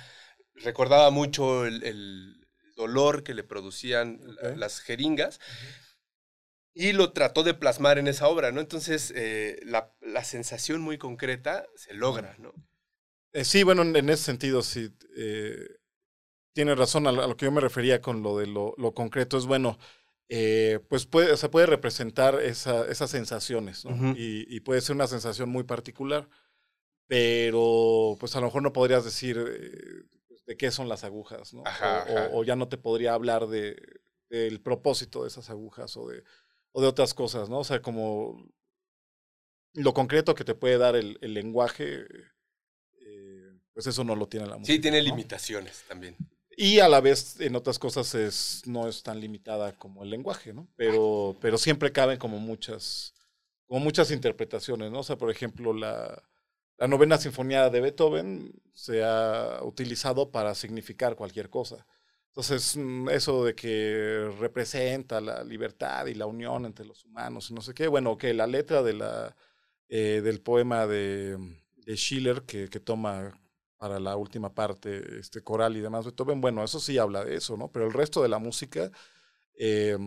recordaba 0.55 1.09
mucho 1.09 1.65
el, 1.65 1.83
el 1.83 2.47
dolor 2.75 3.23
que 3.23 3.33
le 3.33 3.43
producían 3.43 4.19
la- 4.35 4.51
Ok. 4.51 4.57
las 4.57 4.79
jeringas 4.81 5.39
y 6.73 6.93
lo 6.93 7.11
trató 7.13 7.43
de 7.43 7.53
plasmar 7.53 7.97
en 7.97 8.07
esa 8.07 8.27
obra, 8.27 8.51
¿no? 8.51 8.61
Entonces, 8.61 9.11
eh, 9.15 9.59
la, 9.65 9.93
la 10.01 10.23
sensación 10.23 10.81
muy 10.81 10.97
concreta 10.97 11.65
se 11.75 11.93
logra, 11.93 12.35
¿no? 12.39 12.53
Eh, 13.33 13.45
sí, 13.45 13.63
bueno, 13.63 13.81
en, 13.83 14.09
ese 14.09 14.23
sentido, 14.23 14.61
sí. 14.61 14.93
Eh, 15.15 15.55
tiene 16.53 16.75
razón 16.75 17.07
a 17.07 17.11
lo, 17.11 17.23
a 17.23 17.27
lo 17.27 17.37
que 17.37 17.45
yo 17.45 17.51
me 17.51 17.61
refería 17.61 18.01
con 18.01 18.23
lo 18.23 18.37
de 18.37 18.47
lo, 18.47 18.75
lo 18.77 18.93
concreto. 18.93 19.37
Es 19.37 19.45
bueno, 19.45 19.79
eh, 20.33 20.79
pues 20.87 21.05
puede, 21.05 21.35
se 21.35 21.49
puede 21.49 21.65
representar 21.65 22.39
esa- 22.41 22.87
esas 22.89 23.09
sensaciones, 23.11 23.83
¿no? 23.83 23.91
Y, 24.15 24.45
y 24.55 24.61
puede 24.61 24.79
ser 24.79 24.95
una 24.95 25.07
sensación 25.07 25.49
muy 25.49 25.63
particular, 25.65 26.29
pero 27.07 28.15
pues 28.19 28.35
a 28.35 28.39
lo 28.39 28.45
mejor 28.47 28.63
no 28.63 28.71
podrías 28.71 29.03
decir 29.03 29.37
eh, 29.37 30.03
pues, 30.29 30.45
de 30.45 30.55
qué 30.55 30.71
son 30.71 30.87
las 30.87 31.03
agujas, 31.03 31.53
¿no? 31.53 31.63
Ajá, 31.65 32.05
o, 32.07 32.13
o- 32.37 32.39
o 32.39 32.43
ya 32.45 32.55
no 32.55 32.69
te 32.69 32.77
podría 32.77 33.13
hablar 33.13 33.47
de, 33.47 33.75
del 34.29 34.61
propósito 34.61 35.23
de 35.23 35.27
esas 35.27 35.49
agujas 35.49 35.97
o 35.97 36.07
de, 36.07 36.23
o 36.71 36.81
de 36.81 36.87
otras 36.87 37.13
cosas, 37.13 37.49
¿no? 37.49 37.59
O 37.59 37.63
sea, 37.65 37.81
como 37.81 38.49
lo 39.73 39.93
concreto 39.93 40.33
que 40.35 40.45
te 40.45 40.55
puede 40.55 40.77
dar 40.77 40.95
el, 40.95 41.17
el 41.21 41.33
lenguaje, 41.33 42.05
eh, 43.01 43.51
pues 43.73 43.87
eso 43.87 44.03
no 44.05 44.15
lo 44.15 44.27
tiene 44.27 44.47
la 44.47 44.57
música. 44.57 44.73
Sí, 44.75 44.79
tiene 44.79 44.99
¿no? 44.99 45.05
limitaciones 45.09 45.83
también. 45.87 46.15
Y 46.57 46.79
a 46.79 46.89
la 46.89 47.01
vez, 47.01 47.39
en 47.39 47.55
otras 47.55 47.79
cosas, 47.79 48.13
es, 48.15 48.61
no 48.65 48.87
es 48.87 49.03
tan 49.03 49.19
limitada 49.19 49.73
como 49.77 50.03
el 50.03 50.09
lenguaje, 50.09 50.53
¿no? 50.53 50.67
Pero, 50.75 51.37
pero 51.41 51.57
siempre 51.57 51.91
caben 51.91 52.19
como 52.19 52.39
muchas, 52.39 53.13
como 53.67 53.79
muchas 53.79 54.11
interpretaciones, 54.11 54.91
¿no? 54.91 54.99
O 54.99 55.03
sea, 55.03 55.17
por 55.17 55.31
ejemplo, 55.31 55.73
la, 55.73 56.21
la 56.77 56.87
novena 56.87 57.17
sinfonía 57.17 57.69
de 57.69 57.81
Beethoven 57.81 58.51
se 58.73 59.03
ha 59.03 59.59
utilizado 59.63 60.31
para 60.31 60.53
significar 60.55 61.15
cualquier 61.15 61.49
cosa. 61.49 61.87
Entonces, 62.27 62.75
mm, 62.77 63.09
eso 63.09 63.45
de 63.45 63.55
que 63.55 64.29
representa 64.39 65.21
la 65.21 65.43
libertad 65.43 66.07
y 66.07 66.15
la 66.15 66.25
unión 66.25 66.65
entre 66.65 66.85
los 66.85 67.05
humanos 67.05 67.49
y 67.49 67.53
no 67.53 67.61
sé 67.61 67.73
qué, 67.73 67.87
bueno, 67.87 68.17
que 68.17 68.33
la 68.33 68.47
letra 68.47 68.83
de 68.83 68.93
la, 68.93 69.35
eh, 69.89 70.21
del 70.23 70.41
poema 70.41 70.87
de, 70.87 71.37
de 71.77 71.95
Schiller 71.97 72.43
que, 72.43 72.69
que 72.69 72.79
toma 72.79 73.40
para 73.81 73.99
la 73.99 74.15
última 74.15 74.53
parte, 74.53 75.19
este 75.19 75.41
coral 75.43 75.75
y 75.75 75.81
demás, 75.81 76.05
Beethoven, 76.05 76.39
bueno, 76.39 76.63
eso 76.63 76.79
sí 76.79 76.99
habla 76.99 77.25
de 77.25 77.35
eso, 77.35 77.57
¿no? 77.57 77.71
Pero 77.71 77.87
el 77.87 77.93
resto 77.93 78.21
de 78.21 78.29
la 78.29 78.37
música, 78.37 78.91
eh, 79.59 79.97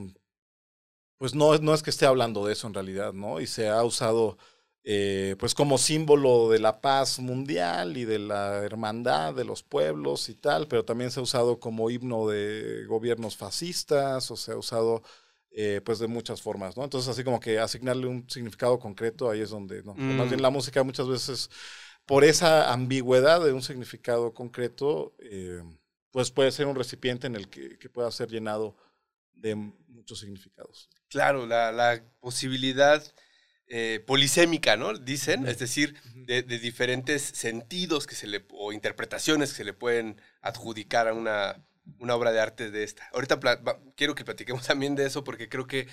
pues 1.18 1.34
no, 1.34 1.54
es- 1.54 1.60
no 1.60 1.74
es 1.74 1.82
que 1.82 1.90
esté 1.90 2.06
hablando 2.06 2.46
de 2.46 2.52
eso 2.52 2.66
en 2.66 2.74
realidad, 2.74 3.12
¿no? 3.12 3.40
Y 3.40 3.46
se 3.46 3.68
ha 3.68 3.82
usado, 3.84 4.36
eh, 4.84 5.36
pues 5.38 5.54
como 5.54 5.78
símbolo 5.78 6.50
de 6.50 6.58
la 6.58 6.80
paz 6.80 7.18
mundial 7.18 7.96
y 7.96 8.04
de 8.04 8.18
la 8.18 8.58
hermandad 8.64 9.34
de 9.34 9.44
los 9.44 9.62
pueblos 9.62 10.28
y 10.28 10.34
tal, 10.34 10.68
pero 10.68 10.84
también 10.84 11.10
se 11.10 11.20
ha 11.20 11.22
usado 11.22 11.58
como 11.60 11.88
himno 11.90 12.28
de 12.28 12.84
gobiernos 12.86 13.36
fascistas, 13.36 14.30
o 14.30 14.36
se 14.36 14.52
ha 14.52 14.56
usado, 14.56 15.02
eh, 15.52 15.80
pues 15.84 15.98
de 16.00 16.08
muchas 16.08 16.42
formas, 16.42 16.76
¿no? 16.76 16.84
Entonces, 16.84 17.08
así 17.08 17.24
como 17.24 17.40
que 17.40 17.58
asignarle 17.58 18.06
un 18.06 18.28
significado 18.28 18.78
concreto, 18.78 19.30
ahí 19.30 19.40
es 19.40 19.50
donde, 19.50 19.82
¿no? 19.82 19.94
Mm. 19.94 20.16
Más 20.18 20.28
bien 20.28 20.42
la 20.42 20.50
música 20.50 20.82
muchas 20.82 21.08
veces 21.08 21.48
por 22.06 22.24
esa 22.24 22.72
ambigüedad 22.72 23.44
de 23.44 23.52
un 23.52 23.62
significado 23.62 24.34
concreto, 24.34 25.14
eh, 25.18 25.62
pues 26.10 26.30
puede 26.30 26.52
ser 26.52 26.66
un 26.66 26.76
recipiente 26.76 27.26
en 27.26 27.36
el 27.36 27.48
que, 27.48 27.78
que 27.78 27.88
pueda 27.88 28.10
ser 28.10 28.28
llenado 28.30 28.76
de 29.32 29.54
muchos 29.54 30.20
significados. 30.20 30.88
Claro, 31.08 31.46
la, 31.46 31.72
la 31.72 32.02
posibilidad 32.20 33.02
eh, 33.66 34.02
polisémica, 34.06 34.76
¿no? 34.76 34.92
Dicen, 34.94 35.46
es 35.46 35.58
decir, 35.58 35.96
de, 36.14 36.42
de 36.42 36.58
diferentes 36.58 37.22
sentidos 37.22 38.06
que 38.06 38.14
se 38.14 38.26
le, 38.26 38.44
o 38.50 38.72
interpretaciones 38.72 39.50
que 39.50 39.56
se 39.56 39.64
le 39.64 39.72
pueden 39.72 40.20
adjudicar 40.42 41.08
a 41.08 41.14
una, 41.14 41.64
una 41.98 42.14
obra 42.14 42.32
de 42.32 42.40
arte 42.40 42.70
de 42.70 42.84
esta. 42.84 43.08
Ahorita 43.12 43.40
quiero 43.96 44.14
que 44.14 44.24
platiquemos 44.24 44.66
también 44.66 44.94
de 44.94 45.06
eso 45.06 45.24
porque 45.24 45.48
creo 45.48 45.66
que 45.66 45.88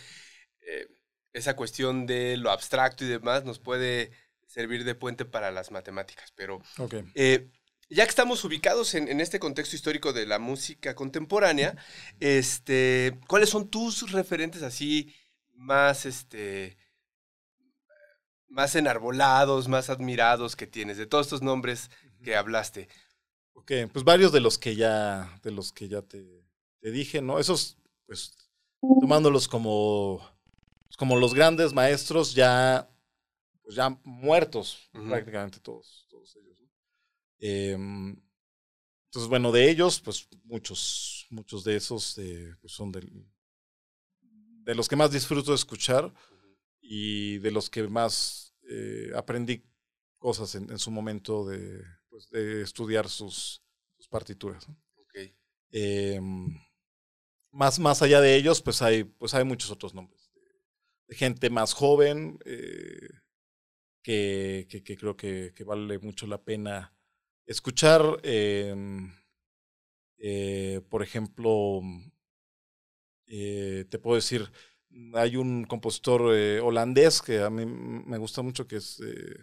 eh, 0.61 0.87
esa 1.33 1.55
cuestión 1.55 2.05
de 2.05 2.37
lo 2.37 2.51
abstracto 2.51 3.05
y 3.05 3.07
demás 3.07 3.45
nos 3.45 3.59
puede 3.59 4.11
servir 4.51 4.83
de 4.83 4.95
puente 4.95 5.25
para 5.25 5.51
las 5.51 5.71
matemáticas, 5.71 6.31
pero 6.35 6.61
Ok. 6.77 6.95
eh, 7.15 7.49
ya 7.89 8.03
que 8.05 8.09
estamos 8.09 8.43
ubicados 8.43 8.93
en, 8.95 9.07
en 9.07 9.19
este 9.21 9.39
contexto 9.39 9.75
histórico 9.75 10.13
de 10.13 10.25
la 10.25 10.39
música 10.39 10.95
contemporánea, 10.95 11.75
este, 12.19 13.19
¿cuáles 13.27 13.49
son 13.49 13.69
tus 13.69 14.11
referentes 14.11 14.61
así 14.63 15.13
más, 15.53 16.05
este, 16.05 16.77
más 18.47 18.75
enarbolados, 18.75 19.67
más 19.67 19.89
admirados 19.89 20.55
que 20.55 20.67
tienes, 20.67 20.97
de 20.97 21.05
todos 21.05 21.27
estos 21.27 21.41
nombres 21.41 21.89
que 22.23 22.35
hablaste? 22.35 22.87
Ok, 23.53 23.71
pues 23.91 24.03
varios 24.05 24.31
de 24.31 24.39
los 24.39 24.57
que 24.57 24.75
ya, 24.75 25.39
de 25.43 25.51
los 25.51 25.71
que 25.71 25.87
ya 25.87 26.01
te, 26.01 26.25
te 26.81 26.91
dije, 26.91 27.21
¿no? 27.21 27.39
Esos, 27.39 27.77
pues, 28.05 28.33
tomándolos 28.79 29.47
como, 29.47 30.19
pues, 30.87 30.97
como 30.97 31.17
los 31.17 31.33
grandes 31.33 31.73
maestros 31.73 32.33
ya, 32.33 32.89
pues 33.71 33.77
ya 33.77 33.97
muertos, 34.03 34.89
prácticamente 35.07 35.61
todos, 35.61 36.05
todos 36.09 36.35
ellos. 36.35 36.59
¿no? 36.59 36.67
Em, 37.39 38.09
entonces, 39.05 39.29
bueno, 39.29 39.49
de 39.53 39.69
ellos, 39.71 40.01
pues 40.01 40.27
muchos, 40.43 41.25
muchos 41.29 41.63
de 41.63 41.77
esos 41.77 42.17
eh, 42.17 42.53
pues, 42.59 42.73
son 42.73 42.91
del- 42.91 43.25
de 44.65 44.75
los 44.75 44.89
que 44.89 44.97
más 44.97 45.09
disfruto 45.11 45.51
de 45.51 45.55
escuchar 45.55 46.13
y 46.81 47.37
de 47.37 47.51
los 47.51 47.69
que 47.69 47.87
más 47.87 48.53
eh, 48.69 49.11
aprendí 49.15 49.63
cosas 50.17 50.53
en, 50.55 50.69
en 50.69 50.77
su 50.77 50.91
momento 50.91 51.45
de, 51.47 51.81
pues, 52.09 52.29
de 52.29 52.61
estudiar 52.63 53.07
sus, 53.07 53.63
sus 53.95 54.07
partituras. 54.09 54.67
Em, 55.71 56.59
más, 57.51 57.79
más 57.79 58.01
allá 58.01 58.19
de 58.19 58.35
ellos, 58.35 58.61
pues 58.61 58.81
hay, 58.81 59.05
pues 59.05 59.33
hay 59.33 59.45
muchos 59.45 59.71
otros 59.71 59.93
nombres. 59.93 60.29
De, 60.33 60.41
de 61.07 61.15
gente 61.15 61.49
más 61.49 61.71
joven 61.73 62.37
eh, 62.43 63.07
que, 64.01 64.67
que- 64.69 64.83
que 64.83 64.97
creo 64.97 65.15
que, 65.17 65.53
que 65.55 65.63
vale 65.63 65.99
mucho 65.99 66.27
la 66.27 66.43
pena 66.43 66.93
escuchar. 67.45 68.19
em, 68.23 69.11
eh, 70.17 70.81
por 70.89 71.03
ejemplo, 71.03 71.81
eh, 73.27 73.85
te 73.89 73.99
puedo 73.99 74.15
decir, 74.15 74.49
hay 75.13 75.35
un 75.37 75.63
compositor 75.65 76.33
eh, 76.35 76.59
holandés 76.59 77.21
que 77.21 77.39
a 77.41 77.49
mí 77.49 77.65
me 77.65 78.17
gusta 78.17 78.41
mucho, 78.41 78.67
que 78.67 78.77
es, 78.77 78.99
eh, 79.01 79.35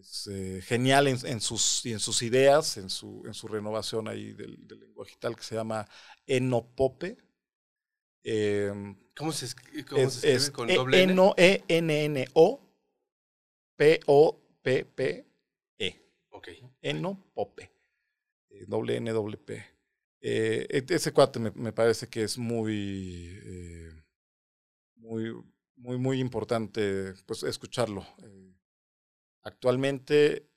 es, 0.00 0.26
eh, 0.30 0.60
genial 0.62 1.08
en, 1.08 1.18
en 1.26 1.40
sus, 1.40 1.84
y 1.86 1.92
en 1.92 2.00
sus 2.00 2.22
ideas, 2.22 2.76
en 2.76 2.90
su, 2.90 3.22
en 3.26 3.34
su 3.34 3.48
renovación 3.48 4.08
ahí 4.08 4.32
del, 4.32 4.66
del 4.66 4.80
lenguaje 4.80 5.14
tal, 5.18 5.36
que 5.36 5.42
se 5.42 5.54
llama 5.54 5.86
Eno 6.26 6.66
Pope. 6.74 7.16
Em, 8.24 8.96
¿Cómo 9.16 9.32
se, 9.32 9.46
esc- 9.46 9.86
cómo 9.88 10.08
es, 10.08 10.14
se 10.14 10.18
escribe 10.20 10.50
es 10.50 10.52
con 10.52 10.68
E- 10.68 10.74
doble 10.74 11.02
N? 11.02 11.22
E-N-N-O, 11.36 12.60
P-O-P-P-E. 13.76 15.24
Ok. 16.30 16.48
Eno 16.82 17.30
Pope. 17.34 17.70
eh, 18.50 18.64
doble 18.68 18.96
N, 18.96 19.10
doble 19.12 19.36
P. 19.38 19.64
Eh, 20.20 20.66
e- 20.70 20.94
ese 20.94 21.12
cuate 21.12 21.38
me, 21.40 21.50
me 21.52 21.72
parece 21.72 22.08
que 22.08 22.22
es 22.24 22.38
muy, 22.38 23.38
eh, 23.44 23.90
muy, 24.96 25.32
muy, 25.76 25.98
muy 25.98 26.20
importante 26.20 27.14
pues, 27.26 27.42
escucharlo. 27.42 28.06
Eh, 28.22 28.54
actualmente, 29.42 30.50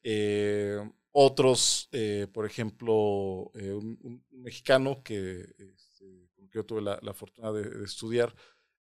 otros, 1.11 1.89
por 2.33 2.45
ejemplo, 2.45 3.51
un, 3.53 3.97
un 4.03 4.25
mexicano 4.31 5.01
que, 5.03 5.41
este, 5.57 6.29
con 6.35 6.47
que 6.49 6.57
yo 6.59 6.65
tuve 6.65 6.81
la, 6.81 6.99
la 7.01 7.13
fortuna 7.13 7.51
de, 7.51 7.63
de 7.69 7.85
estudiar, 7.85 8.33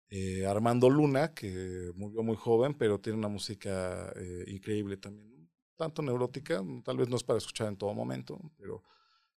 eh, 0.09 0.47
Armando 0.47 0.89
Luna, 0.89 1.35
que 1.35 1.91
murió 1.97 2.23
muy 2.23 2.37
joven, 2.37 2.75
pero 2.75 3.01
tiene 3.01 3.19
una 3.19 3.29
música 3.29 4.13
eh, 4.17 4.45
increíble 4.49 4.97
también. 4.97 5.51
Tanto 5.77 6.01
neurótica, 6.01 6.63
tal 6.85 6.97
vez 6.97 7.09
no 7.09 7.17
es 7.17 7.25
para 7.25 7.39
escuchar 7.39 7.69
en 7.69 7.77
todo 7.77 7.93
momento, 7.93 8.39
pero, 8.57 8.83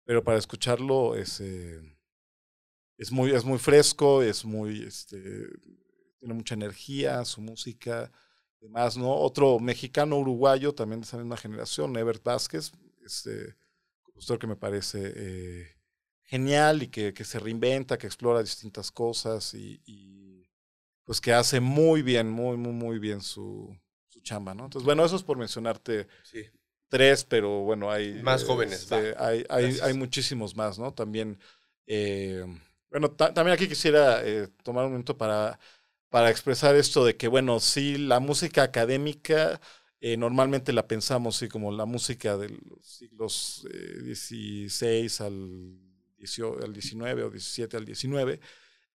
pero 0.04 0.24
para 0.24 0.38
escucharlo 0.38 1.16
es, 1.16 1.40
eh, 1.40 1.82
es, 2.98 3.12
muy, 3.12 3.32
es 3.32 3.46
muy 3.46 3.58
fresco, 3.58 4.22
es 4.22 4.46
muy, 4.46 4.84
este, 4.84 5.48
tiene 6.20 6.34
mucha 6.34 6.54
energía, 6.54 7.24
su 7.26 7.42
música, 7.42 8.12
demás, 8.60 8.98
¿no? 8.98 9.12
Otro 9.16 9.60
mexicano 9.60 10.18
uruguayo, 10.18 10.76
también 10.76 11.00
de 11.02 11.06
esa 11.06 11.18
misma 11.18 11.38
generación, 11.38 11.96
Evert 11.98 12.24
Vázquez, 12.24 12.72
este 13.04 13.56
compositor 14.04 14.38
que 14.38 14.48
me 14.48 14.58
parece 14.58 15.76
genial 16.24 16.84
y 16.84 16.88
que, 16.90 17.14
que, 17.14 17.24
se 17.24 17.40
reinventa, 17.40 17.98
que 17.98 18.06
explora 18.08 18.44
distintas 18.44 18.92
cosas 18.92 19.54
y, 19.54 19.82
pues 21.08 21.22
que 21.22 21.34
hace 21.34 21.62
muy 21.62 22.04
bien, 22.04 22.30
muy, 22.30 22.58
muy, 22.58 22.74
muy 22.74 23.00
bien 23.00 23.22
su, 23.22 23.74
su 24.10 24.20
chamba, 24.22 24.54
¿no? 24.54 24.66
Entonces, 24.66 24.86
bueno, 24.86 25.06
eso 25.06 25.16
es 25.16 25.24
por 25.24 25.38
mencionarte 25.38 26.08
Sí. 26.24 26.44
tres, 26.90 27.24
pero 27.24 27.62
bueno, 27.62 27.90
hay... 27.90 28.22
Más 28.22 28.44
jóvenes, 28.44 28.82
este, 28.82 29.16
hay, 29.18 29.46
hay, 29.50 29.80
hay 29.82 29.94
muchísimos 29.94 30.56
más, 30.56 30.78
¿no? 30.78 30.94
También, 30.94 31.40
eh, 31.88 32.46
bueno, 32.92 33.10
ta- 33.12 33.34
también 33.34 33.56
aquí 33.56 33.70
quisiera 33.70 34.22
eh, 34.28 34.50
tomar 34.64 34.84
un 34.86 34.92
momento 34.92 35.18
para, 35.18 35.58
para 36.10 36.30
expresar 36.30 36.76
esto 36.76 37.06
de 37.06 37.16
que, 37.16 37.30
bueno, 37.30 37.62
sí, 37.62 37.98
la 37.98 38.20
música 38.20 38.64
académica 38.64 39.62
eh, 40.02 40.18
normalmente 40.18 40.74
la 40.74 40.88
pensamos, 40.88 41.38
sí, 41.38 41.48
como 41.48 41.72
la 41.72 41.86
música 41.86 42.38
de 42.38 42.50
los 42.50 42.86
siglos 42.86 43.66
eh, 43.74 44.14
XVI 44.14 45.26
al, 45.26 45.80
18 46.18 46.64
al 46.66 46.74
19 46.74 47.24
o 47.24 47.30
17 47.30 47.78
al 47.78 47.86
19, 47.86 48.40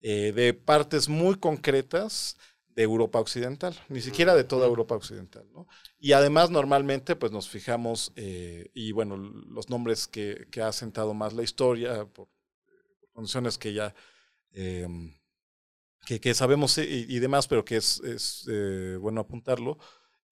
eh, 0.02 0.32
de 0.32 0.54
partes 0.54 1.10
muy 1.10 1.34
concretas 1.34 2.38
de 2.68 2.82
Europa 2.84 3.20
Occidental, 3.20 3.78
ni 3.90 4.00
siquiera 4.00 4.34
de 4.34 4.44
toda 4.44 4.66
Europa 4.66 4.94
Occidental, 4.94 5.46
¿no? 5.52 5.66
Y 5.98 6.12
además 6.12 6.50
normalmente 6.50 7.16
pues 7.16 7.32
nos 7.32 7.50
fijamos, 7.50 8.10
eh, 8.16 8.70
y 8.72 8.92
bueno, 8.92 9.18
los 9.18 9.68
nombres 9.68 10.06
que, 10.06 10.46
que, 10.50 10.62
ha 10.62 10.72
sentado 10.72 11.12
más 11.12 11.34
la 11.34 11.42
historia, 11.42 12.06
por, 12.06 12.28
por 12.28 13.10
condiciones 13.12 13.58
que 13.58 13.74
ya, 13.74 13.94
eh, 14.52 14.88
que, 16.06 16.18
que, 16.18 16.32
sabemos 16.32 16.78
y, 16.78 17.04
y, 17.06 17.18
demás, 17.18 17.46
pero 17.46 17.62
que 17.62 17.76
es, 17.76 18.00
es 18.00 18.48
bueno 19.00 19.20
apuntarlo, 19.20 19.76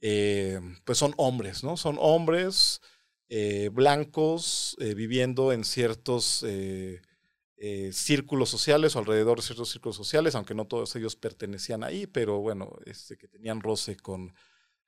pues 0.01 0.97
son 0.97 1.13
hombres, 1.19 1.63
¿no? 1.63 1.77
Son 1.77 1.99
hombres 2.01 2.81
blancos 3.73 4.77
viviendo 4.79 5.53
en 5.53 5.65
ciertos 5.65 6.43
eh, 7.61 7.91
círculos 7.93 8.49
sociales 8.51 8.95
o 8.95 9.01
alrededor 9.01 9.39
de 9.39 9.43
ciertos 9.43 9.71
círculos 9.71 9.97
sociales, 9.97 10.37
aunque 10.37 10.55
no 10.55 10.67
todos 10.67 10.95
ellos 10.95 11.17
pertenecían 11.17 11.83
ahí, 11.83 12.07
pero 12.07 12.39
bueno, 12.39 12.71
este, 12.87 13.17
que 13.19 13.27
tenían 13.27 13.61
roce 13.61 13.97
con, 13.97 14.33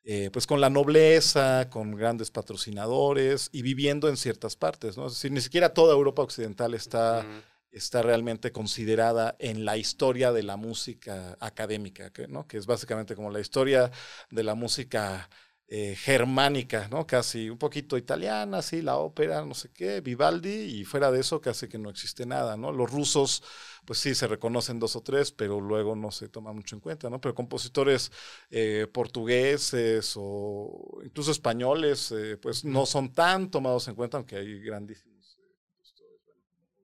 eh, 0.04 0.30
pues 0.32 0.46
con 0.46 0.60
la 0.60 0.70
nobleza, 0.70 1.68
con 1.68 1.96
grandes 1.96 2.30
patrocinadores 2.30 3.48
y 3.50 3.62
viviendo 3.62 4.08
en 4.08 4.16
ciertas 4.16 4.54
partes, 4.54 4.96
¿no? 4.96 5.08
Es 5.08 5.14
decir, 5.14 5.32
ni 5.32 5.40
siquiera 5.40 5.74
toda 5.74 5.94
Europa 5.94 6.22
occidental 6.22 6.74
está, 6.74 7.26
uh 7.26 7.28
-huh. 7.28 7.42
está 7.72 8.02
realmente 8.02 8.52
considerada 8.52 9.34
en 9.40 9.64
la 9.64 9.76
historia 9.76 10.30
de 10.30 10.44
la 10.44 10.56
música 10.56 11.36
académica, 11.40 12.12
¿no? 12.28 12.46
Que 12.46 12.56
es 12.56 12.66
básicamente 12.66 13.16
como 13.16 13.30
la 13.30 13.40
historia 13.40 13.90
de 14.30 14.44
la 14.44 14.54
música 14.54 15.28
eh, 15.72 15.94
germánica, 15.94 16.88
¿no? 16.88 17.06
Casi 17.06 17.48
un 17.48 17.56
poquito 17.56 17.96
italiana, 17.96 18.60
sí, 18.60 18.82
la 18.82 18.96
ópera, 18.96 19.44
no 19.44 19.54
sé 19.54 19.70
qué, 19.72 20.00
Vivaldi, 20.00 20.80
y 20.80 20.84
fuera 20.84 21.12
de 21.12 21.20
eso 21.20 21.40
casi 21.40 21.68
que 21.68 21.78
no 21.78 21.90
existe 21.90 22.26
nada, 22.26 22.56
¿no? 22.56 22.72
Los 22.72 22.90
rusos, 22.90 23.44
pues 23.84 24.00
sí, 24.00 24.16
se 24.16 24.26
reconocen 24.26 24.80
dos 24.80 24.96
o 24.96 25.02
tres, 25.02 25.30
pero 25.30 25.60
luego 25.60 25.94
no 25.94 26.10
se 26.10 26.28
toma 26.28 26.52
mucho 26.52 26.74
en 26.74 26.80
cuenta, 26.80 27.08
¿no? 27.08 27.20
Pero 27.20 27.36
compositores 27.36 28.10
eh, 28.50 28.88
portugueses 28.92 30.14
o 30.16 31.00
incluso 31.04 31.30
españoles, 31.30 32.10
eh, 32.10 32.36
pues 32.36 32.64
no 32.64 32.84
son 32.84 33.12
tan 33.12 33.48
tomados 33.48 33.86
en 33.86 33.94
cuenta, 33.94 34.16
aunque 34.16 34.38
hay 34.38 34.58
grandísimos 34.58 35.38
eh, 35.38 35.54
compositores, 35.62 36.20
bueno, 36.24 36.42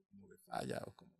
como 0.09 0.27
de 0.29 0.37
Falla 0.37 0.81
o 0.85 0.93
como... 0.93 1.11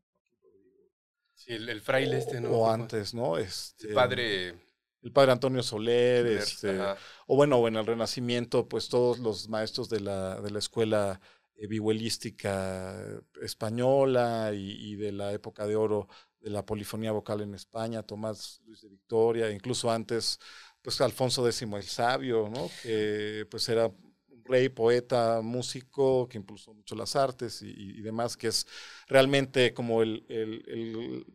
Sí, 1.35 1.51
el, 1.51 1.67
el 1.67 1.81
fraile 1.81 2.19
este, 2.19 2.39
¿no? 2.39 2.49
O 2.49 2.71
antes, 2.71 3.13
¿no? 3.13 3.37
Este, 3.37 3.89
el 3.89 3.93
padre 3.93 4.66
el 5.07 5.13
padre 5.13 5.31
Antonio 5.31 5.63
Soler, 5.63 6.25
Soler 6.25 6.37
este, 6.37 6.79
o 7.27 7.35
bueno, 7.37 7.65
en 7.65 7.77
el 7.77 7.85
Renacimiento, 7.85 8.67
pues 8.67 8.89
todos 8.89 9.19
los 9.19 9.47
maestros 9.47 9.87
de 9.87 10.01
la, 10.01 10.41
de 10.41 10.51
la 10.51 10.59
escuela 10.59 11.21
eh, 11.55 11.65
vihuelística 11.65 12.93
española 13.41 14.51
y, 14.53 14.91
y, 14.91 14.95
de 14.95 15.13
la 15.13 15.31
época 15.31 15.65
de 15.65 15.77
oro 15.77 16.09
de 16.41 16.49
la 16.49 16.65
polifonía 16.65 17.13
vocal 17.13 17.39
en 17.39 17.53
España, 17.53 18.03
Tomás 18.03 18.61
Luis 18.65 18.81
de 18.81 18.89
Victoria, 18.89 19.49
incluso 19.49 19.89
antes, 19.89 20.39
pues 20.81 20.99
Alfonso 20.99 21.47
X 21.47 21.61
el 21.61 21.83
Sabio, 21.83 22.49
¿no? 22.53 22.69
que 22.83 23.47
pues 23.49 23.69
era 23.69 23.87
un 23.87 24.43
rey, 24.43 24.67
poeta, 24.67 25.39
músico, 25.41 26.27
que 26.27 26.37
impulsó 26.37 26.73
mucho 26.73 26.95
las 26.95 27.15
artes 27.15 27.61
y, 27.61 27.69
y 27.69 28.01
demás, 28.01 28.35
que 28.35 28.47
es 28.47 28.67
realmente 29.07 29.73
como 29.73 30.01
el, 30.01 30.25
el, 30.27 30.63
el 30.67 31.25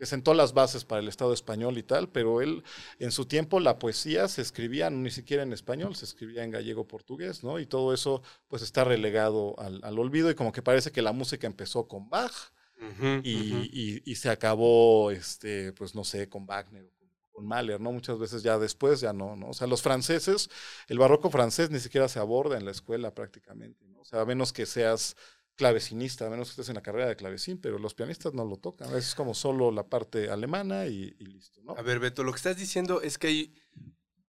que 0.00 0.06
sentó 0.06 0.32
las 0.32 0.54
bases 0.54 0.86
para 0.86 1.02
el 1.02 1.08
Estado 1.08 1.34
español 1.34 1.76
y 1.76 1.82
tal, 1.82 2.08
pero 2.08 2.40
él 2.40 2.64
en 2.98 3.12
su 3.12 3.26
tiempo 3.26 3.60
la 3.60 3.78
poesía 3.78 4.28
se 4.28 4.40
escribía 4.40 4.88
ni 4.88 5.10
siquiera 5.10 5.42
en 5.42 5.52
español, 5.52 5.94
se 5.94 6.06
escribía 6.06 6.42
en 6.42 6.50
gallego 6.50 6.88
portugués, 6.88 7.44
¿no? 7.44 7.58
Y 7.58 7.66
todo 7.66 7.92
eso 7.92 8.22
pues 8.48 8.62
está 8.62 8.82
relegado 8.82 9.60
al, 9.60 9.78
al 9.84 9.98
olvido 9.98 10.30
y 10.30 10.34
como 10.34 10.52
que 10.52 10.62
parece 10.62 10.90
que 10.90 11.02
la 11.02 11.12
música 11.12 11.46
empezó 11.46 11.86
con 11.86 12.08
Bach 12.08 12.32
uh 12.80 12.84
-huh, 12.84 13.20
y, 13.22 13.52
uh 13.52 13.56
-huh. 13.56 13.68
y, 13.70 14.10
y, 14.10 14.14
se 14.14 14.30
acabó, 14.30 15.10
este, 15.10 15.74
pues 15.74 15.94
no 15.94 16.02
sé, 16.02 16.30
con 16.30 16.46
Wagner 16.46 16.82
o 16.86 16.90
con, 16.98 17.08
con 17.30 17.46
Mahler, 17.46 17.78
¿no? 17.78 17.92
Muchas 17.92 18.18
veces 18.18 18.42
ya 18.42 18.58
después 18.58 19.00
ya 19.02 19.12
no, 19.12 19.36
¿no? 19.36 19.50
O 19.50 19.52
sea, 19.52 19.66
los 19.66 19.82
franceses, 19.82 20.48
el 20.88 20.98
barroco 20.98 21.28
francés 21.28 21.68
ni 21.68 21.78
siquiera 21.78 22.08
se 22.08 22.20
aborda 22.20 22.56
en 22.56 22.64
la 22.64 22.70
escuela 22.70 23.14
prácticamente, 23.14 23.86
¿no? 23.86 24.00
O 24.00 24.04
sea, 24.06 24.22
a 24.22 24.24
menos 24.24 24.50
que 24.54 24.64
seas 24.64 25.14
clavecinista, 25.56 26.26
a 26.26 26.30
menos 26.30 26.48
que 26.48 26.52
estés 26.52 26.68
en 26.70 26.76
la 26.76 26.82
carrera 26.82 27.08
de 27.08 27.16
clavecín, 27.16 27.58
pero 27.60 27.78
los 27.78 27.94
pianistas 27.94 28.32
no 28.34 28.44
lo 28.44 28.56
tocan. 28.56 28.94
Es 28.96 29.14
como 29.14 29.34
solo 29.34 29.70
la 29.70 29.84
parte 29.86 30.30
alemana 30.30 30.86
y, 30.86 31.14
y 31.18 31.24
listo, 31.26 31.60
¿no? 31.62 31.76
A 31.76 31.82
ver, 31.82 31.98
Beto, 31.98 32.22
lo 32.24 32.32
que 32.32 32.36
estás 32.38 32.56
diciendo 32.56 33.02
es 33.02 33.18
que 33.18 33.26
hay 33.26 33.54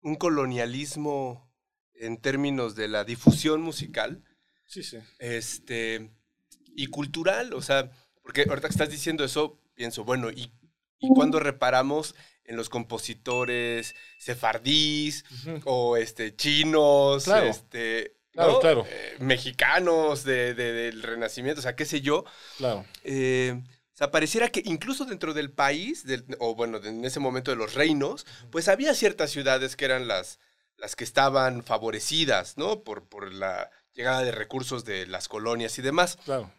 un 0.01 0.15
colonialismo 0.15 1.51
en 1.93 2.17
términos 2.17 2.75
de 2.75 2.87
la 2.87 3.03
difusión 3.03 3.61
musical 3.61 4.23
Sí, 4.65 4.81
sí. 4.83 4.97
este, 5.19 6.09
y 6.75 6.87
cultural. 6.87 7.53
O 7.53 7.61
sea, 7.61 7.91
porque 8.23 8.45
ahorita 8.49 8.67
que 8.67 8.73
estás 8.73 8.89
diciendo 8.89 9.23
eso, 9.23 9.59
pienso, 9.75 10.03
bueno, 10.03 10.31
¿y, 10.31 10.51
y 10.99 11.09
cuándo 11.09 11.39
reparamos 11.39 12.15
en 12.45 12.55
los 12.55 12.69
compositores 12.69 13.95
sefardís 14.17 15.23
Ujú. 15.31 15.61
o 15.65 15.97
este, 15.97 16.35
chinos, 16.35 17.25
Claro. 17.25 17.45
este, 17.47 18.17
Claro, 18.31 18.53
¿no? 18.53 18.59
claro. 18.59 18.85
Eh, 18.89 19.17
mexicanos 19.19 20.23
de- 20.23 20.53
de- 20.53 20.71
del 20.73 21.03
Renacimiento, 21.03 21.59
o 21.59 21.61
sea, 21.63 21.75
qué 21.75 21.85
sé 21.85 22.01
yo? 22.01 22.23
Claro. 22.57 22.85
Eh, 23.03 23.61
o 23.93 23.97
sea, 23.97 24.09
pareciera 24.09 24.49
que 24.49 24.61
incluso 24.65 25.05
dentro 25.05 25.33
del 25.33 25.51
país, 25.51 26.05
del- 26.05 26.25
o 26.39 26.55
bueno, 26.55 26.77
en 26.83 27.03
ese 27.05 27.19
momento 27.19 27.51
de 27.51 27.57
los 27.57 27.73
reinos, 27.73 28.25
pues 28.49 28.67
había 28.67 28.93
ciertas 28.95 29.31
ciudades 29.31 29.75
que 29.75 29.85
eran 29.85 30.07
las, 30.07 30.39
las 30.77 30.95
que 30.95 31.03
estaban 31.03 31.63
favorecidas, 31.63 32.57
¿no? 32.57 32.83
Por, 32.83 33.07
por 33.07 33.31
la 33.33 33.69
llegada 33.93 34.23
de 34.23 34.31
recursos 34.31 34.85
de 34.85 35.05
las 35.07 35.27
colonias 35.27 35.77
y 35.77 35.81
demás. 35.81 36.17
Claro. 36.23 36.51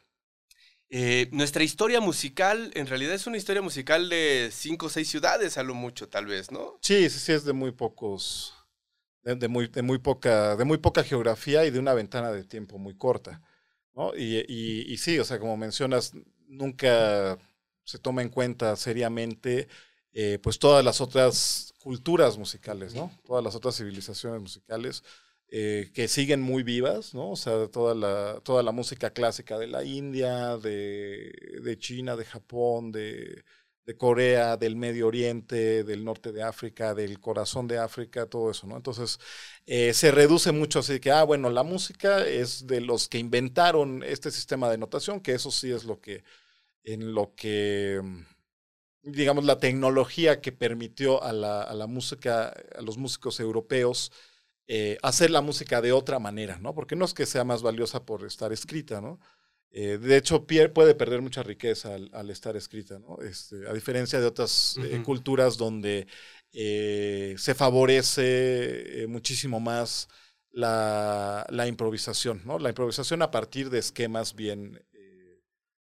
Eh, 0.95 1.29
nuestra 1.33 1.64
historia 1.64 2.01
musical, 2.01 2.70
en 2.75 2.87
realidad 2.87 3.14
es 3.14 3.27
una 3.27 3.39
historia 3.39 3.62
musical 3.62 4.11
de 4.11 4.51
cinco 4.53 4.87
o 4.87 4.91
seis 4.91 5.09
ciudades, 5.09 5.57
a 5.57 5.62
lo 5.62 5.73
mucho, 5.75 6.09
tal 6.11 6.27
vez, 6.27 6.51
¿no? 6.51 6.79
Sí, 6.83 7.09
sí, 7.09 7.18
sí, 7.18 7.33
es 7.33 7.45
de 7.47 7.55
muy 7.55 7.73
pocos, 7.73 8.53
de, 9.23 9.49
muy, 9.49 9.68
de 9.68 9.83
muy 9.83 9.99
poca, 9.99 10.57
de 10.57 10.64
muy 10.64 10.79
poca 10.79 11.05
geografía 11.05 11.64
y 11.64 11.70
de 11.70 11.79
una 11.79 11.95
ventana 11.95 12.33
de 12.33 12.45
tiempo 12.45 12.79
muy 12.79 12.97
corta, 12.97 13.41
¿no? 13.95 14.14
Y, 14.16 14.39
y, 14.49 14.93
y 14.93 14.97
sí, 14.99 15.18
o 15.18 15.25
sea, 15.25 15.39
como 15.39 15.57
mencionas, 15.57 16.12
nunca 16.49 17.39
se 17.85 17.99
toma 17.99 18.23
en 18.23 18.29
cuenta 18.29 18.77
seriamente, 18.77 19.68
eh, 20.12 20.39
pues 20.43 20.59
todas 20.59 20.85
las 20.85 21.01
otras 21.01 21.75
culturas 21.81 22.39
musicales, 22.39 22.95
¿no? 22.95 23.11
Todas 23.25 23.43
las 23.43 23.55
otras 23.55 23.77
civilizaciones 23.77 24.41
musicales 24.41 25.03
eh, 25.49 25.91
que 25.95 26.09
siguen 26.09 26.41
muy 26.41 26.62
vivas, 26.62 27.14
¿no? 27.14 27.31
O 27.31 27.37
sea, 27.37 27.68
toda 27.68 27.95
la, 27.95 28.41
toda 28.43 28.62
la 28.62 28.73
música 28.73 29.11
clásica 29.11 29.59
de 29.59 29.66
la 29.66 29.85
India, 29.85 30.57
de, 30.59 31.61
de 31.62 31.79
China, 31.79 32.16
de 32.16 32.25
Japón, 32.25 32.93
de, 32.93 33.45
de 33.87 33.97
Corea, 33.97 34.57
del 34.57 34.76
Medio 34.76 35.09
Oriente, 35.09 35.85
del 35.85 36.05
norte 36.05 36.33
de 36.33 36.43
África, 36.43 36.95
del 36.95 37.20
corazón 37.20 37.66
de 37.66 37.78
África, 37.78 38.26
todo 38.26 38.51
eso, 38.51 38.66
¿no? 38.66 38.76
Entonces, 38.76 39.18
eh, 39.66 39.93
se 39.95 40.11
reduce 40.12 40.53
mucho 40.53 40.78
así 40.80 41.01
que, 41.01 41.11
ah, 41.11 41.24
bueno, 41.24 41.51
la 41.51 41.62
música 41.64 42.26
es 42.26 42.66
de 42.66 42.80
los 42.80 43.09
que 43.09 43.18
inventaron 43.18 44.03
este 44.05 44.30
sistema 44.30 44.70
de 44.70 44.78
notación, 44.78 45.20
que 45.20 45.33
eso 45.35 45.51
sí 45.51 45.70
es 45.72 45.85
lo 45.85 46.01
que, 46.01 46.22
en 46.85 47.14
lo 47.14 47.35
que, 47.37 48.01
mm, 48.03 48.22
digamos, 49.03 49.45
la 49.45 49.59
tecnología 49.59 50.41
que 50.41 50.53
permitió 50.53 51.22
a 51.22 51.33
la, 51.33 51.62
a 51.62 51.74
la 51.74 51.87
música, 51.87 52.49
a 52.76 52.83
los 52.83 52.99
músicos 52.99 53.41
europeos, 53.41 54.12
eh, 54.68 54.99
hacer 55.03 55.30
la 55.30 55.41
música 55.43 55.80
de 55.83 55.93
otra 55.93 56.18
manera, 56.20 56.59
¿no? 56.59 56.74
Porque 56.74 56.97
no 56.97 57.05
es 57.05 57.14
que 57.14 57.26
sea 57.26 57.45
más 57.45 57.62
valiosa 57.62 58.05
por 58.07 58.24
estar 58.24 58.53
escrita, 58.53 59.01
¿no? 59.01 59.20
Eh, 59.75 59.97
de 59.97 60.18
hecho, 60.18 60.47
Pierre 60.47 60.68
puede 60.68 60.95
perder 60.95 61.23
mucha 61.23 61.43
riqueza 61.43 61.95
al, 61.95 62.11
al 62.12 62.29
estar 62.29 62.55
escrita, 62.57 62.99
¿no? 62.99 63.18
Este, 63.23 63.66
a 63.66 63.73
diferencia 63.73 64.20
de 64.20 64.27
otras 64.27 64.77
eh, 64.83 65.03
culturas 65.03 65.57
donde 65.57 66.07
eh, 66.53 67.35
se 67.39 67.55
favorece 67.55 69.07
muchísimo 69.09 69.61
más 69.61 70.09
la, 70.51 71.47
la 71.49 71.66
improvisación, 71.66 72.43
¿no? 72.45 72.59
La 72.59 72.68
improvisación 72.68 73.23
a 73.23 73.31
partir 73.31 73.70
de 73.70 73.79
esquemas 73.79 74.35
bien, 74.35 74.79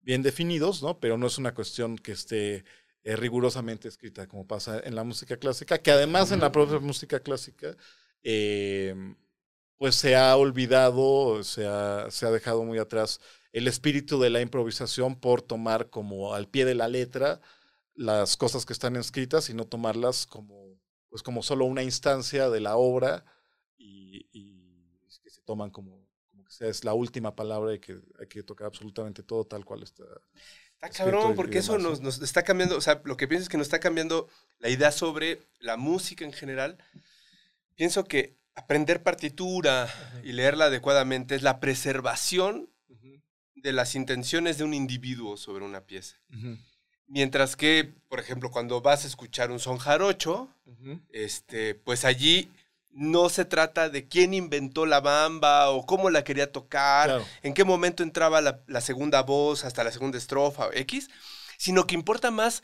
bien 0.02 0.22
definidos, 0.22 0.82
¿no? 0.82 1.00
Pero 1.00 1.16
no 1.16 1.26
es 1.26 1.38
una 1.38 1.54
cuestión 1.54 1.96
que 1.96 2.12
esté 2.12 2.64
rigurosamente 3.04 3.88
escrita, 3.88 4.26
como 4.28 4.46
pasa 4.46 4.80
en 4.84 4.94
la 4.94 5.02
música 5.02 5.38
clásica, 5.38 5.78
que 5.78 5.92
además 5.92 6.30
en 6.30 6.40
la 6.40 6.52
propia 6.52 6.78
música 6.78 7.20
clásica, 7.20 7.74
pues 9.78 9.94
se 9.94 10.14
ha 10.14 10.36
olvidado, 10.36 11.42
se 11.42 11.66
ha, 11.66 12.10
se 12.10 12.26
ha 12.26 12.30
dejado 12.30 12.64
muy 12.64 12.78
atrás 12.78 13.20
el 13.52 13.68
espíritu 13.68 14.20
de 14.20 14.30
la 14.30 14.40
improvisación 14.40 15.16
por 15.16 15.42
tomar 15.42 15.90
como 15.90 16.34
al 16.34 16.48
pie 16.48 16.64
de 16.64 16.74
la 16.74 16.88
letra 16.88 17.40
las 17.94 18.36
cosas 18.36 18.64
que 18.64 18.72
están 18.72 18.96
escritas 18.96 19.50
y 19.50 19.54
no 19.54 19.66
tomarlas 19.66 20.26
como, 20.26 20.78
pues 21.08 21.22
como 21.22 21.42
solo 21.42 21.64
una 21.64 21.82
instancia 21.82 22.48
de 22.48 22.60
la 22.60 22.76
obra 22.76 23.24
y, 23.76 24.26
y 24.32 24.96
que 25.22 25.30
se 25.30 25.40
toman 25.42 25.70
como, 25.70 26.06
como 26.30 26.44
que 26.44 26.52
sea 26.52 26.68
es 26.68 26.84
la 26.84 26.94
última 26.94 27.34
palabra 27.34 27.74
y 27.74 27.80
que 27.80 27.98
hay 28.20 28.26
que 28.28 28.42
tocar 28.44 28.68
absolutamente 28.68 29.22
todo 29.22 29.44
tal 29.44 29.64
cual 29.64 29.82
está. 29.82 30.04
Está 30.80 30.90
cabrón, 30.90 31.34
porque 31.34 31.58
eso 31.58 31.76
nos 31.76 32.22
está 32.22 32.44
cambiando, 32.44 32.76
o 32.76 32.80
sea, 32.80 33.02
lo 33.04 33.16
que 33.16 33.26
pienso 33.26 33.42
es 33.42 33.48
que 33.48 33.56
nos 33.56 33.66
está 33.66 33.80
cambiando 33.80 34.28
la 34.60 34.68
idea 34.68 34.92
sobre 34.92 35.42
la 35.58 35.76
música 35.76 36.24
en 36.24 36.32
general. 36.32 36.78
Pienso 37.74 38.04
que 38.04 38.36
aprender 38.54 39.02
partitura 39.02 39.92
y 40.22 40.30
leerla 40.32 40.66
adecuadamente 40.66 41.34
es 41.34 41.42
la 41.42 41.58
preservación 41.58 42.70
de 43.62 43.72
las 43.72 43.94
intenciones 43.94 44.58
de 44.58 44.64
un 44.64 44.74
individuo 44.74 45.36
sobre 45.36 45.64
una 45.64 45.80
pieza. 45.82 46.16
Mientras 47.06 47.56
que, 47.56 47.94
por 48.08 48.20
ejemplo, 48.20 48.50
cuando 48.50 48.80
vas 48.82 49.04
a 49.04 49.06
escuchar 49.08 49.50
un 49.50 49.60
son 49.60 49.78
jarocho, 49.78 50.48
este, 51.10 51.74
pues 51.74 52.04
allí 52.04 52.50
no 52.90 53.28
se 53.28 53.44
trata 53.44 53.88
de 53.88 54.08
quién 54.08 54.34
inventó 54.34 54.84
la 54.84 55.00
bamba 55.00 55.70
o 55.70 55.86
cómo 55.86 56.10
la 56.10 56.24
quería 56.24 56.52
tocar, 56.52 57.06
Claro. 57.08 57.26
en 57.42 57.54
qué 57.54 57.64
momento 57.64 58.02
entraba 58.02 58.40
la, 58.40 58.62
la 58.66 58.80
segunda 58.80 59.22
voz 59.22 59.64
hasta 59.64 59.84
la 59.84 59.92
segunda 59.92 60.18
estrofa 60.18 60.66
o 60.66 60.72
X, 60.72 61.08
sino 61.56 61.86
que 61.86 61.94
importa 61.94 62.30
más 62.30 62.62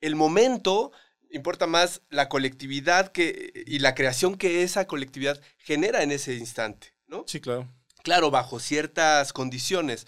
el 0.00 0.14
momento, 0.16 0.92
importa 1.30 1.66
más 1.66 2.02
la 2.10 2.28
colectividad 2.28 3.12
que, 3.12 3.52
y 3.66 3.78
la 3.78 3.94
creación 3.94 4.36
que 4.36 4.62
esa 4.62 4.86
colectividad 4.86 5.40
genera 5.58 6.02
en 6.02 6.10
ese 6.12 6.34
instante, 6.34 6.94
¿no? 7.06 7.24
Sí, 7.26 7.40
claro. 7.40 7.68
Claro, 8.02 8.30
bajo 8.30 8.60
ciertas 8.60 9.32
condiciones, 9.32 10.06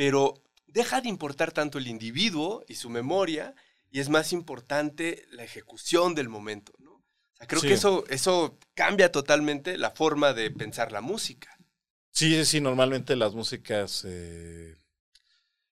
pero 0.00 0.32
deja 0.66 1.02
de 1.02 1.10
importar 1.10 1.52
tanto 1.52 1.76
el 1.76 1.86
individuo 1.86 2.64
y 2.66 2.76
su 2.76 2.88
memoria 2.88 3.54
y 3.90 4.00
es 4.00 4.08
más 4.08 4.32
importante 4.32 5.26
la 5.32 5.44
ejecución 5.44 6.14
del 6.14 6.30
momento, 6.30 6.72
¿no? 6.78 6.92
O 6.92 7.36
sea, 7.36 7.46
creo 7.46 7.60
Sí. 7.60 7.68
que 7.68 7.74
eso, 7.74 8.04
eso 8.08 8.58
cambia 8.72 9.12
totalmente 9.12 9.76
la 9.76 9.90
forma 9.90 10.32
de 10.32 10.50
pensar 10.50 10.90
la 10.90 11.02
música. 11.02 11.54
Sí, 12.12 12.42
sí, 12.46 12.62
normalmente 12.62 13.14
las 13.14 13.34
músicas, 13.34 14.06
eh, 14.06 14.74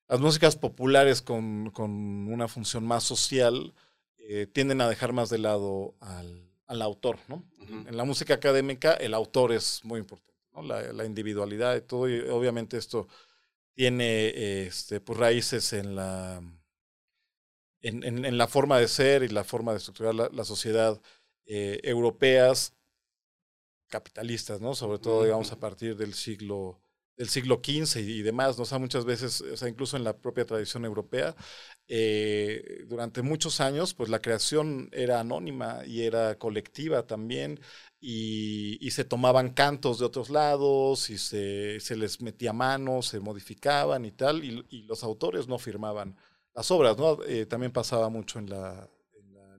las 0.09 0.21
músicas 0.21 0.57
populares 0.57 1.23
con, 1.23 1.71
con 1.71 1.91
una 2.29 2.49
función 2.49 2.85
más 2.85 3.05
social 3.05 3.73
eh, 4.19 4.47
tienden 4.47 4.83
a 4.83 4.91
dejar 4.91 5.15
más 5.15 5.31
de 5.31 5.39
lado 5.39 5.95
al, 6.01 6.53
al 6.67 6.83
autor, 6.83 7.19
¿no? 7.29 7.43
En 7.67 7.97
la 7.97 8.05
música 8.05 8.35
académica 8.35 8.93
el 8.93 9.15
autor 9.15 9.53
es 9.53 9.83
muy 9.85 10.01
importante, 10.01 10.35
¿no? 10.53 10.61
La, 10.65 10.93
la 10.93 11.07
individualidad 11.07 11.77
y 11.77 11.81
todo, 11.81 12.11
y 12.11 12.21
obviamente 12.29 12.77
esto 12.77 13.09
tiene 13.79 14.67
este, 14.67 15.01
pues, 15.01 15.19
raíces 15.19 15.73
en 15.73 15.95
la, 15.97 16.43
en, 17.81 18.03
en- 18.05 18.25
en 18.25 18.39
la 18.39 18.49
forma 18.49 18.79
de 18.79 18.89
ser 18.89 19.23
y 19.23 19.29
la 19.29 19.45
forma 19.45 19.73
de 19.73 19.79
estructurar 19.79 20.15
la, 20.15 20.29
la 20.33 20.45
sociedad 20.45 21.01
eh, 21.47 21.81
europeas 21.85 22.75
capitalistas, 23.89 24.61
¿no? 24.61 24.75
Sobre 24.75 24.99
todo, 24.99 25.25
digamos, 25.25 25.53
a 25.53 25.61
partir 25.61 25.97
del 25.97 26.15
siglo 26.15 26.81
del 27.19 27.29
siglo 27.29 27.61
XV 27.63 28.01
y, 28.01 28.23
demás, 28.23 28.57
¿no? 28.57 28.63
O 28.63 28.67
sea, 28.67 28.79
muchas 28.79 29.05
veces, 29.05 29.41
o 29.41 29.57
sea, 29.57 29.69
incluso 29.69 29.97
en 29.97 30.05
la 30.05 30.17
propia 30.17 30.47
tradición 30.47 30.85
europea, 30.85 31.35
eh, 31.89 32.85
durante 32.87 33.23
muchos 33.23 33.61
años, 33.61 33.93
pues 33.93 34.09
la 34.09 34.21
creación 34.21 34.89
era 34.93 35.19
anónima 35.21 35.85
y 35.85 36.03
era 36.03 36.39
colectiva 36.39 37.07
también, 37.07 37.61
y, 38.01 38.89
se 38.93 39.05
tomaban 39.05 39.51
cantos 39.51 39.99
de 39.99 40.07
otros 40.07 40.31
lados, 40.31 41.11
y 41.11 41.19
se, 41.19 41.81
se 41.81 41.97
les 41.97 42.21
metía 42.23 42.53
mano, 42.53 43.03
se 43.03 43.21
modificaban 43.21 44.05
y 44.05 44.13
tal, 44.13 44.45
y, 44.45 44.83
los 44.83 45.03
autores 45.03 45.49
no 45.49 45.59
firmaban 45.59 46.17
las 46.55 46.71
obras, 46.71 46.97
¿no? 46.99 47.23
Eh, 47.25 47.47
también 47.47 47.73
pasaba 47.73 48.09
mucho 48.09 48.39
en 48.39 48.51
la, 48.51 48.89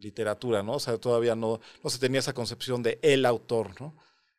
literatura, 0.02 0.64
¿no? 0.64 0.76
O 0.76 0.80
sea, 0.80 0.98
todavía 0.98 1.36
no, 1.36 1.60
no 1.84 1.90
se 1.90 2.00
tenía 2.00 2.20
esa 2.22 2.34
concepción 2.34 2.82
de 2.82 3.00
el 3.02 3.26
autor, 3.26 3.82
¿no? 3.82 3.98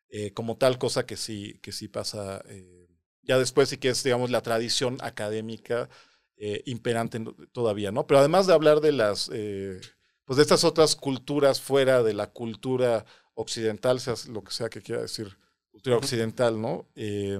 Eh, 0.09 0.33
como 0.33 0.57
tal 0.57 0.79
cosa 0.79 1.05
que 1.05 1.15
sí, 1.17 1.59
que 1.61 1.71
sí 1.71 1.87
pasa 1.87 2.43
ya 3.31 3.39
después 3.39 3.69
sí 3.69 3.77
que 3.77 3.89
es, 3.89 4.03
digamos, 4.03 4.29
la 4.29 4.41
tradición 4.41 4.97
académica 5.01 5.89
eh, 6.37 6.61
imperante 6.65 7.23
todavía, 7.53 7.91
¿no? 7.91 8.05
Pero 8.07 8.19
además 8.19 8.47
de 8.47 8.53
hablar 8.53 8.81
de 8.81 8.91
las, 8.91 9.29
eh, 9.33 9.79
pues 10.25 10.37
de 10.37 10.43
estas 10.43 10.63
otras 10.63 10.95
culturas 10.95 11.61
fuera 11.61 12.03
de 12.03 12.13
la 12.13 12.27
cultura 12.31 13.05
occidental, 13.35 13.99
sea 13.99 14.15
lo 14.29 14.43
que 14.43 14.51
sea 14.51 14.69
que 14.69 14.81
quiera 14.81 15.01
decir 15.01 15.37
cultura 15.71 15.97
occidental, 15.97 16.59
¿no? 16.61 16.87
Eh, 16.95 17.39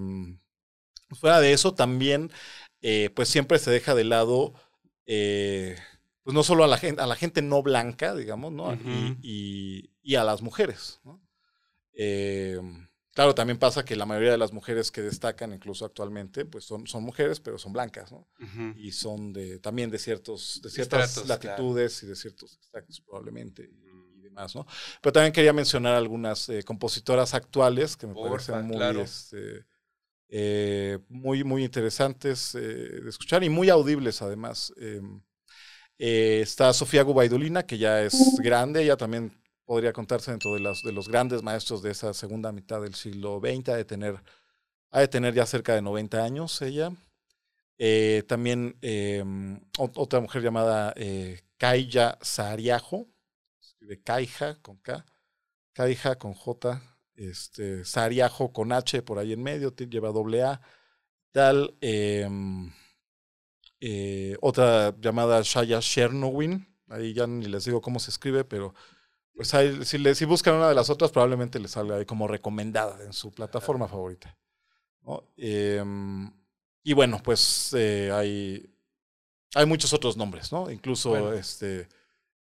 fuera 1.19 1.39
de 1.39 1.53
eso 1.53 1.73
también, 1.73 2.31
eh, 2.81 3.09
pues 3.15 3.27
siempre 3.29 3.59
se 3.59 3.71
deja 3.71 3.95
de 3.95 4.03
lado, 4.05 4.53
pues 6.23 6.33
no 6.35 6.43
solo 6.43 6.63
a 6.63 6.67
la 6.67 6.77
gente, 6.77 7.01
a 7.01 7.07
la 7.07 7.15
gente 7.15 7.41
no 7.41 7.61
blanca, 7.63 8.15
digamos, 8.15 8.51
¿no? 8.51 8.73
Y- 9.21 9.89
y 10.03 10.15
a 10.15 10.23
las 10.23 10.41
mujeres, 10.41 10.99
¿no? 11.03 11.21
Eh, 11.93 12.59
Claro, 13.13 13.35
también 13.35 13.59
pasa 13.59 13.83
que 13.83 13.95
la 13.97 14.05
mayoría 14.05 14.31
de 14.31 14.37
las 14.37 14.53
mujeres 14.53 14.89
que 14.89 15.01
destacan, 15.01 15.53
incluso 15.53 15.85
actualmente, 15.85 16.45
pues 16.45 16.63
son, 16.63 16.87
son 16.87 17.03
mujeres, 17.03 17.41
pero 17.41 17.57
son 17.57 17.73
blancas, 17.73 18.11
¿no? 18.11 18.25
Y 18.77 18.91
son 18.93 19.33
de, 19.33 19.59
también 19.59 19.89
de, 19.91 19.99
ciertos, 19.99 20.61
de 20.63 20.69
ciertas 20.69 21.17
Estratos, 21.17 21.27
latitudes 21.27 22.03
y 22.03 22.07
de 22.07 22.15
ciertos 22.15 22.55
extractos 22.55 23.01
probablemente 23.01 23.63
y, 23.63 24.17
y 24.17 24.21
demás, 24.21 24.55
¿no? 24.55 24.65
Pero 25.01 25.11
también 25.13 25.33
quería 25.33 25.51
mencionar 25.53 25.95
algunas 25.95 26.47
eh, 26.49 26.63
compositoras 26.63 27.33
actuales 27.33 27.97
que 27.97 28.07
me 28.07 28.13
Porfa, 28.13 28.53
parecen 28.53 28.61
muy, 28.63 28.77
claro. 28.77 29.01
este, 29.01 29.65
eh, 30.29 30.99
muy, 31.09 31.43
muy 31.43 31.63
interesantes 31.65 32.55
eh, 32.55 32.59
de 32.59 33.09
escuchar 33.09 33.43
y 33.43 33.49
muy 33.49 33.69
audibles 33.69 34.21
además. 34.21 34.73
Eh, 34.77 35.01
eh, 35.97 36.41
está 36.41 36.73
Sofía 36.73 37.03
Gubaidulina, 37.03 37.63
que 37.65 37.77
ya 37.77 38.01
es 38.03 38.39
grande, 38.39 38.83
ella 38.83 38.97
también 38.97 39.40
podría 39.71 39.93
contarse 39.93 40.31
dentro 40.31 40.53
de, 40.53 40.59
los 40.91 41.07
grandes 41.07 41.43
maestros 41.43 41.81
de 41.81 41.91
esa 41.91 42.13
segunda 42.13 42.51
mitad 42.51 42.81
del 42.81 42.93
siglo 42.93 43.39
XX, 43.39 43.69
ha 43.69 43.75
de 43.77 43.85
tener, 43.85 44.21
ha 44.91 45.07
tener 45.07 45.33
ya 45.33 45.45
cerca 45.45 45.73
de 45.73 45.81
90 45.81 46.21
años 46.21 46.61
ella. 46.61 46.91
Eh, 47.77 48.23
también 48.27 48.77
eh, 48.81 49.23
ot- 49.77 49.93
otra 49.95 50.19
mujer 50.19 50.41
llamada 50.41 50.91
eh, 50.97 51.39
Kaija 51.57 52.17
Sariajo, 52.21 53.07
escribe 53.61 54.03
Kaija 54.03 54.61
con 54.61 54.75
K, 54.75 55.05
Kaija 55.71 56.17
con 56.17 56.33
J, 56.33 56.81
este, 57.15 57.85
Sariajo 57.85 58.51
con 58.51 58.73
H 58.73 59.01
por 59.03 59.19
ahí 59.19 59.31
en 59.31 59.41
medio, 59.41 59.73
lleva 59.73 60.09
doble 60.11 60.43
A, 60.43 60.59
tal. 61.31 61.77
em, 61.79 62.73
eh, 63.79 64.35
otra 64.41 64.93
llamada 64.99 65.41
Shaya 65.43 65.79
Chernowin, 65.79 66.67
ahí 66.89 67.13
ya 67.13 67.25
ni 67.25 67.45
les 67.45 67.63
digo 67.63 67.79
cómo 67.79 68.01
se 68.01 68.11
escribe, 68.11 68.43
pero 68.43 68.73
pues 69.35 69.53
ahí, 69.53 69.83
si, 69.85 69.97
le, 69.97 70.13
si 70.15 70.25
buscan 70.25 70.55
una 70.55 70.69
de 70.69 70.75
las 70.75 70.89
otras, 70.89 71.11
probablemente 71.11 71.59
les 71.59 71.71
salga 71.71 71.95
ahí 71.97 72.05
como 72.05 72.27
recomendada 72.27 73.03
en 73.03 73.13
su 73.13 73.31
plataforma 73.31 73.87
favorita. 73.87 74.37
¿no? 75.03 75.23
Em, 75.37 76.31
y 76.83 76.93
bueno, 76.93 77.21
pues 77.23 77.73
eh, 77.77 78.11
hay, 78.13 78.73
hay 79.55 79.65
muchos 79.65 79.93
otros 79.93 80.17
nombres, 80.17 80.51
¿no? 80.51 80.69
Incluso 80.69 81.09
Bueno. 81.11 81.33
este. 81.33 81.87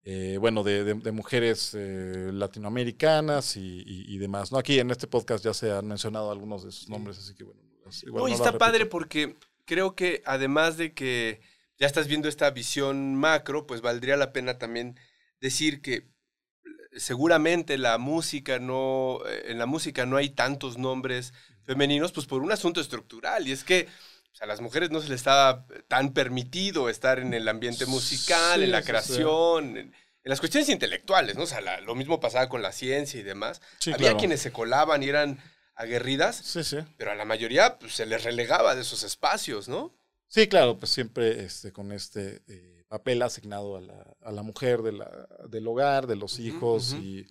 eh, 0.03 0.37
bueno, 0.39 0.63
de, 0.63 0.83
de- 0.83 0.93
de 0.95 1.11
mujeres 1.11 1.73
eh, 1.77 2.31
latinoamericanas 2.33 3.57
y, 3.57 3.83
y- 3.85 4.15
y 4.15 4.17
demás. 4.17 4.51
¿no? 4.51 4.57
Aquí 4.57 4.79
en 4.79 4.89
este 4.91 5.07
podcast 5.07 5.43
ya 5.43 5.53
se 5.53 5.71
han 5.71 5.87
mencionado 5.87 6.31
algunos 6.31 6.63
de 6.63 6.71
sus 6.71 6.89
nombres, 6.89 7.17
así 7.19 7.35
que 7.35 7.43
bueno. 7.43 7.61
igual 8.03 8.23
No, 8.23 8.27
y 8.27 8.31
no 8.31 8.37
las 8.37 8.47
está 8.47 8.57
padre 8.57 8.85
porque 8.85 9.35
creo 9.65 9.95
que 9.95 10.21
además 10.25 10.77
de 10.77 10.93
que 10.93 11.41
ya 11.77 11.85
estás 11.85 12.07
viendo 12.07 12.27
esta 12.27 12.49
visión 12.51 13.15
macro, 13.15 13.67
pues 13.67 13.81
valdría 13.81 14.17
la 14.17 14.33
pena 14.33 14.57
también 14.57 14.97
decir 15.41 15.81
que 15.81 16.08
seguramente 16.99 17.77
la 17.77 17.97
música 17.97 18.59
no, 18.59 19.19
eh, 19.27 19.45
en 19.47 19.57
la 19.59 19.65
música 19.65 20.05
no 20.05 20.17
hay 20.17 20.29
tantos 20.29 20.77
nombres 20.77 21.33
femeninos, 21.65 22.11
pues 22.11 22.25
por 22.25 22.41
un 22.41 22.51
asunto 22.51 22.81
estructural, 22.81 23.47
y 23.47 23.51
es 23.51 23.63
que 23.63 23.87
a 24.41 24.45
las 24.45 24.61
mujeres 24.61 24.89
no 24.91 25.01
se 25.01 25.09
les 25.09 25.17
estaba 25.17 25.65
tan 25.87 26.13
permitido 26.13 26.89
estar 26.89 27.19
en 27.19 27.33
el 27.33 27.47
ambiente 27.47 27.85
musical, 27.85 28.59
Sí, 28.59 28.63
en 28.65 28.71
la 28.71 28.81
creación, 28.83 29.77
en, 29.77 29.77
en 29.77 29.93
las 30.23 30.39
cuestiones 30.39 30.69
intelectuales, 30.69 31.35
¿no? 31.35 31.43
O 31.43 31.47
sea, 31.47 31.59
la- 31.61 31.81
lo 31.81 31.93
mismo 31.95 32.19
pasaba 32.19 32.47
con 32.47 32.61
la 32.61 32.71
ciencia 32.71 33.19
y 33.19 33.23
demás. 33.23 33.61
Sí, 33.79 33.91
Había 33.91 34.07
claro. 34.09 34.17
quienes 34.19 34.41
se 34.41 34.51
colaban 34.51 35.03
y 35.03 35.09
eran 35.09 35.39
aguerridas, 35.75 36.37
Sí, 36.37 36.63
sí. 36.63 36.77
pero 36.97 37.11
a 37.11 37.15
la 37.15 37.25
mayoría 37.25 37.77
pues, 37.79 37.93
se 37.95 38.05
les 38.05 38.23
relegaba 38.23 38.75
de 38.75 38.81
esos 38.81 39.03
espacios, 39.03 39.67
¿no? 39.67 39.93
Sí, 40.27 40.47
claro, 40.47 40.77
pues 40.77 40.91
siempre 40.91 41.43
este, 41.43 41.71
con 41.71 41.91
este 41.91 42.41
eh, 42.47 42.68
papel 42.89 43.21
asignado 43.23 43.77
a 43.77 43.81
la, 43.81 44.17
a 44.23 44.33
la 44.33 44.43
mujer 44.43 44.81
de 44.83 44.93
la, 44.93 45.29
del 45.49 45.67
hogar, 45.67 46.07
de 46.07 46.17
los 46.17 46.39
hijos 46.39 46.93
y, 46.95 47.27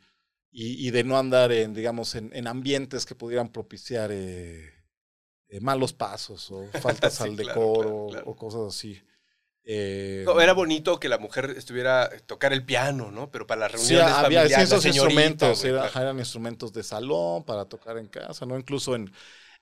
y- 0.52 0.88
y 0.88 0.90
de 0.92 1.04
no 1.04 1.18
andar 1.18 1.52
en, 1.52 1.74
digamos, 1.74 2.14
en, 2.16 2.30
en 2.34 2.46
ambientes 2.48 3.06
que 3.06 3.14
pudieran 3.16 3.50
propiciar 3.52 4.10
eh, 4.12 4.72
eh, 5.48 5.60
malos 5.60 5.92
pasos 5.92 6.50
o 6.50 6.72
faltas 6.74 7.20
Sí, 7.20 7.22
al 7.22 7.36
decoro 7.36 7.90
claro, 7.90 8.02
claro. 8.06 8.30
o 8.30 8.36
cosas 8.36 8.74
así. 8.76 9.02
Eh, 9.64 10.26
No, 10.26 10.40
era 10.40 10.52
bonito 10.52 10.98
que 11.00 11.08
la 11.08 11.18
mujer 11.18 11.54
estuviera 11.56 12.10
tocar 12.26 12.52
el 12.52 12.64
piano, 12.64 13.10
¿no? 13.10 13.30
Pero 13.30 13.46
para 13.46 13.62
las 13.62 13.72
Sí, 13.74 13.94
reuniones 13.96 14.18
había 14.18 14.48
sí, 14.48 14.60
familiares, 14.60 14.62
esos 14.62 14.84
señorita, 14.84 15.52
instrumentos, 15.52 15.54
güey, 15.54 15.70
era- 15.70 15.80
claro. 15.80 15.84
ajá, 15.84 16.02
eran 16.02 16.18
instrumentos 16.18 16.72
de 16.72 16.82
salón 16.82 17.44
para 17.44 17.64
tocar 17.66 17.96
en 17.98 18.08
casa, 18.08 18.44
¿no? 18.44 18.58
Incluso 18.58 18.94
en, 18.96 19.12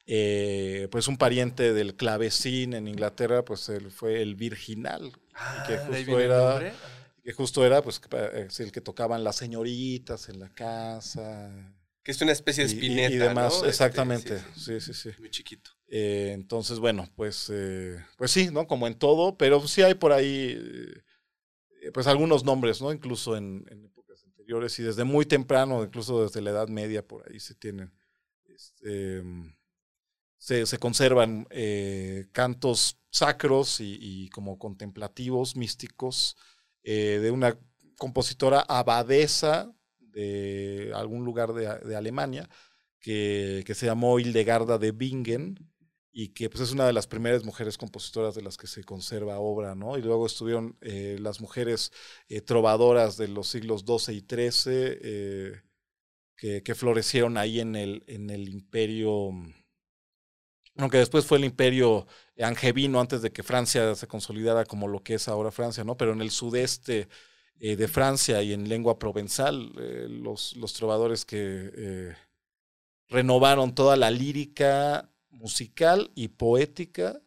eh, 0.07 0.89
pues 0.91 1.09
un 1.09 1.17
pariente 1.17 1.73
del 1.73 1.95
clavecín 1.97 2.75
en 2.75 2.87
Inglaterra, 2.89 3.45
pues 3.45 3.69
él 3.69 3.91
fue 3.91 4.23
el 4.23 4.35
virginal, 4.37 5.13
Ah, 5.35 5.65
que 5.67 5.79
justo 5.79 6.21
era- 6.21 6.49
nombre. 6.51 6.73
que 7.25 7.33
justo 7.33 7.67
era 7.67 7.83
pues 7.83 8.01
es 8.35 8.61
el 8.61 8.71
que 8.73 8.81
tocaban 8.81 9.25
las 9.25 9.35
señoritas 9.37 10.29
en 10.29 10.39
la 10.39 10.49
casa 10.55 11.51
Que 12.05 12.13
es 12.13 12.21
una 12.23 12.31
especie 12.31 12.65
de 12.65 12.71
y- 12.71 12.75
espineta, 12.75 13.13
y, 13.15 13.19
demás, 13.19 13.53
¿no? 13.53 13.57
Este, 13.57 13.69
exactamente, 13.69 14.39
sí, 14.55 14.79
sí, 14.79 14.81
sí, 14.81 14.95
sí. 14.95 15.11
Muy 15.19 15.29
chiquito. 15.31 15.71
Eh, 15.89 16.31
entonces, 16.35 16.79
bueno, 16.79 17.09
pues, 17.17 17.51
eh, 17.53 17.97
pues 18.17 18.31
sí, 18.31 18.49
¿no? 18.53 18.69
Como 18.69 18.87
en 18.87 18.95
todo, 18.95 19.37
pero 19.37 19.67
sí 19.67 19.83
hay 19.83 19.95
por 19.95 20.13
ahí, 20.13 20.57
eh, 21.83 21.91
pues 21.93 22.07
algunos 22.07 22.45
nombres, 22.45 22.81
¿no? 22.81 22.93
Incluso 22.93 23.37
en, 23.37 23.65
en 23.71 23.85
épocas 23.87 24.23
anteriores 24.25 24.79
y 24.79 24.85
desde 24.85 25.03
muy 25.03 25.27
temprano, 25.27 25.83
incluso 25.83 26.23
desde 26.25 26.41
la 26.43 26.51
Edad 26.51 26.69
Media, 26.69 27.05
por 27.07 27.29
ahí 27.29 27.41
se 27.41 27.55
tienen, 27.57 27.93
este, 28.55 29.23
se, 30.39 30.67
se 30.67 30.79
conservan 30.79 31.47
eh, 31.51 32.27
cantos 32.33 32.99
sacros 33.11 33.81
y, 33.81 34.29
como 34.31 34.59
contemplativos, 34.59 35.57
místicos, 35.57 36.37
eh, 36.83 37.19
de 37.23 37.31
una 37.31 37.59
compositora 37.97 38.61
abadesa 38.61 39.73
de 39.99 40.93
algún 40.95 41.25
lugar 41.25 41.53
de, 41.53 41.97
Alemania, 41.97 42.49
que, 43.01 43.65
que 43.67 43.75
se 43.75 43.87
llamó 43.87 44.19
Hildegarda 44.19 44.79
de 44.79 44.93
Bingen 44.93 45.59
y 46.13 46.29
que 46.29 46.49
pues, 46.51 46.63
es 46.63 46.73
una 46.73 46.87
de 46.87 46.93
las 46.93 47.07
primeras 47.07 47.45
mujeres 47.45 47.79
compositoras 47.79 48.35
de 48.35 48.43
las 48.43 48.57
que 48.57 48.67
se 48.67 48.85
conserva 48.85 49.39
obra, 49.39 49.75
¿no? 49.75 49.99
Y 49.99 50.03
luego 50.03 50.27
estuvieron 50.27 50.77
eh, 50.81 51.17
las 51.21 51.41
mujeres 51.41 51.93
trovadoras 52.45 53.17
de 53.17 53.29
los 53.29 53.49
siglos 53.49 53.85
XII 53.87 54.17
y 54.17 54.21
XIII 54.21 55.63
que, 56.37 56.63
que 56.63 56.75
florecieron 56.75 57.39
ahí 57.39 57.61
en 57.61 57.77
el, 57.77 58.05
en 58.07 58.31
el 58.31 58.49
imperio, 58.49 59.33
aunque 60.79 60.99
después 60.99 61.25
fue 61.25 61.39
el 61.39 61.45
imperio 61.45 62.07
angevino 62.41 63.01
antes 63.01 63.23
de 63.23 63.33
que 63.33 63.43
Francia 63.43 63.95
se 63.95 64.07
consolidara 64.07 64.65
como 64.65 64.89
lo 64.89 65.03
que 65.03 65.15
es 65.15 65.29
ahora 65.29 65.51
Francia, 65.51 65.85
¿no? 65.85 65.97
Pero 65.97 66.13
en 66.13 66.21
el 66.21 66.31
sudeste 66.31 67.09
eh, 67.59 67.77
de 67.77 67.89
Francia 67.89 68.43
y 68.43 68.53
en 68.53 68.69
lengua 68.69 68.99
provenzal, 68.99 69.73
eh, 69.79 70.07
los, 70.09 70.55
los 70.57 70.75
trovadores 70.75 71.25
que 71.25 71.71
eh, 71.75 72.17
renovaron 73.09 73.75
toda 73.75 73.97
la 73.97 74.11
lírica 74.11 75.11
musical 75.31 76.11
y 76.15 76.29
poética 76.29 77.21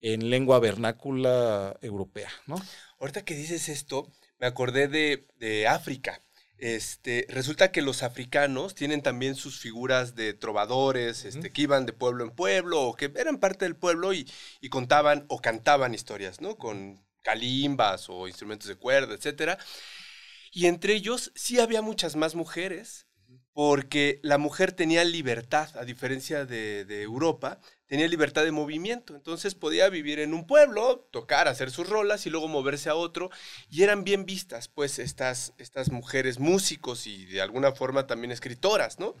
en 0.00 0.30
lengua 0.30 0.60
vernácula 0.60 1.76
europea, 1.82 2.30
¿no? 2.46 2.56
Ahorita 3.00 3.24
que 3.24 3.34
dices 3.34 3.68
esto, 3.68 4.12
me 4.38 4.46
acordé 4.46 4.86
de, 4.86 5.26
de 5.38 5.66
África. 5.66 6.22
Este, 6.58 7.24
resulta 7.28 7.70
que 7.70 7.82
los 7.82 8.02
africanos 8.02 8.74
tienen 8.74 9.00
también 9.00 9.36
sus 9.36 9.58
figuras 9.60 10.16
de 10.16 10.34
trovadores, 10.34 11.24
este, 11.24 11.52
que 11.52 11.62
iban 11.62 11.86
de 11.86 11.92
pueblo 11.92 12.24
en 12.24 12.30
pueblo, 12.30 12.82
o 12.82 12.94
que 12.96 13.12
eran 13.16 13.38
parte 13.38 13.64
del 13.64 13.76
pueblo 13.76 14.12
y, 14.12 14.30
y 14.60 14.68
contaban 14.68 15.24
o 15.28 15.40
cantaban 15.40 15.94
historias, 15.94 16.40
¿no? 16.40 16.56
Con 16.56 17.00
calimbas 17.22 18.08
o 18.08 18.26
instrumentos 18.26 18.68
de 18.68 18.76
cuerda, 18.76 19.14
etcétera. 19.14 19.58
Y 20.50 20.66
entre 20.66 20.94
ellos 20.94 21.32
sí 21.34 21.60
había 21.60 21.82
muchas 21.82 22.16
más 22.16 22.34
mujeres, 22.34 23.07
porque 23.58 24.20
la 24.22 24.38
mujer 24.38 24.70
tenía 24.70 25.02
libertad, 25.02 25.68
a 25.76 25.84
diferencia 25.84 26.44
de, 26.44 26.84
de 26.84 27.02
Europa, 27.02 27.58
tenía 27.86 28.06
libertad 28.06 28.44
de 28.44 28.52
movimiento. 28.52 29.16
Entonces 29.16 29.56
podía 29.56 29.88
vivir 29.88 30.20
en 30.20 30.32
un 30.32 30.46
pueblo, 30.46 31.08
tocar, 31.10 31.48
hacer 31.48 31.72
sus 31.72 31.88
rolas 31.88 32.24
y 32.24 32.30
luego 32.30 32.46
moverse 32.46 32.88
a 32.88 32.94
otro. 32.94 33.30
Y 33.68 33.82
eran 33.82 34.04
bien 34.04 34.26
vistas, 34.26 34.68
pues, 34.68 35.00
estas, 35.00 35.54
estas 35.58 35.90
mujeres 35.90 36.38
músicos 36.38 37.08
y 37.08 37.26
de 37.26 37.40
alguna 37.40 37.72
forma 37.72 38.06
también 38.06 38.30
escritoras, 38.30 39.00
¿no? 39.00 39.16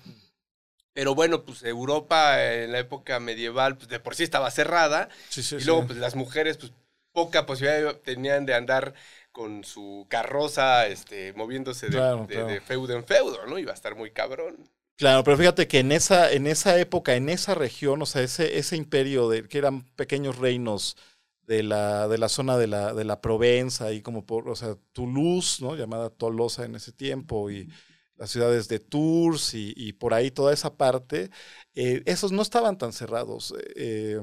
Pero 0.92 1.16
bueno, 1.16 1.44
pues 1.44 1.64
Europa 1.64 2.40
en 2.40 2.70
la 2.70 2.78
época 2.78 3.18
medieval, 3.18 3.76
pues 3.76 3.88
de 3.88 3.98
por 3.98 4.14
sí 4.14 4.22
estaba 4.22 4.52
cerrada. 4.52 5.08
Sí, 5.30 5.42
sí, 5.42 5.56
y 5.56 5.60
sí. 5.62 5.66
luego, 5.66 5.88
pues 5.88 5.98
las 5.98 6.14
mujeres, 6.14 6.58
pues 6.58 6.70
poca 7.12 7.44
posibilidad 7.44 7.96
tenían 7.96 8.46
de 8.46 8.54
andar 8.54 8.94
con 9.38 9.62
su 9.64 10.04
carroza, 10.08 10.86
este, 10.88 11.32
moviéndose 11.34 11.86
de, 11.86 11.92
Claro, 11.92 12.26
de- 12.26 12.34
claro. 12.34 12.46
de 12.48 12.60
feudo 12.60 12.94
en 12.94 13.04
feudo, 13.04 13.46
¿no? 13.46 13.58
Iba 13.58 13.70
a 13.72 13.74
estar 13.74 13.94
muy 13.94 14.10
cabrón. 14.10 14.56
Claro, 14.96 15.22
pero 15.22 15.36
fíjate 15.36 15.68
que 15.68 15.78
en 15.78 15.92
esa, 15.92 16.32
en 16.32 16.48
esa 16.48 16.76
época, 16.80 17.14
en 17.14 17.28
esa 17.28 17.54
región, 17.54 18.02
o 18.02 18.06
sea, 18.06 18.22
ese, 18.22 18.58
ese 18.58 18.76
imperio 18.76 19.28
de 19.28 19.46
que 19.46 19.58
eran 19.58 19.84
pequeños 19.94 20.38
reinos 20.38 20.96
de 21.42 21.62
la, 21.62 22.08
de 22.08 22.18
la 22.18 22.28
zona 22.28 22.58
de 22.58 22.66
la, 22.66 22.92
de 22.94 23.04
la 23.04 23.20
Provenza 23.20 23.92
y 23.92 24.02
como 24.02 24.26
por, 24.26 24.48
o 24.48 24.56
sea, 24.56 24.76
Toulouse, 24.92 25.62
¿no? 25.62 25.76
Llamada 25.76 26.10
Tolosa 26.10 26.64
en 26.64 26.74
ese 26.74 26.90
tiempo, 26.92 27.48
y 27.50 27.68
las 28.16 28.30
ciudades 28.30 28.66
de 28.68 28.80
Tours 28.80 29.54
y, 29.54 29.72
y 29.76 29.92
por 29.92 30.14
ahí 30.14 30.32
toda 30.32 30.52
esa 30.52 30.76
parte, 30.76 31.30
eh, 31.74 32.02
esos 32.06 32.32
no 32.32 32.42
estaban 32.42 32.76
tan 32.76 32.92
cerrados. 32.92 33.54
eh, 33.76 34.18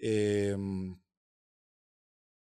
em, 0.00 0.96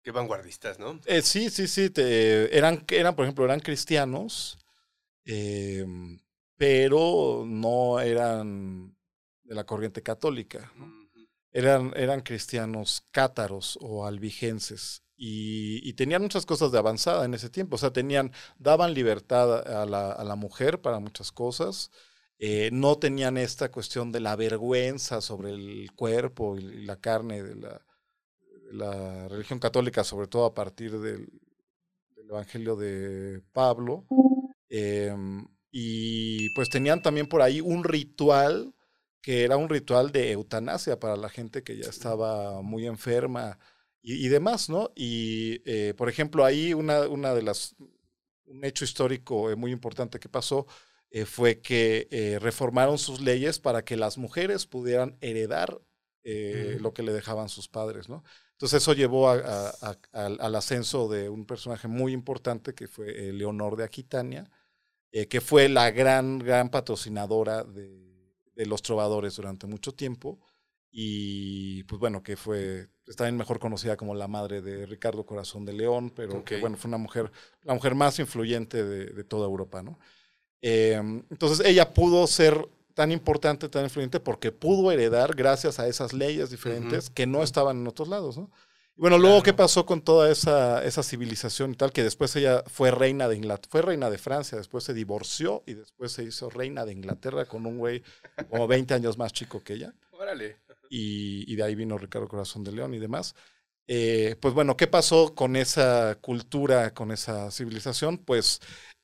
Qué 0.04 0.12
vanguardistas, 0.12 0.80
¿no? 0.80 1.00
eh, 1.06 1.22
sí, 1.22 1.50
sí, 1.50 1.68
sí. 1.68 1.90
te- 1.90 2.56
eran, 2.58 2.86
eran, 2.90 3.16
por 3.16 3.26
ejemplo, 3.26 3.46
eran 3.46 3.60
cristianos, 3.60 4.58
eh, 5.26 5.86
pero 6.56 7.44
no 7.46 8.00
eran 8.00 8.96
de 9.44 9.56
la 9.56 9.66
corriente 9.66 10.02
católica. 10.04 10.72
Eran, 11.52 11.94
eran 11.96 12.22
cristianos 12.22 13.04
cátaros 13.12 13.78
o 13.82 14.06
albigenses 14.06 15.04
y, 15.22 15.94
tenían 15.94 16.22
muchas 16.22 16.46
cosas 16.46 16.72
de 16.72 16.78
avanzada 16.78 17.26
en 17.26 17.34
ese 17.34 17.50
tiempo. 17.50 17.76
O 17.76 17.80
sea, 17.80 17.92
tenían, 17.92 18.32
daban 18.58 18.94
libertad 18.94 19.82
a 19.82 19.86
la, 19.86 20.12
a 20.12 20.24
la 20.24 20.36
mujer 20.36 20.80
para 20.82 21.00
muchas 21.00 21.32
cosas. 21.32 21.92
Eh, 22.38 22.70
no 22.72 22.98
tenían 22.98 23.38
esta 23.38 23.70
cuestión 23.70 24.14
de 24.14 24.22
la 24.22 24.38
vergüenza 24.38 25.20
sobre 25.20 25.52
el 25.52 25.92
cuerpo 25.94 26.58
y 26.58 26.86
la 26.86 26.96
carne 27.02 27.44
de 27.44 27.56
la, 27.56 27.82
la 28.72 29.28
religión 29.28 29.60
católica, 29.60 30.04
sobre 30.04 30.28
todo 30.28 30.46
a 30.46 30.54
partir 30.54 31.00
del, 31.00 31.28
Evangelio 32.30 32.76
de 32.76 33.42
Pablo. 33.52 34.06
Em, 34.70 35.48
y 35.72 36.54
pues 36.54 36.70
tenían 36.70 37.02
también 37.02 37.28
por 37.28 37.42
ahí 37.42 37.60
un 37.60 37.84
ritual 37.84 38.76
que 39.22 39.44
era 39.44 39.58
un 39.58 39.70
ritual 39.70 40.12
de 40.12 40.32
eutanasia 40.32 41.00
para 41.00 41.18
la 41.18 41.30
gente 41.30 41.64
que 41.64 41.78
ya 41.78 41.90
estaba 41.90 42.62
muy 42.62 42.86
enferma 42.86 43.60
y, 44.02 44.30
demás, 44.30 44.70
¿no? 44.70 44.92
Y, 44.96 45.62
eh, 45.66 45.94
por 45.98 46.08
ejemplo, 46.08 46.46
ahí 46.46 46.74
una, 46.74 47.02
una 47.08 47.34
de 47.34 47.42
las, 47.42 47.76
un 48.46 48.64
hecho 48.64 48.86
histórico 48.86 49.52
eh, 49.52 49.56
muy 49.56 49.72
importante 49.72 50.20
que 50.20 50.30
pasó 50.30 50.68
eh, 51.12 51.26
fue 51.26 51.60
que 51.60 52.38
reformaron 52.42 52.98
sus 52.98 53.20
leyes 53.20 53.60
para 53.60 53.84
que 53.84 53.98
las 53.98 54.18
mujeres 54.18 54.66
pudieran 54.66 55.18
heredar 55.22 55.82
lo 56.24 56.94
que 56.94 57.02
le 57.02 57.12
dejaban 57.12 57.50
sus 57.50 57.68
padres, 57.68 58.08
¿no? 58.08 58.24
Entonces 58.60 58.82
eso 58.82 58.94
llevó 58.94 59.30
al 59.30 60.56
ascenso 60.56 61.08
de 61.08 61.30
un 61.30 61.46
personaje 61.46 61.88
muy 61.88 62.12
importante 62.12 62.76
que 62.76 62.90
fue 62.90 63.32
Leonor 63.32 63.78
de 63.78 63.86
Aquitania, 63.86 64.52
que 65.12 65.40
fue 65.40 65.70
la 65.70 65.92
gran, 65.92 66.40
gran 66.40 66.70
patrocinadora 66.70 67.64
de, 67.64 68.10
de 68.54 68.66
los 68.66 68.82
trovadores 68.82 69.38
durante 69.38 69.66
mucho 69.66 69.94
tiempo 69.94 70.40
y 70.92 71.84
pues 71.84 72.00
bueno, 72.00 72.24
que 72.24 72.36
fue, 72.36 72.90
está 73.08 73.26
bien 73.26 73.38
mejor 73.38 73.60
conocida 73.60 73.96
como 73.96 74.16
la 74.16 74.28
madre 74.28 74.62
de 74.62 74.86
Ricardo 74.86 75.26
Corazón 75.26 75.66
de 75.66 75.74
León, 75.74 76.12
pero 76.16 76.44
que 76.44 76.60
bueno, 76.60 76.78
fue 76.78 76.90
una 76.90 76.98
mujer, 76.98 77.32
la 77.64 77.74
mujer 77.74 77.96
más 77.96 78.20
influyente 78.20 78.84
de, 78.84 79.24
toda 79.24 79.46
Europa, 79.46 79.84
¿no? 79.84 80.00
Em, 80.62 81.24
entonces 81.30 81.66
ella 81.66 81.94
pudo 81.94 82.26
ser 82.28 82.68
tan 83.00 83.14
importante, 83.14 83.70
tan 83.70 83.86
influyente, 83.86 84.20
porque 84.20 84.52
pudo 84.52 84.92
heredar 84.92 85.34
gracias 85.34 85.80
a 85.80 85.88
esas 85.88 86.12
leyes 86.12 86.50
diferentes 86.50 87.10
que 87.10 87.26
no 87.26 87.44
estaban 87.44 87.78
en 87.78 87.88
otros 87.88 88.10
lados, 88.10 88.38
¿no? 88.38 88.52
Y 88.98 89.00
bueno, 89.00 89.18
luego, 89.18 89.42
¿qué 89.42 89.54
pasó 89.54 89.86
con 89.86 90.02
toda 90.02 90.30
esa, 90.30 90.84
esa 90.84 91.02
civilización 91.02 91.72
y 91.72 91.76
tal? 91.76 91.94
Que 91.94 92.04
después 92.04 92.36
ella 92.36 92.62
fue 92.68 92.92
reina 92.92 93.30
de 93.30 93.38
Inglaterra, 93.38 93.70
fue 93.72 93.82
reina 93.84 94.10
de 94.10 94.18
Francia, 94.18 94.58
después 94.58 94.84
se 94.84 94.94
divorció 94.94 95.64
y 95.66 95.76
después 95.76 96.12
se 96.12 96.26
hizo 96.26 96.50
reina 96.50 96.84
de 96.84 96.92
Inglaterra 96.92 97.46
con 97.46 97.66
un 97.66 97.78
güey 97.78 98.04
como 98.50 98.68
20 98.68 98.94
años 98.96 99.18
más 99.18 99.32
chico 99.32 99.64
que 99.64 99.76
ella. 99.76 99.94
Órale 100.12 100.58
y, 100.90 101.56
de 101.56 101.64
ahí 101.64 101.76
vino 101.76 101.98
Ricardo 101.98 102.28
Corazón 102.28 102.66
de 102.66 102.74
León 102.74 102.94
y 102.94 103.00
demás. 103.00 103.34
Eh, 103.88 104.36
pues 104.42 104.54
bueno, 104.54 104.76
¿qué 104.76 104.88
pasó 104.88 105.34
con 105.34 105.56
esa 105.56 106.18
cultura, 106.22 106.94
con 106.94 107.12
esa 107.12 107.50
civilización? 107.52 108.18
Pues 108.18 108.60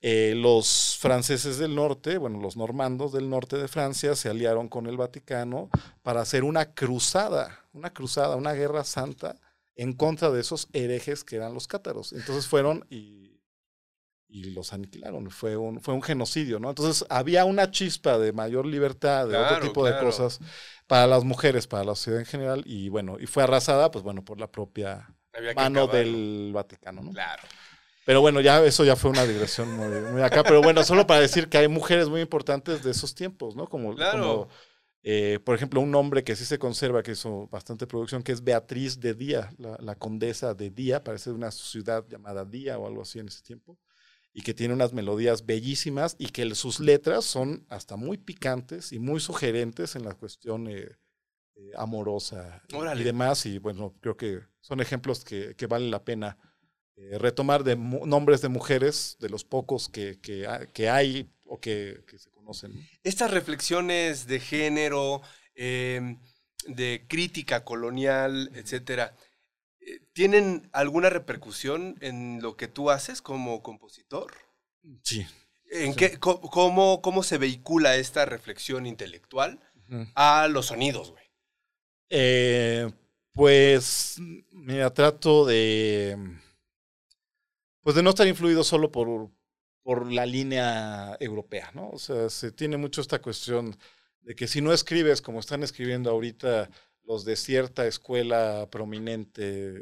eh, 0.07 0.35
los 0.35 0.99
franceses 0.99 1.57
del 1.57 1.73
norte, 1.73 2.19
bueno, 2.19 2.39
los 2.39 2.55
normandos 2.57 3.11
del 3.11 3.27
norte 3.27 3.57
de 3.57 3.67
Francia 3.67 4.15
se 4.15 4.29
aliaron 4.29 4.67
con 4.67 4.85
el 4.85 4.97
Vaticano 4.97 5.67
para 6.03 6.21
hacer 6.21 6.43
una 6.43 6.75
cruzada, 6.75 7.65
una 7.73 7.91
cruzada, 7.91 8.35
una 8.35 8.53
guerra 8.53 8.83
santa 8.83 9.35
en 9.75 9.93
contra 9.93 10.29
de 10.29 10.41
esos 10.41 10.67
herejes 10.73 11.23
que 11.23 11.37
eran 11.37 11.55
los 11.55 11.67
cátaros. 11.67 12.13
Entonces 12.13 12.45
fueron 12.45 12.85
y, 12.91 13.41
y 14.27 14.51
los 14.51 14.73
aniquilaron. 14.73 15.31
Fue 15.31 15.57
un, 15.57 15.81
fue 15.81 15.95
un 15.95 16.03
genocidio, 16.03 16.59
¿no? 16.59 16.69
Entonces 16.69 17.03
había 17.09 17.43
una 17.45 17.71
chispa 17.71 18.19
de 18.19 18.31
mayor 18.31 18.67
libertad, 18.67 19.27
de 19.27 19.37
otro 19.37 19.59
tipo 19.59 19.83
de 19.83 19.97
cosas 19.99 20.39
para 20.85 21.07
las 21.07 21.23
mujeres, 21.23 21.65
para 21.65 21.83
la 21.83 21.95
sociedad 21.95 22.19
en 22.19 22.27
general, 22.27 22.61
y 22.67 22.89
bueno, 22.89 23.17
y 23.19 23.25
fue 23.25 23.41
arrasada, 23.41 23.89
pues 23.89 24.03
bueno, 24.03 24.23
por 24.23 24.39
la 24.39 24.51
propia 24.51 25.09
mano 25.55 25.87
del 25.87 26.51
Vaticano, 26.53 27.01
¿no? 27.01 27.11
Claro. 27.11 27.41
Pero 28.05 28.21
bueno, 28.21 28.39
ya 28.39 28.63
eso 28.63 28.85
ya 28.85 28.95
fue 28.95 29.11
una 29.11 29.25
digresión 29.25 29.71
muy, 29.73 30.21
acá, 30.21 30.43
pero 30.43 30.61
bueno, 30.61 30.83
solo 30.83 31.07
para 31.07 31.21
decir 31.21 31.49
que 31.49 31.57
hay 31.57 31.67
mujeres 31.67 32.07
muy 32.07 32.21
importantes 32.21 32.83
de 32.83 32.91
esos 32.91 33.15
tiempos, 33.15 33.55
¿no? 33.55 33.67
Como, 33.67 33.95
como 33.95 34.47
eh, 35.03 35.39
por 35.43 35.55
ejemplo, 35.55 35.81
un 35.81 35.91
nombre 35.91 36.23
que 36.23 36.35
sí 36.35 36.45
se 36.45 36.59
conserva, 36.59 37.03
que 37.03 37.11
hizo 37.11 37.47
bastante 37.47 37.87
producción, 37.87 38.23
que 38.23 38.31
es 38.31 38.43
Beatriz 38.43 38.99
de 38.99 39.13
Día, 39.13 39.51
la, 39.57 39.77
la 39.79 39.95
condesa 39.95 40.53
de 40.53 40.69
Día, 40.69 41.03
parece 41.03 41.31
de 41.31 41.35
una 41.35 41.51
ciudad 41.51 42.05
llamada 42.07 42.45
Día 42.45 42.77
o 42.77 42.87
algo 42.87 43.01
así 43.01 43.19
en 43.19 43.27
ese 43.27 43.41
tiempo 43.41 43.77
y 44.37 44.41
que 44.41 44.53
tiene 44.53 44.73
unas 44.73 44.91
melodías 44.91 45.45
bellísimas 45.45 46.17
y 46.19 46.27
que 46.27 46.53
sus 46.55 46.81
letras 46.81 47.23
son 47.23 47.65
hasta 47.69 47.95
muy 47.95 48.17
picantes 48.17 48.91
y 48.91 48.99
muy 48.99 49.21
sugerentes 49.21 49.95
en 49.95 50.03
la 50.03 50.13
cuestión 50.13 50.67
eh, 50.67 50.89
eh, 51.55 51.71
amorosa 51.77 52.61
y 52.69 53.03
demás. 53.03 53.45
Y 53.45 53.59
bueno, 53.59 53.95
creo 54.01 54.17
que 54.17 54.41
son 54.59 54.81
ejemplos 54.81 55.23
que, 55.23 55.55
que 55.55 55.67
vale 55.67 55.89
la 55.89 56.03
pena 56.03 56.37
eh, 56.97 57.17
retomar 57.17 57.63
de 57.63 57.75
nombres 57.75 58.41
de 58.41 58.49
mujeres, 58.49 59.17
de 59.19 59.29
los 59.29 59.43
pocos 59.43 59.89
que, 59.89 60.19
que, 60.21 60.89
hay 60.89 61.29
o 61.45 61.59
que, 61.59 62.03
se 62.17 62.29
conocen. 62.31 62.71
Estas 63.03 63.31
reflexiones 63.31 64.27
de 64.27 64.39
género, 64.39 65.21
em, 65.55 66.19
de 66.67 67.05
crítica 67.07 67.63
colonial, 67.63 68.51
etcétera, 68.55 69.15
¿tienen 70.13 70.69
alguna 70.71 71.09
repercusión 71.09 71.97
en 72.01 72.41
lo 72.41 72.55
que 72.55 72.67
tú 72.67 72.89
haces 72.89 73.21
como 73.21 73.61
compositor? 73.61 74.33
Sí. 75.03 75.25
¿En 75.71 75.95
Qué, 75.95 76.17
cómo, 76.19 77.01
cómo, 77.01 77.23
se 77.23 77.37
vehicula 77.37 77.95
esta 77.97 78.25
reflexión 78.25 78.85
intelectual 78.85 79.59
a 80.15 80.47
los 80.47 80.67
sonidos, 80.67 81.11
güey? 81.11 81.25
Eh, 82.09 82.89
pues, 83.33 84.17
mira, 84.51 84.93
trato 84.93 85.45
de. 85.45 86.17
Pues 87.85 87.95
de 87.95 88.01
no 88.01 88.09
estar 88.09 88.25
influido 88.25 88.63
solo 88.63 88.91
por, 88.91 89.29
por 89.83 90.11
la 90.11 90.25
línea 90.25 91.15
europea, 91.19 91.69
¿no? 91.75 91.91
O 91.91 91.99
sea, 91.99 92.31
se 92.31 92.51
tiene 92.51 92.77
mucho 92.77 92.99
esta 92.99 93.21
cuestión 93.21 93.77
de 94.21 94.33
que 94.33 94.47
si 94.47 94.59
no 94.59 94.73
escribes 94.73 95.21
como 95.21 95.39
están 95.39 95.61
escribiendo 95.61 96.09
ahorita 96.09 96.67
los 97.03 97.25
de 97.25 97.35
cierta 97.35 97.85
escuela 97.85 98.67
prominente 98.71 99.75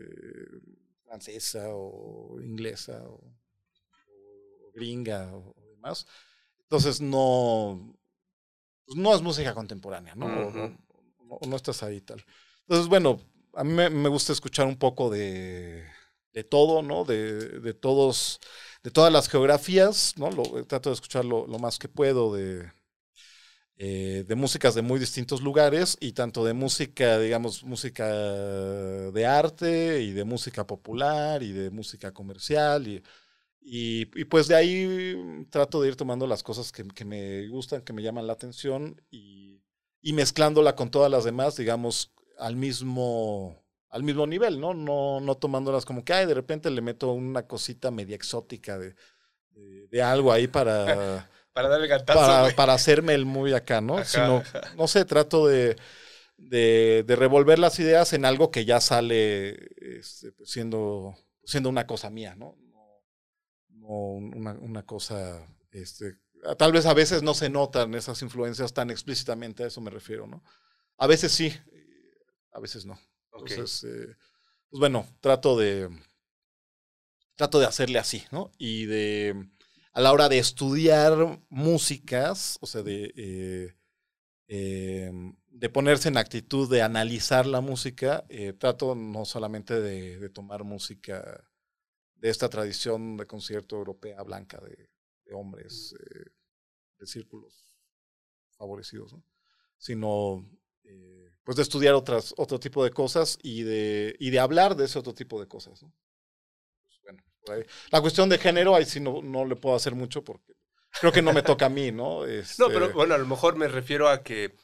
francesa 1.06 1.70
o 1.70 2.42
inglesa 2.42 3.06
o, 3.08 3.22
gringa 4.74 5.34
o, 5.34 5.56
demás. 5.70 6.06
Entonces 6.60 7.00
no, 7.00 7.96
pues 8.86 8.98
no 8.98 9.16
es 9.16 9.22
música 9.22 9.54
contemporánea, 9.54 10.14
¿no? 10.14 10.28
no, 10.28 11.56
estás 11.56 11.82
ahí 11.84 12.02
tal. 12.02 12.22
Entonces, 12.64 12.90
bueno, 12.90 13.22
a 13.54 13.64
mí 13.64 13.72
me, 13.72 14.10
gusta 14.10 14.34
escuchar 14.34 14.68
un 14.68 14.76
poco 14.76 15.10
de, 15.10 15.86
de 16.34 16.44
todo, 16.44 16.82
¿no? 16.82 17.06
De, 17.06 17.60
de, 17.60 17.74
todos, 17.74 18.40
de 18.84 18.92
todas 18.92 19.12
las 19.14 19.30
geografías, 19.30 20.14
¿no? 20.18 20.32
Lo, 20.32 20.66
trato 20.66 20.90
de 20.90 20.96
escuchar 20.96 21.26
lo 21.26 21.48
más 21.60 21.80
que 21.80 21.88
puedo 21.88 22.34
de, 22.34 22.72
eh, 23.76 24.24
de 24.28 24.36
músicas 24.36 24.76
de 24.76 24.84
muy 24.84 25.00
distintos 25.00 25.42
lugares 25.42 25.98
y 26.00 26.12
tanto 26.12 26.46
de 26.46 26.54
música, 26.54 27.18
digamos, 27.18 27.64
música 27.64 28.08
de 28.08 29.26
arte 29.26 30.02
y 30.02 30.12
de 30.12 30.24
música 30.24 30.68
popular 30.68 31.42
y 31.42 31.52
de 31.54 31.72
música 31.72 32.14
comercial 32.14 32.88
y, 32.88 33.04
y, 33.62 34.06
pues 34.26 34.48
de 34.48 34.56
ahí 34.56 35.46
trato 35.50 35.82
de 35.82 35.88
ir 35.90 35.96
tomando 35.96 36.28
las 36.28 36.44
cosas 36.44 36.72
que, 36.72 36.88
que 36.88 37.04
me 37.04 37.48
gustan, 37.48 37.82
que 37.82 37.94
me 37.94 38.04
llaman 38.04 38.28
la 38.28 38.34
atención 38.34 39.02
y, 39.10 39.60
y, 40.02 40.14
mezclándola 40.14 40.76
con 40.76 40.92
todas 40.92 41.10
las 41.10 41.24
demás, 41.24 41.58
digamos, 41.58 42.14
al 42.38 42.56
mismo, 42.56 43.63
al 43.94 44.02
mismo 44.02 44.26
nivel, 44.26 44.60
¿no? 44.60 44.74
No, 44.74 45.20
no 45.22 45.36
tomándolas 45.36 45.86
como 45.86 46.04
que, 46.04 46.14
ay, 46.14 46.26
de 46.26 46.34
repente 46.34 46.72
le 46.72 46.82
meto 46.82 47.12
una 47.12 47.46
cosita 47.46 47.92
media 47.92 48.16
exótica 48.16 48.80
de, 48.80 48.96
de 49.54 50.02
algo 50.02 50.34
ahí 50.34 50.48
para... 50.48 51.30
Para 51.54 51.70
darle 51.70 51.86
gantazo. 51.86 52.56
Para, 52.56 52.74
hacerme 52.74 53.14
el 53.14 53.26
muy 53.26 53.54
acá, 53.54 53.80
¿no? 53.80 54.04
Sino, 54.04 54.42
no 54.76 54.88
sé, 54.88 55.06
trato 55.06 55.46
de, 55.46 55.76
de, 56.36 57.06
revolver 57.16 57.60
las 57.60 57.80
ideas 57.80 58.12
en 58.14 58.26
algo 58.26 58.50
que 58.50 58.66
ya 58.66 58.82
sale 58.82 59.70
este, 60.00 60.32
pues, 60.32 60.50
siendo, 60.50 61.14
siendo 61.44 61.70
una 61.70 61.86
cosa 61.86 62.10
mía, 62.10 62.34
¿no? 62.36 62.58
No, 63.70 63.90
una, 63.90 64.54
una, 64.54 64.84
cosa, 64.84 65.46
este, 65.70 66.16
tal 66.58 66.72
vez 66.72 66.88
a 66.88 66.96
veces 66.96 67.22
no 67.22 67.36
se 67.36 67.52
notan 67.52 67.94
esas 67.94 68.20
influencias 68.24 68.74
tan 68.74 68.90
explícitamente, 68.90 69.64
a 69.64 69.68
eso 69.68 69.80
me 69.80 69.92
refiero, 69.92 70.26
¿no? 70.26 70.44
A 70.98 71.06
veces 71.06 71.32
sí, 71.34 71.56
a 72.52 72.60
veces 72.60 72.84
no. 72.88 72.98
Entonces, 73.34 73.84
eh, 73.84 74.16
pues 74.70 74.80
bueno, 74.80 75.08
trato 75.22 75.58
de, 75.58 75.90
trato 77.36 77.60
de 77.60 77.66
hacerle 77.66 78.00
así, 78.00 78.24
¿no? 78.32 78.52
Y 78.58 78.86
de 78.86 79.50
a 79.94 80.02
la 80.02 80.12
hora 80.12 80.28
de 80.28 80.40
estudiar 80.40 81.40
músicas, 81.50 82.58
o 82.62 82.66
sea, 82.66 82.82
de, 82.82 83.14
eh, 83.16 83.76
em, 84.48 85.36
de 85.48 85.70
ponerse 85.70 86.10
en 86.10 86.18
actitud 86.18 86.70
de 86.70 86.82
analizar 86.82 87.46
la 87.46 87.62
música, 87.62 88.26
eh, 88.30 88.54
trato 88.54 88.96
no 88.96 89.24
solamente 89.26 89.80
de, 89.80 90.30
tomar 90.30 90.64
música 90.64 91.48
de 92.16 92.30
esta 92.30 92.50
tradición 92.50 93.18
de 93.18 93.28
concierto 93.28 93.76
europea 93.76 94.24
blanca 94.24 94.60
de, 94.62 94.90
hombres, 95.34 95.96
eh, 96.00 96.32
de 97.00 97.08
círculos 97.08 97.78
favorecidos, 98.58 99.14
¿no? 99.14 99.24
sino 99.78 100.48
pues 101.44 101.58
de 101.58 101.64
estudiar 101.64 101.94
otras, 101.94 102.34
otro 102.38 102.60
tipo 102.60 102.84
de 102.84 102.92
cosas 102.92 103.38
y 103.42 103.64
de, 103.64 104.16
y 104.20 104.30
de 104.30 104.40
hablar 104.40 104.76
de 104.76 104.86
ese 104.86 105.00
otro 105.00 105.14
tipo 105.14 105.40
de 105.40 105.48
cosas. 105.48 105.82
¿no? 105.84 105.92
Pues, 106.86 107.00
bueno, 107.04 107.24
ahí. 107.52 107.66
La 107.92 108.02
cuestión 108.02 108.30
de 108.30 108.38
género, 108.38 108.76
ahí 108.76 108.86
sí 108.86 109.00
no, 109.00 109.22
no 109.22 109.46
le 109.46 109.56
puedo 109.56 109.76
hacer 109.76 109.96
mucho 109.96 110.24
porque 110.24 110.54
creo 111.00 111.12
que 111.12 111.22
no 111.22 111.34
me 111.34 111.44
toca 111.44 111.66
a 111.66 111.70
mí, 111.70 111.92
¿no? 111.92 112.22
No, 112.26 112.26
Este, 112.26 112.64
pero 112.68 112.92
bueno, 112.94 113.16
a 113.16 113.18
lo 113.18 113.26
mejor 113.26 113.56
me 113.56 113.68
refiero 113.68 114.08
a 114.08 114.24
que 114.24 114.56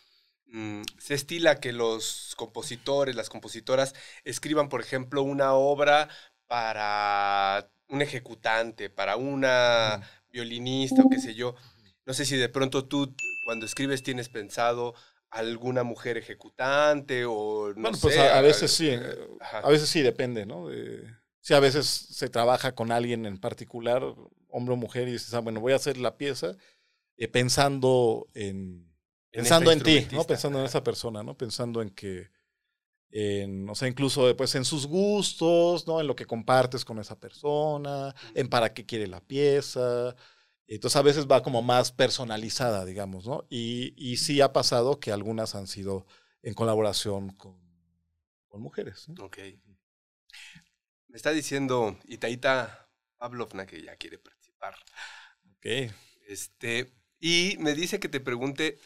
mm, 0.48 0.82
se 0.98 1.14
estila 1.16 1.60
que 1.60 1.74
los 1.74 2.34
compositores, 2.38 3.16
las 3.16 3.30
compositoras, 3.30 3.94
escriban, 4.24 4.70
por 4.70 4.82
ejemplo, 4.82 5.22
una 5.24 5.54
obra 5.54 6.10
para 6.48 7.70
un 7.90 8.02
ejecutante, 8.02 8.90
para 8.90 9.18
una 9.18 10.02
violinista 10.32 11.02
o 11.04 11.10
qué 11.10 11.20
sé 11.20 11.34
yo. 11.36 11.56
No 12.06 12.14
sé 12.14 12.26
si 12.26 12.38
de 12.38 12.50
pronto 12.50 12.88
tú, 12.88 13.16
cuando 13.46 13.66
escribes, 13.66 14.04
tienes 14.04 14.30
pensado 14.30 14.96
alguna 15.32 15.84
mujer 15.84 16.18
ejecutante 16.18 17.26
o 17.26 17.74
no 17.76 17.94
Bueno, 17.94 18.00
pues 18.00 18.18
sé, 18.18 18.18
a, 18.18 18.38
a 18.38 18.42
veces 18.42 18.72
sí, 18.72 18.90
eh, 18.90 19.28
ajá. 19.40 19.62
a 19.62 19.70
veces 19.70 19.90
sí 19.90 20.02
depende, 20.02 20.46
¿no? 20.46 20.68
De- 20.68 21.04
sí, 21.42 21.54
a 21.54 21.60
veces 21.60 21.86
se 21.88 22.30
trabaja 22.30 22.76
con 22.76 22.92
alguien 22.92 23.26
en 23.26 23.38
particular, 23.40 24.04
hombre 24.50 24.74
o 24.74 24.78
mujer, 24.78 25.08
y 25.08 25.14
dices, 25.14 25.34
ah, 25.34 25.40
bueno, 25.40 25.62
voy 25.62 25.74
a 25.74 25.78
hacer 25.78 25.98
la 25.98 26.18
pieza 26.18 26.56
eh, 27.18 27.28
pensando 27.30 28.28
en, 28.36 28.92
En 29.32 29.46
pensando 29.46 29.72
en 29.72 29.82
ti, 29.84 30.08
¿no? 30.12 30.26
Pensando 30.28 30.60
en 30.60 30.66
esa 30.66 30.84
persona, 30.84 31.24
¿no? 31.24 31.38
Pensando 31.38 31.82
en 31.82 31.90
que, 31.92 32.30
en, 33.12 33.70
o 33.70 33.76
sea, 33.76 33.88
incluso 33.88 34.36
pues 34.38 34.56
en 34.56 34.66
sus 34.66 34.88
gustos, 34.88 35.88
¿no? 35.88 36.02
En 36.02 36.08
lo 36.08 36.16
que 36.16 36.26
compartes 36.28 36.86
con 36.86 37.00
esa 37.00 37.20
persona, 37.20 38.14
en 38.36 38.50
para 38.50 38.74
qué 38.74 38.86
quiere 38.86 39.08
la 39.08 39.22
pieza. 39.22 40.16
Entonces 40.76 40.98
a 40.98 41.02
veces 41.02 41.28
va 41.28 41.42
como 41.44 41.62
más 41.62 41.92
personalizada, 41.92 42.86
digamos, 42.86 43.26
¿no? 43.28 43.46
Y, 43.50 43.94
y 43.98 44.18
sí 44.18 44.42
ha 44.42 44.54
pasado 44.54 45.00
que 45.00 45.12
algunas 45.12 45.56
han 45.56 45.68
sido 45.68 46.06
en 46.44 46.54
colaboración 46.54 47.32
con, 47.32 47.60
con 48.48 48.62
mujeres. 48.62 49.08
¿no? 49.10 49.26
Ok. 49.26 49.38
Me 51.08 51.18
está 51.18 51.32
diciendo 51.32 51.98
Itaita 52.06 52.88
Pavlovna 53.18 53.66
que 53.66 53.82
ya 53.82 53.96
quiere 53.96 54.20
participar. 54.20 54.76
Ok. 55.58 55.92
Este, 56.28 56.92
y 57.20 57.56
me 57.60 57.74
dice 57.74 58.00
que 58.00 58.10
te 58.10 58.20
pregunte 58.20 58.78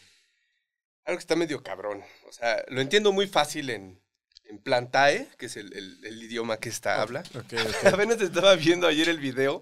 algo 1.05 1.17
que 1.17 1.21
está 1.23 1.35
medio 1.35 1.63
cabrón. 1.63 2.03
O 2.27 2.31
sea, 2.31 2.63
lo 2.69 2.81
entiendo 2.81 3.11
muy 3.11 3.27
fácil 3.27 3.69
en, 3.69 4.01
en 4.45 4.59
Plantae, 4.59 5.27
que 5.37 5.47
es 5.47 5.57
el, 5.57 5.73
el- 5.73 6.05
el 6.05 6.23
idioma 6.23 6.57
que 6.57 6.69
esta 6.69 7.01
habla. 7.01 7.21
Ok, 7.35 7.53
ok. 7.83 7.85
Apenas 7.93 8.21
estaba 8.21 8.55
viendo 8.55 8.87
ayer 8.87 9.09
el 9.09 9.19
video 9.19 9.61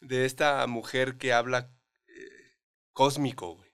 de 0.00 0.24
esta 0.24 0.66
mujer 0.66 1.16
que 1.18 1.32
habla 1.32 1.70
eh, 2.08 2.56
cósmico, 2.92 3.56
güey. 3.56 3.70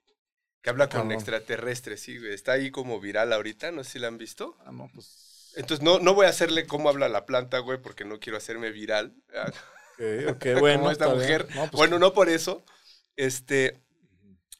Que 0.63 0.71
habla 0.71 0.89
con 0.89 1.03
Cabrón. 1.03 1.13
extraterrestres, 1.13 2.01
sí, 2.01 2.19
güey. 2.19 2.33
Está 2.35 2.53
ahí 2.53 2.71
como 2.71 3.01
viral 3.01 3.33
ahorita, 3.33 3.71
no 3.71 3.85
sé 3.85 3.93
si 3.93 3.99
la 4.01 4.09
han 4.09 4.19
visto. 4.19 4.57
Ah, 4.65 4.73
no, 4.73 4.91
pues. 4.93 5.53
Entonces 5.57 5.83
no, 5.85 5.99
no 6.01 6.13
voy 6.15 6.27
a 6.27 6.31
hacerle 6.31 6.67
cómo 6.67 6.89
habla 6.89 7.09
la 7.09 7.25
planta, 7.25 7.59
güey, 7.61 7.81
porque 7.81 8.05
no 8.05 8.19
quiero 8.21 8.37
hacerme 8.37 8.71
viral. 8.71 9.15
Ah, 9.35 9.51
Ok, 9.99 10.37
ok, 10.37 10.47
bueno. 10.61 10.79
como 10.81 10.91
esta 10.91 11.09
mujer. 11.09 11.47
No, 11.55 11.63
pues, 11.63 11.71
bueno, 11.73 11.99
no 11.99 12.13
por 12.13 12.29
eso. 12.29 12.63
Este, 13.17 13.81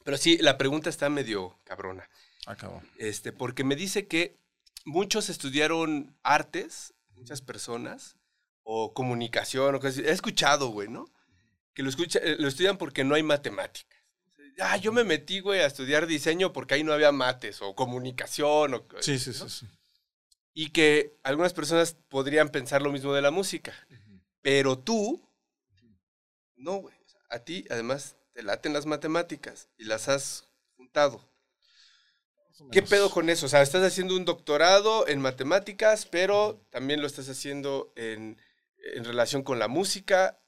pero 0.05 0.17
sí, 0.17 0.39
la 0.39 0.57
pregunta 0.57 0.89
está 0.89 1.11
medio 1.11 1.59
cabrona. 1.65 2.09
acabó. 2.47 2.81
Este, 2.97 3.33
porque 3.33 3.63
me 3.65 3.77
dice 3.77 4.07
que 4.07 4.39
muchos 4.87 5.29
estudiaron 5.29 6.17
artes, 6.23 6.95
muchas 7.17 7.43
personas, 7.43 8.17
o 8.63 8.95
comunicación, 8.95 9.75
o 9.75 9.81
cosas. 9.81 9.99
He 9.99 10.11
escuchado, 10.13 10.69
güey, 10.69 10.89
¿no? 10.89 11.05
Que 11.77 11.83
lo, 11.83 11.91
escucha, 11.91 12.19
eh, 12.21 12.37
lo 12.39 12.49
estudian 12.49 12.79
porque 12.79 13.05
no 13.05 13.15
hay 13.15 13.23
matemáticas. 13.23 14.01
Ah, 14.59 14.79
yo 14.79 14.93
me 14.93 15.05
metí, 15.05 15.41
güey, 15.41 15.61
a 15.61 15.67
estudiar 15.67 16.07
diseño 16.07 16.51
porque 16.55 16.73
ahí 16.73 16.83
no 16.83 16.95
había 16.95 17.13
mates, 17.13 17.61
o 17.61 17.75
comunicación, 17.75 18.73
o... 18.73 18.87
Sí, 19.01 19.19
sí, 19.19 19.31
¿no? 19.39 19.47
sí, 19.47 19.61
sí. 19.61 19.67
Y 20.55 20.71
que 20.71 21.13
algunas 21.23 21.53
personas 21.53 21.95
podrían 22.09 22.49
pensar 22.49 22.81
lo 22.81 22.91
mismo 22.91 23.13
de 23.13 23.21
la 23.21 23.31
música. 23.31 23.75
Pero 24.41 24.79
tú, 24.79 25.23
no, 26.57 26.77
güey. 26.77 26.97
A 27.29 27.41
ti, 27.41 27.67
además, 27.69 28.17
te 28.33 28.43
laten 28.43 28.73
las 28.73 28.87
matemáticas 28.87 29.69
y 29.77 29.85
las 29.85 30.09
has 30.09 30.49
juntado. 30.77 31.21
¿Qué 32.73 32.81
pedo 32.81 33.11
con 33.11 33.29
eso? 33.29 33.45
O 33.45 33.49
sea, 33.51 33.61
estás 33.61 33.85
haciendo 33.85 34.17
un 34.17 34.25
doctorado 34.25 35.07
en 35.09 35.21
matemáticas, 35.21 36.07
pero 36.07 36.59
también 36.71 37.03
lo 37.03 37.07
estás 37.07 37.29
haciendo 37.29 37.93
en, 37.97 38.41
en 38.95 39.05
relación 39.05 39.43
con 39.43 39.59
la 39.59 39.69
música. 39.69 40.41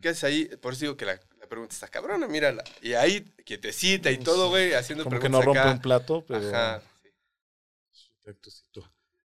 ¿Qué 0.00 0.08
haces 0.10 0.24
ahí? 0.24 0.44
Por 0.60 0.72
eso 0.72 0.80
digo 0.82 0.96
que 0.96 1.04
la, 1.06 1.20
la 1.40 1.46
pregunta 1.48 1.74
está 1.74 1.88
cabrona, 1.88 2.26
mírala. 2.28 2.62
Y 2.82 2.92
ahí, 2.94 3.22
quietecita 3.44 4.10
y 4.10 4.18
todo, 4.18 4.48
güey, 4.50 4.74
haciendo 4.74 5.04
Como 5.04 5.18
que 5.18 5.28
no 5.28 5.38
preguntas 5.38 5.46
rompe 5.46 5.60
acá. 5.60 5.70
un 5.76 5.82
plato, 5.82 6.24
pero. 6.26 6.48
Ajá. 6.48 6.82
Tú. 8.72 8.82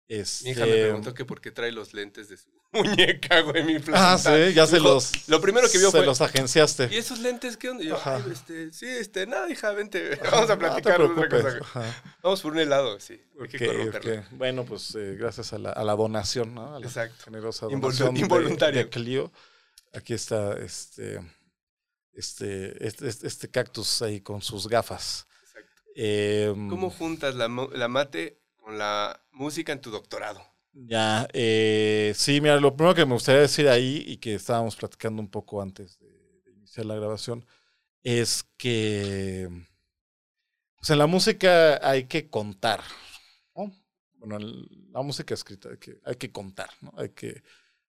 Mi 0.08 0.16
Este, 0.16 0.50
hija 0.50 0.66
me 0.66 0.72
preguntó 0.72 1.14
que 1.14 1.24
por 1.24 1.40
qué 1.40 1.50
trae 1.50 1.72
los 1.72 1.94
lentes 1.94 2.28
de 2.28 2.36
su 2.36 2.48
muñeca, 2.72 3.40
güey, 3.40 3.64
mi 3.64 3.76
Ah, 3.76 3.80
planta. 3.80 4.18
sí, 4.48 4.52
ya 4.54 4.66
se 4.66 4.76
Dijo, 4.76 4.88
los. 4.88 5.28
Lo 5.28 5.40
primero 5.40 5.68
que 5.70 5.78
vio 5.78 5.90
se 5.90 5.96
fue. 5.98 6.06
los 6.06 6.20
agenciaste. 6.20 6.88
¿Y 6.92 6.96
esos 6.96 7.18
lentes 7.20 7.56
qué 7.56 7.70
onda? 7.70 7.82
Y 7.82 7.88
yo, 7.88 7.96
Ajá. 7.96 8.16
"Ay, 8.16 8.32
este, 8.32 8.72
sí, 8.72 8.86
este, 8.86 9.26
nada, 9.26 9.48
hija, 9.50 9.70
vente. 9.72 10.16
Vamos 10.30 10.50
a 10.50 10.54
No 10.54 10.58
platicar 10.60 10.98
de 10.98 11.04
otra 11.06 11.28
cosa. 11.28 11.58
Ajá. 11.60 12.02
Vamos 12.22 12.40
por 12.42 12.52
un 12.52 12.58
helado, 12.60 13.00
sí. 13.00 13.20
Hay 13.40 13.48
que 13.48 13.56
Ok, 13.56 13.72
corromperlo. 13.72 14.20
ok. 14.20 14.26
Bueno, 14.32 14.64
pues 14.64 14.94
eh, 14.94 15.16
gracias 15.18 15.52
a 15.52 15.58
la, 15.58 15.70
a 15.70 15.82
la 15.84 15.94
donación, 15.96 16.54
¿no? 16.54 16.76
A 16.76 16.80
la 16.80 16.86
Exacto. 16.86 17.24
generosa 17.24 17.66
donación. 17.66 18.14
De, 18.14 18.88
Clio. 18.90 19.32
Aquí 19.94 20.14
está 20.14 20.58
este, 20.58 21.20
este, 22.12 22.86
este, 22.86 23.50
cactus 23.50 24.02
ahí 24.02 24.20
con 24.20 24.42
sus 24.42 24.68
gafas. 24.68 25.26
Exacto. 25.42 25.82
Em, 25.94 26.68
¿Cómo 26.68 26.90
juntas 26.90 27.34
la, 27.34 27.48
la 27.48 27.88
mate 27.88 28.42
con 28.56 28.78
la 28.78 29.24
música 29.32 29.72
en 29.72 29.80
tu 29.80 29.90
doctorado? 29.90 30.42
Ya, 30.72 31.28
eh, 31.32 32.12
sí, 32.16 32.40
mira, 32.40 32.58
lo 32.58 32.74
primero 32.74 32.94
que 32.94 33.06
me 33.06 33.14
gustaría 33.14 33.42
decir 33.42 33.68
ahí 33.68 34.02
y 34.06 34.16
que 34.16 34.34
estábamos 34.34 34.74
platicando 34.74 35.22
un 35.22 35.30
poco 35.30 35.62
antes 35.62 35.98
de, 36.00 36.08
de 36.44 36.50
iniciar 36.50 36.86
la 36.86 36.96
grabación 36.96 37.46
es 38.02 38.44
que 38.58 39.48
pues 40.76 40.90
en 40.90 40.98
la 40.98 41.06
música 41.06 41.80
hay 41.88 42.04
que 42.04 42.28
contar, 42.28 42.82
¿no? 43.56 43.72
Bueno, 44.16 44.36
en 44.36 44.92
la 44.92 45.00
música 45.00 45.32
escrita 45.32 45.70
hay 45.70 45.78
que, 45.78 45.98
hay 46.04 46.16
que 46.16 46.30
contar, 46.30 46.68
¿no? 46.82 46.92
Hay 46.98 47.08
que, 47.08 47.42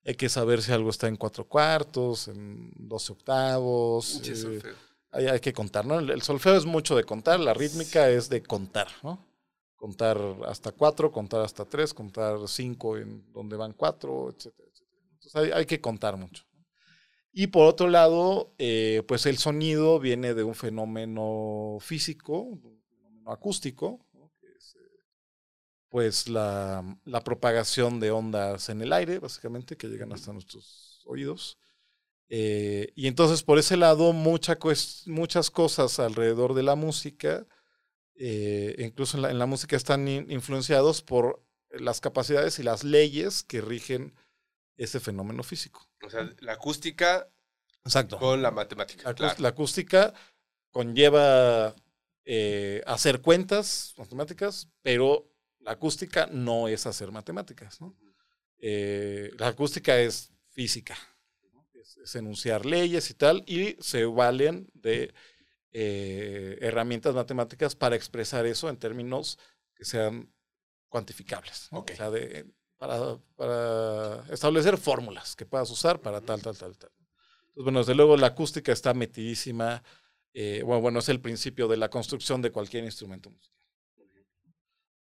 hay 0.06 0.16
que 0.16 0.30
saber 0.30 0.62
si 0.62 0.72
algo 0.72 0.90
está 0.90 1.08
en 1.08 1.16
cuatro 1.16 1.48
cuartos, 1.48 2.28
en 2.28 2.72
doce 2.76 3.14
octavos. 3.14 4.22
Eh, 4.26 4.62
hay, 5.12 5.28
hay 5.28 5.40
que 5.40 5.54
contar, 5.54 5.86
¿no? 5.86 6.00
El, 6.00 6.12
el 6.12 6.22
solfeo 6.22 6.56
es 6.56 6.66
mucho 6.66 6.96
de 6.96 7.04
contar, 7.04 7.40
la 7.40 7.54
rítmica 7.54 8.10
es 8.10 8.30
de 8.30 8.44
contar, 8.44 8.88
¿no? 9.04 9.26
Contar 9.76 10.18
hasta 10.46 10.72
cuatro, 10.72 11.12
contar 11.12 11.42
hasta 11.42 11.66
tres, 11.66 11.94
contar 11.94 12.38
cinco 12.48 12.98
en 12.98 13.32
donde 13.34 13.58
van 13.58 13.74
cuatro, 13.74 14.30
etcétera, 14.30 14.70
etcétera. 14.72 15.02
Entonces 15.14 15.36
hay, 15.36 15.52
hay 15.52 15.66
que 15.66 15.82
contar 15.82 16.18
mucho. 16.18 16.44
Y 17.38 17.48
por 17.48 17.68
otro 17.68 17.90
lado, 17.90 18.54
eh, 18.58 19.04
pues 19.10 19.26
el 19.26 19.38
sonido 19.38 20.00
viene 20.00 20.34
de 20.34 20.44
un 20.44 20.56
fenómeno 20.56 21.78
físico, 21.82 22.40
un 22.40 22.62
fenómeno 22.88 23.30
acústico, 23.30 24.06
¿no? 24.14 24.32
que 24.40 24.48
es 24.58 24.76
eh, 24.78 25.85
pues 25.96 26.28
la, 26.28 26.84
la 27.06 27.22
propagación 27.24 28.02
de 28.02 28.12
ondas 28.12 28.68
en 28.68 28.82
el 28.82 28.92
aire, 28.92 29.18
básicamente, 29.20 29.78
que 29.78 29.88
llegan 29.88 30.12
hasta 30.12 30.34
nuestros 30.34 31.02
oídos. 31.06 31.58
Eh, 32.28 32.92
y 32.98 33.08
entonces 33.08 33.44
por 33.44 33.60
ese 33.60 33.78
lado 33.78 34.12
mucha 34.12 34.58
muchas 35.06 35.50
cosas 35.52 36.00
alrededor 36.00 36.54
de 36.54 36.64
la 36.64 36.76
música, 36.76 37.48
eh, 38.16 38.76
incluso 38.80 39.16
en 39.16 39.22
la, 39.24 39.32
en 39.32 39.40
la 39.40 39.46
música 39.46 39.78
están 39.78 40.06
in- 40.10 40.30
influenciados 40.30 41.02
por 41.02 41.42
las 41.70 42.02
capacidades 42.02 42.60
y 42.60 42.64
las 42.64 42.84
leyes 42.84 43.44
que 43.44 43.62
rigen 43.62 44.14
ese 44.76 45.00
fenómeno 45.00 45.44
físico. 45.44 45.88
O 46.06 46.10
sea, 46.10 46.30
la 46.42 46.52
acústica 46.54 47.30
Exacto. 47.86 48.20
con 48.20 48.42
la 48.42 48.52
matemática. 48.52 49.04
La, 49.04 49.12
acús- 49.12 49.18
claro. 49.18 49.36
la 49.42 49.48
acústica 49.48 50.14
conlleva 50.72 51.74
eh, 52.26 52.82
hacer 52.86 53.22
cuentas 53.22 53.94
matemáticas, 53.98 54.68
pero 54.82 55.32
la 55.66 55.72
acústica 55.74 56.28
no 56.32 56.68
es 56.68 56.86
hacer 56.86 57.12
matemáticas. 57.12 57.82
¿no? 57.82 57.96
Eh, 58.60 59.32
la 59.38 59.48
acústica 59.48 59.98
es 60.00 60.32
física, 60.52 60.96
¿no? 61.54 61.68
es, 61.74 61.98
es 61.98 62.16
enunciar 62.16 62.66
leyes 62.66 63.10
y 63.10 63.14
tal, 63.16 63.44
y 63.48 63.76
se 63.82 64.06
valen 64.06 64.70
de 64.74 65.14
eh, 65.72 66.58
herramientas 66.62 67.14
matemáticas 67.16 67.76
para 67.76 67.96
expresar 67.96 68.46
eso 68.46 68.70
en 68.70 68.78
términos 68.78 69.38
que 69.76 69.84
sean 69.86 70.32
cuantificables. 70.90 71.68
O 71.94 71.98
sea, 71.98 72.10
de- 72.12 72.46
para, 72.78 73.18
para 73.36 74.24
establecer 74.34 74.78
fórmulas 74.78 75.36
que 75.36 75.46
puedas 75.46 75.70
usar 75.72 76.00
para 76.02 76.22
tal, 76.22 76.42
tal, 76.42 76.58
tal, 76.58 76.78
tal. 76.78 76.92
Entonces, 77.48 77.64
bueno, 77.64 77.80
desde 77.80 77.96
luego 77.96 78.18
la 78.18 78.28
acústica 78.28 78.72
está 78.72 78.94
metidísima. 78.94 79.82
eh, 80.34 80.62
bueno, 80.66 80.82
bueno, 80.82 81.00
es 81.00 81.08
el 81.10 81.22
principio 81.22 81.68
de 81.70 81.78
la 81.78 81.90
construcción 81.90 82.42
de 82.42 82.52
cualquier 82.52 82.84
instrumento 82.84 83.30
musical. 83.30 83.56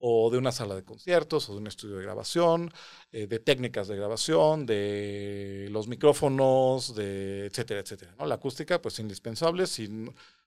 O 0.05 0.29
de 0.31 0.37
una 0.37 0.51
sala 0.51 0.75
de 0.75 0.83
conciertos, 0.83 1.49
o 1.49 1.53
de 1.53 1.59
un 1.59 1.67
estudio 1.67 1.95
de 1.97 2.03
grabación, 2.03 2.71
eh, 3.11 3.25
de 3.27 3.39
técnicas 3.39 3.87
de 3.87 3.95
grabación, 3.95 4.65
de 4.65 5.67
los 5.71 5.87
micrófonos, 5.87 6.93
de 6.95 7.45
etcétera, 7.45 7.79
etcétera. 7.79 8.13
¿no? 8.19 8.25
La 8.25 8.35
acústica, 8.35 8.81
pues 8.81 8.99
indispensable. 8.99 9.65
Si, 9.67 9.87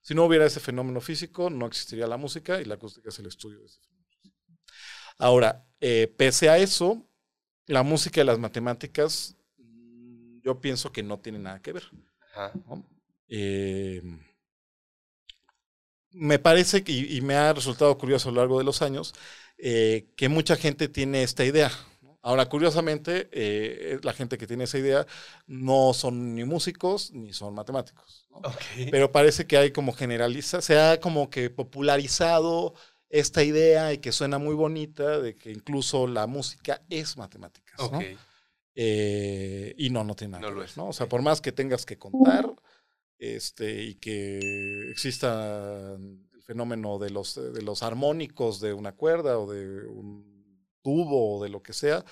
Si 0.01 0.13
no 0.15 0.25
hubiera 0.25 0.45
ese 0.45 0.59
fenómeno 0.59 1.01
físico, 1.01 1.49
no 1.49 1.65
existiría 1.65 2.07
la 2.07 2.17
música 2.17 2.61
y 2.61 2.65
la 2.65 2.75
acústica 2.75 3.09
es 3.09 3.19
el 3.19 3.25
estudio 3.27 3.59
de 3.59 3.65
ese 3.65 3.79
fenómeno. 3.81 4.07
Ahora, 5.17 5.65
eh, 5.81 6.13
pese 6.17 6.49
a 6.49 6.57
eso, 6.57 7.05
la 7.65 7.83
música 7.83 8.21
y 8.21 8.25
las 8.25 8.39
matemáticas, 8.39 9.35
mm, 9.57 10.41
yo 10.43 10.61
pienso 10.61 10.91
que 10.91 11.03
no 11.03 11.19
tienen 11.19 11.43
nada 11.43 11.61
que 11.61 11.73
ver. 11.73 11.83
Ajá. 12.33 12.51
¿no? 12.67 12.85
Eh, 13.27 14.01
me 16.11 16.39
parece 16.39 16.83
que, 16.83 16.91
y, 16.91 17.17
y 17.17 17.21
me 17.21 17.35
ha 17.35 17.53
resultado 17.53 17.97
curioso 17.97 18.29
a 18.29 18.31
lo 18.31 18.39
largo 18.41 18.57
de 18.57 18.63
los 18.63 18.81
años, 18.81 19.13
eh, 19.57 20.07
que 20.15 20.29
mucha 20.29 20.55
gente 20.55 20.87
tiene 20.87 21.23
esta 21.23 21.45
idea. 21.45 21.71
Ahora, 22.21 22.47
curiosamente, 22.47 23.29
eh, 23.31 23.99
la 24.03 24.13
gente 24.13 24.37
que 24.37 24.47
tiene 24.47 24.65
esa 24.65 24.77
idea 24.77 25.07
no 25.45 25.93
son 25.93 26.35
ni 26.35 26.43
músicos 26.43 27.11
ni 27.13 27.31
son 27.31 27.53
matemáticos. 27.53 28.27
¿no? 28.29 28.37
Ok. 28.39 28.89
Pero 28.91 29.11
parece 29.11 29.47
que 29.47 29.57
hay 29.57 29.71
como 29.71 29.93
generaliza, 29.93 30.61
se 30.61 30.77
ha 30.77 30.99
como 30.99 31.29
que 31.29 31.49
popularizado 31.49 32.73
esta 33.09 33.43
idea 33.43 33.93
y 33.93 33.99
que 33.99 34.11
suena 34.11 34.37
muy 34.37 34.55
bonita 34.55 35.19
de 35.19 35.35
que 35.35 35.51
incluso 35.51 36.07
la 36.07 36.27
música 36.27 36.81
es 36.89 37.15
matemáticas. 37.17 37.79
¿no? 37.79 37.97
Ok. 37.97 38.03
Eh, 38.79 39.73
y 39.77 39.89
no, 39.89 40.03
no 40.03 40.15
tiene 40.15 40.33
nada 40.33 40.47
No 40.47 40.51
lo 40.51 40.63
es, 40.63 40.77
¿no? 40.77 40.89
O 40.89 40.93
sea, 40.93 41.07
por 41.07 41.23
más 41.23 41.41
que 41.41 41.51
tengas 41.51 41.83
que 41.83 41.97
contar 41.97 42.53
este, 43.17 43.83
y 43.83 43.95
que 43.95 44.91
exista 44.91 45.95
el 45.95 46.26
fenómeno 46.47 46.97
de 46.97 47.11
los, 47.11 47.35
de 47.35 47.61
los 47.61 47.83
armónicos 47.83 48.59
de 48.59 48.73
una 48.73 48.93
cuerda 48.93 49.37
o 49.37 49.51
de 49.51 49.85
un 49.85 50.65
tubo 50.81 51.37
o 51.37 51.43
de 51.43 51.49
lo 51.49 51.61
que 51.61 51.73
sea, 51.73 52.03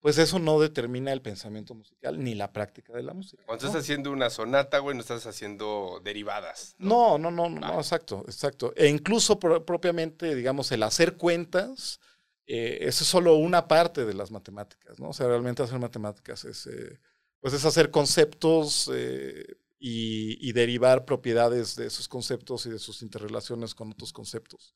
pues 0.00 0.18
eso 0.18 0.38
no 0.38 0.60
determina 0.60 1.12
el 1.12 1.22
pensamiento 1.22 1.74
musical 1.74 2.22
ni 2.22 2.34
la 2.34 2.52
práctica 2.52 2.92
de 2.92 3.02
la 3.02 3.14
música. 3.14 3.42
Cuando 3.46 3.62
¿no? 3.64 3.68
estás 3.70 3.82
haciendo 3.82 4.10
una 4.12 4.28
sonata, 4.30 4.78
güey, 4.80 4.94
no 4.94 5.00
estás 5.00 5.24
haciendo 5.26 6.00
derivadas. 6.04 6.74
No, 6.78 7.16
no, 7.18 7.30
no, 7.30 7.48
no, 7.48 7.60
Ah. 7.64 7.72
no, 7.72 7.78
exacto, 7.78 8.22
exacto. 8.26 8.72
E 8.76 8.88
incluso 8.88 9.38
pro- 9.38 9.64
propiamente, 9.64 10.34
digamos, 10.34 10.70
el 10.72 10.82
hacer 10.82 11.16
cuentas, 11.16 11.98
eh, 12.46 12.78
eso 12.82 13.02
es 13.04 13.08
solo 13.08 13.36
una 13.36 13.66
parte 13.66 14.04
de 14.04 14.14
las 14.14 14.30
matemáticas, 14.30 14.98
¿no? 15.00 15.08
O 15.08 15.12
sea, 15.12 15.26
realmente 15.28 15.62
hacer 15.62 15.78
matemáticas 15.78 16.44
es, 16.44 16.66
eh, 16.66 17.00
pues 17.40 17.54
es 17.54 17.64
hacer 17.64 17.90
conceptos 17.90 18.90
eh, 18.94 19.44
y, 19.78 20.38
y 20.48 20.52
derivar 20.52 21.04
propiedades 21.04 21.76
de 21.76 21.86
esos 21.86 22.08
conceptos 22.08 22.66
y 22.66 22.70
de 22.70 22.78
sus 22.78 23.02
interrelaciones 23.02 23.74
con 23.74 23.90
otros 23.92 24.12
conceptos. 24.12 24.74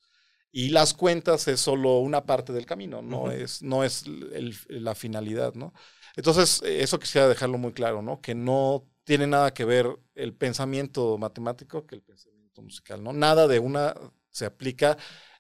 Y 0.53 0.71
las 0.71 0.95
cuentas 0.95 1.47
es 1.49 1.61
solo 1.61 1.99
una 2.01 2.27
parte 2.27 2.53
del 2.53 2.67
camino, 2.67 3.03
no 3.03 3.27
Ujú. 3.27 3.31
es, 3.31 3.63
no 3.63 3.85
es 3.85 4.05
el- 4.07 4.57
la 4.69 4.95
finalidad, 4.97 5.55
¿no? 5.55 5.73
Entonces, 6.17 6.61
eh, 6.65 6.83
eso 6.83 6.99
quisiera 6.99 7.29
dejarlo 7.29 7.57
muy 7.59 7.73
claro, 7.73 8.03
¿no? 8.03 8.21
Que 8.21 8.35
no 8.35 8.85
tiene 9.05 9.27
nada 9.29 9.55
que 9.55 9.65
ver 9.65 9.87
el 10.15 10.35
pensamiento 10.35 11.19
matemático 11.19 11.87
que 11.87 11.95
el 11.95 12.03
pensamiento 12.03 12.63
musical, 12.63 13.03
¿no? 13.03 13.13
Nada 13.13 13.47
de 13.47 13.61
una 13.61 13.95
se 14.31 14.45
aplica 14.45 14.97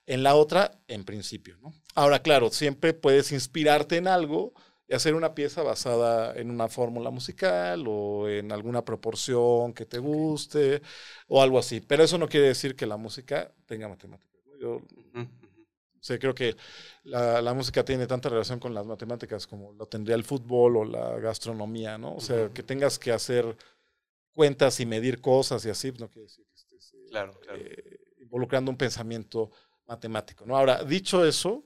en 0.07 0.23
la 0.23 0.35
otra 0.37 0.81
en 0.89 1.05
principio, 1.05 1.57
¿no? 1.59 1.73
Ahora, 1.95 2.23
claro, 2.23 2.51
siempre 2.51 2.95
puedes 2.95 3.33
inspirarte 3.33 3.97
en 3.97 4.07
algo 4.09 4.53
y 4.91 4.95
hacer 4.95 5.15
una 5.15 5.35
pieza 5.37 5.63
basada 5.63 6.35
en 6.37 6.51
una 6.51 6.69
fórmula 6.69 7.11
musical 7.11 7.85
o 7.87 8.29
en 8.29 8.51
alguna 8.51 8.85
proporción 8.85 9.73
que 9.73 9.87
te 9.87 9.99
guste 10.01 10.83
o 11.29 11.41
algo 11.43 11.59
así, 11.61 11.81
pero 11.81 12.03
eso 12.03 12.19
no 12.19 12.29
quiere 12.29 12.49
decir 12.49 12.75
que 12.75 12.87
la 12.87 12.97
música 12.97 13.53
tenga 13.67 13.89
matemáticas. 13.89 14.43
¿no? 14.49 14.59
Yo 14.59 14.71
Ujú, 14.77 15.21
ujú. 15.21 15.63
o 16.01 16.03
sea, 16.03 16.19
creo 16.19 16.35
que 16.35 16.57
la, 17.05 17.41
la 17.41 17.55
música 17.55 17.85
tiene 17.85 18.09
tanta 18.09 18.29
relación 18.31 18.59
con 18.59 18.75
las 18.75 18.85
matemáticas 18.87 19.47
como 19.47 19.73
lo 19.75 19.87
tendría 19.87 20.17
el 20.17 20.25
fútbol 20.25 20.77
o 20.79 20.85
la 20.85 21.19
gastronomía, 21.21 21.97
¿no? 21.97 22.17
O 22.17 22.21
sea, 22.21 22.47
Ujú. 22.47 22.55
que 22.55 22.63
tengas 22.65 22.99
que 22.99 23.13
hacer 23.13 23.57
cuentas 24.35 24.81
y 24.81 24.87
medir 24.87 25.21
cosas 25.21 25.65
y 25.67 25.71
así, 25.71 25.93
no 25.99 26.09
quiere 26.09 26.23
decir 26.27 26.45
que 26.47 26.55
estés 26.57 26.95
eh, 26.95 27.07
Claro, 27.11 27.33
claro. 27.41 27.61
eh, 27.61 27.99
involucrando 28.21 28.71
un 28.71 28.77
pensamiento 28.77 29.51
matemático, 29.87 30.47
¿no? 30.47 30.57
Ahora, 30.57 30.85
dicho 30.85 31.25
eso, 31.25 31.65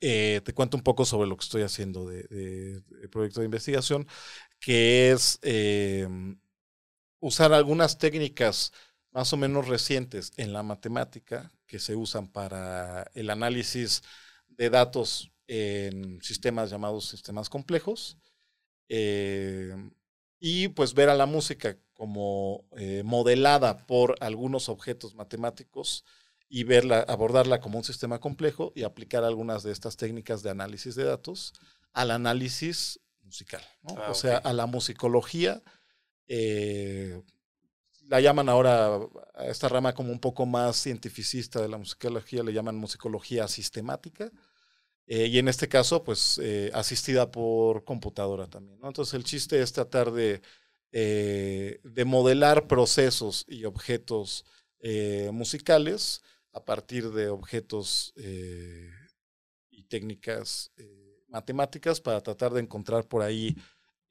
eh, 0.00 0.40
te 0.44 0.52
cuento 0.52 0.76
un 0.76 0.82
poco 0.82 1.04
sobre 1.04 1.28
lo 1.28 1.36
que 1.36 1.44
estoy 1.44 1.62
haciendo 1.62 2.06
de, 2.08 2.82
proyecto 3.10 3.40
de 3.40 3.46
investigación, 3.46 4.06
que 4.60 5.10
es 5.10 5.38
eh, 5.42 6.08
usar 7.20 7.52
algunas 7.52 7.98
técnicas 7.98 8.72
más 9.10 9.32
o 9.32 9.36
menos 9.36 9.68
recientes 9.68 10.32
en 10.36 10.52
la 10.52 10.62
matemática 10.62 11.50
que 11.66 11.78
se 11.78 11.96
usan 11.96 12.28
para 12.28 13.10
el 13.14 13.30
análisis 13.30 14.02
de 14.48 14.70
datos 14.70 15.32
en 15.46 16.22
sistemas 16.22 16.70
llamados 16.70 17.08
sistemas 17.08 17.48
complejos 17.48 18.16
eh, 18.88 19.74
y 20.38 20.68
pues 20.68 20.94
ver 20.94 21.08
a 21.08 21.14
la 21.14 21.26
música 21.26 21.76
como 21.92 22.64
modelada 23.04 23.86
por 23.86 24.16
algunos 24.20 24.68
objetos 24.68 25.14
matemáticos 25.14 26.04
y 26.52 26.64
verla, 26.64 27.00
abordarla 27.08 27.60
como 27.60 27.78
un 27.78 27.84
sistema 27.84 28.20
complejo 28.20 28.72
y 28.76 28.82
aplicar 28.84 29.24
algunas 29.24 29.62
de 29.62 29.72
estas 29.72 29.96
técnicas 29.96 30.42
de 30.42 30.50
análisis 30.50 30.94
de 30.96 31.04
datos 31.04 31.54
al 31.94 32.10
análisis 32.10 33.00
musical, 33.22 33.62
¿no? 33.82 33.96
Ah, 33.96 34.10
o 34.10 34.14
sea, 34.14 34.38
ok. 34.38 34.44
a 34.44 34.52
la 34.52 34.66
musicología. 34.66 35.62
eh, 36.28 37.22
la 38.08 38.20
llaman 38.20 38.48
ahora 38.48 38.96
a 39.34 39.46
esta 39.46 39.68
rama 39.68 39.94
como 39.94 40.12
un 40.12 40.20
poco 40.20 40.46
más 40.46 40.76
cientificista 40.82 41.60
de 41.62 41.68
la 41.68 41.78
musicología, 41.78 42.42
le 42.42 42.52
llaman 42.52 42.76
musicología 42.76 43.48
sistemática. 43.48 44.30
eh, 45.06 45.26
y 45.26 45.38
en 45.38 45.48
este 45.48 45.68
caso, 45.68 46.04
pues 46.04 46.38
eh, 46.42 46.70
asistida 46.74 47.30
por 47.30 47.84
computadora 47.84 48.46
también. 48.48 48.78
¿no? 48.80 48.88
Entonces 48.88 49.14
el 49.14 49.24
chiste 49.24 49.60
es 49.62 49.72
tratar 49.72 50.12
de, 50.12 50.42
eh, 50.92 51.80
de 51.84 52.04
modelar 52.04 52.66
procesos 52.68 53.44
y 53.48 53.64
objetos 53.64 54.44
eh, 54.80 55.30
musicales 55.32 56.22
a 56.52 56.64
partir 56.64 57.10
de 57.10 57.28
objetos 57.28 58.12
eh, 58.16 58.90
y 59.70 59.84
técnicas 59.84 60.72
eh, 60.76 61.24
matemáticas 61.28 62.00
para 62.00 62.20
tratar 62.20 62.52
de 62.52 62.60
encontrar 62.60 63.06
por 63.08 63.22
ahí 63.22 63.56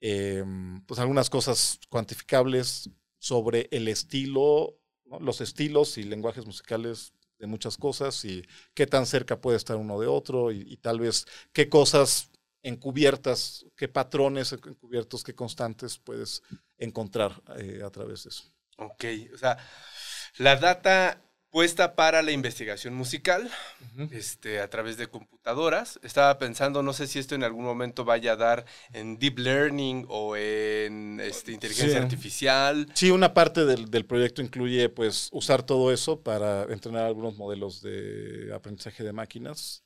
eh, 0.00 0.44
pues 0.86 0.98
algunas 0.98 1.30
cosas 1.30 1.78
cuantificables 1.88 2.90
sobre 3.18 3.68
el 3.70 3.86
estilo, 3.86 4.76
los 5.20 5.40
estilos 5.40 5.98
y 5.98 6.02
lenguajes 6.02 6.44
musicales 6.44 7.12
de 7.38 7.46
muchas 7.46 7.76
cosas 7.76 8.24
y 8.24 8.42
qué 8.74 8.86
tan 8.86 9.06
cerca 9.06 9.40
puede 9.40 9.56
estar 9.56 9.76
uno 9.76 10.00
de 10.00 10.06
otro 10.08 10.50
y, 10.50 10.64
y 10.66 10.76
tal 10.78 11.00
vez 11.00 11.26
qué 11.52 11.68
cosas 11.68 12.32
encubiertas, 12.62 13.66
qué 13.76 13.88
patrones 13.88 14.52
encubiertos, 14.52 15.24
qué 15.24 15.34
constantes 15.34 15.98
puedes 15.98 16.42
encontrar 16.78 17.42
eh, 17.58 17.82
a 17.84 17.90
través 17.90 18.24
de 18.24 18.30
eso. 18.30 18.44
Ok, 18.78 19.04
o 19.34 19.38
sea, 19.38 19.58
la 20.38 20.56
data 20.56 21.20
puesta 21.52 21.94
para 21.94 22.22
la 22.22 22.32
investigación 22.32 22.94
musical 22.94 23.48
este, 24.10 24.58
a 24.60 24.68
través 24.70 24.96
de 24.96 25.06
computadoras. 25.08 26.00
Estaba 26.02 26.38
pensando, 26.38 26.82
no 26.82 26.94
sé 26.94 27.06
si 27.06 27.18
esto 27.18 27.34
en 27.34 27.44
algún 27.44 27.64
momento 27.64 28.04
vaya 28.04 28.32
a 28.32 28.36
dar 28.36 28.64
en 28.94 29.18
deep 29.18 29.38
learning 29.38 30.06
o 30.08 30.34
en 30.36 31.20
este, 31.20 31.52
inteligencia 31.52 31.98
Sí. 31.98 32.02
artificial. 32.02 32.90
Sí, 32.94 33.10
una 33.10 33.34
parte 33.34 33.66
del, 33.66 33.90
del 33.90 34.06
proyecto 34.06 34.40
incluye 34.40 34.88
pues 34.88 35.28
usar 35.30 35.62
todo 35.62 35.92
eso 35.92 36.22
para 36.22 36.62
entrenar 36.64 37.04
algunos 37.04 37.36
modelos 37.36 37.82
de 37.82 38.50
aprendizaje 38.54 39.04
de 39.04 39.12
máquinas 39.12 39.84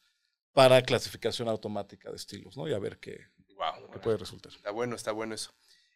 para 0.53 0.81
clasificación 0.83 1.49
automática 1.49 2.11
de 2.11 2.17
estilos, 2.17 2.57
¿no? 2.57 2.67
Y 2.69 2.73
a 2.75 2.79
ver 2.79 2.99
qué, 2.99 3.27
Wow, 3.57 3.91
qué 3.93 3.99
puede 3.99 4.19
resultar. 4.19 4.53
está 4.53 4.71
bueno, 4.71 4.95
está 4.95 5.11
bueno 5.13 5.35
eso. 5.35 5.53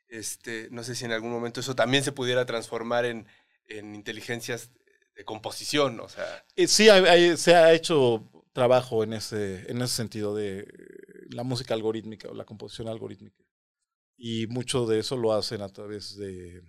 Este, 0.09 0.67
no 0.73 0.83
sé 0.83 0.97
si 0.97 1.05
en 1.05 1.13
algún 1.13 1.31
momento 1.31 1.61
eso 1.61 1.77
también 1.77 2.03
se 2.03 2.11
pudiera 2.11 2.45
transformar 2.45 3.05
en, 3.05 3.27
en 3.69 3.95
inteligencias 3.95 4.71
de 5.21 5.25
composición, 5.33 6.01
o 6.01 6.09
sea, 6.09 6.27
Eh, 6.57 6.67
sí, 6.67 6.89
hay- 6.89 7.05
hay- 7.05 7.37
se 7.37 7.55
ha 7.55 7.73
hecho 7.73 8.29
trabajo 8.53 9.05
en 9.05 9.13
ese, 9.15 9.71
en 9.71 9.81
ese 9.83 9.95
sentido 9.95 10.35
de 10.35 10.67
la 11.31 11.45
música 11.45 11.75
algorítmica 11.75 12.29
o 12.29 12.35
la 12.35 12.45
composición 12.45 12.89
algorítmica. 12.89 13.45
Y 14.19 14.47
mucho 14.49 14.87
de 14.87 15.01
eso 15.01 15.17
lo 15.17 15.33
hacen 15.35 15.63
a 15.63 15.69
través 15.71 16.17
de, 16.17 16.63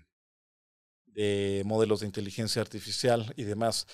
de 1.05 1.63
modelos 1.65 1.99
de 2.01 2.05
inteligencia 2.07 2.61
artificial 2.61 3.33
y 3.35 3.43
demás. 3.43 3.87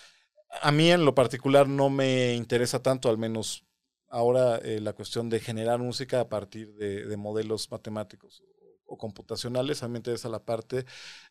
A 0.61 0.71
mí 0.71 0.91
en 0.91 1.05
lo 1.05 1.15
particular 1.15 1.67
no 1.67 1.89
me 1.89 2.35
interesa 2.35 2.81
tanto, 2.81 3.09
al 3.09 3.17
menos 3.17 3.65
ahora, 4.09 4.57
eh, 4.59 4.79
la 4.81 4.93
cuestión 4.93 5.29
de 5.29 5.39
generar 5.39 5.79
música 5.79 6.21
a 6.21 6.29
partir 6.29 6.73
de, 6.75 7.05
de 7.05 7.17
modelos 7.17 7.69
matemáticos 7.71 8.43
o 8.85 8.97
computacionales. 8.97 9.83
A 9.83 9.87
mí 9.87 9.93
me 9.93 9.99
interesa 9.99 10.29
la 10.29 10.43
parte 10.45 10.85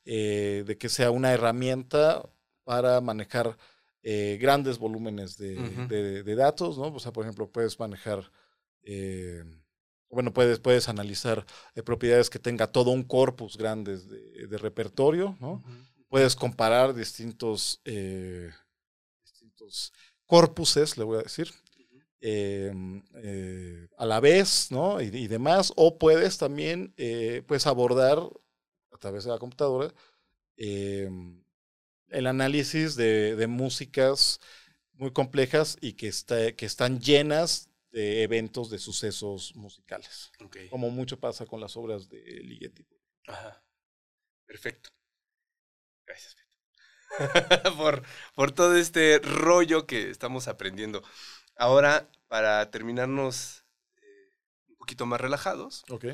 eh, 0.04 0.64
de 0.66 0.78
que 0.78 0.88
sea 0.88 1.10
una 1.10 1.32
herramienta 1.32 2.28
para 2.66 3.00
manejar 3.00 3.56
eh, 4.02 4.38
grandes 4.40 4.76
volúmenes 4.78 5.36
de, 5.38 5.56
Ujú. 5.60 5.86
de- 5.88 6.22
de 6.24 6.34
datos, 6.34 6.76
¿no? 6.78 6.88
O 6.94 6.98
sea, 7.00 7.12
por 7.12 7.24
ejemplo, 7.24 7.48
puedes 7.50 7.78
manejar, 7.78 8.30
eh, 8.82 9.44
bueno, 10.10 10.32
puedes, 10.32 10.58
puedes 10.58 10.88
analizar 10.88 11.46
eh, 11.76 11.82
propiedades 11.84 12.28
que 12.28 12.40
tenga 12.40 12.66
todo 12.72 12.90
un 12.90 13.04
corpus 13.04 13.56
grande 13.56 13.96
de, 13.98 14.46
de 14.48 14.58
repertorio, 14.58 15.36
¿no? 15.40 15.62
Puedes 16.08 16.34
comparar 16.36 16.92
distintos, 16.94 17.80
distintos 19.24 19.92
corpuses, 20.26 20.96
le 20.98 21.04
voy 21.04 21.18
a 21.18 21.22
decir, 21.22 21.48
eh, 22.20 22.72
eh, 23.22 23.88
a 23.96 24.06
la 24.06 24.20
vez, 24.20 24.70
¿no? 24.72 25.00
Y, 25.00 25.06
y 25.06 25.28
demás, 25.28 25.72
o 25.76 25.98
puedes 25.98 26.38
también, 26.38 26.92
eh, 26.96 27.42
pues, 27.46 27.66
abordar 27.66 28.18
a 28.92 28.98
través 28.98 29.24
de 29.24 29.30
la 29.30 29.38
computadora, 29.38 29.92
el 32.16 32.26
análisis 32.26 32.96
de, 32.96 33.36
de 33.36 33.46
músicas 33.46 34.40
muy 34.94 35.12
complejas 35.12 35.76
y 35.82 35.92
que, 35.92 36.08
está, 36.08 36.52
que 36.52 36.64
están 36.64 37.00
llenas 37.00 37.68
de 37.92 38.22
eventos, 38.22 38.70
de 38.70 38.78
sucesos 38.78 39.54
musicales. 39.54 40.32
Como 40.70 40.90
mucho 40.90 41.20
pasa 41.20 41.44
con 41.44 41.60
las 41.60 41.76
obras 41.76 42.08
de 42.08 42.22
Ligeti. 42.42 42.86
Ajá. 43.26 43.62
Perfecto. 44.46 44.90
Gracias, 46.06 46.36
por, 47.76 48.02
por 48.34 48.52
todo 48.52 48.76
este 48.76 49.18
rollo 49.18 49.86
que 49.86 50.10
estamos 50.10 50.48
aprendiendo. 50.48 51.02
Ahora, 51.56 52.10
para 52.28 52.70
terminarnos 52.70 53.64
eh, 53.96 54.32
un 54.68 54.76
poquito 54.76 55.04
más 55.06 55.20
relajados, 55.20 55.84
Ok, 55.90 56.04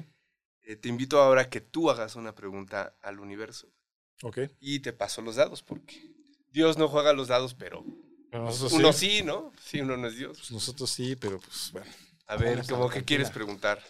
eh, 0.63 0.77
te 0.77 0.89
invito 0.89 1.21
ahora 1.21 1.43
a 1.43 1.51
que 1.51 1.61
tú 1.61 1.91
hagas 1.91 2.17
una 2.17 2.35
pregunta 2.35 2.97
al 3.03 3.21
universo. 3.21 3.73
Ok. 4.23 4.39
Y 4.61 4.81
te 4.81 4.93
paso 4.93 5.23
los 5.23 5.37
dados, 5.37 5.63
porque 5.63 6.01
Dios 6.51 6.79
no 6.79 6.89
juega 6.89 7.13
los 7.13 7.29
dados, 7.29 7.55
pero 7.55 7.85
Pero 8.31 8.45
nosotros 8.45 8.73
uno 8.73 8.93
sí. 8.93 9.19
sí, 9.19 9.23
¿no? 9.23 9.53
Sí, 9.63 9.81
uno 9.81 9.97
no 9.97 10.09
es 10.09 10.17
Dios. 10.17 10.39
Pues 10.39 10.51
nosotros 10.53 10.91
sí, 10.91 11.17
pero 11.17 11.39
pues 11.41 11.71
bueno. 11.73 11.91
A 12.27 12.37
ver, 12.37 12.51
Vamos 12.57 12.69
a 12.69 12.73
¿cómo 12.73 12.89
la 12.89 12.95
que 12.95 13.05
quieres 13.05 13.31
preguntar? 13.31 13.83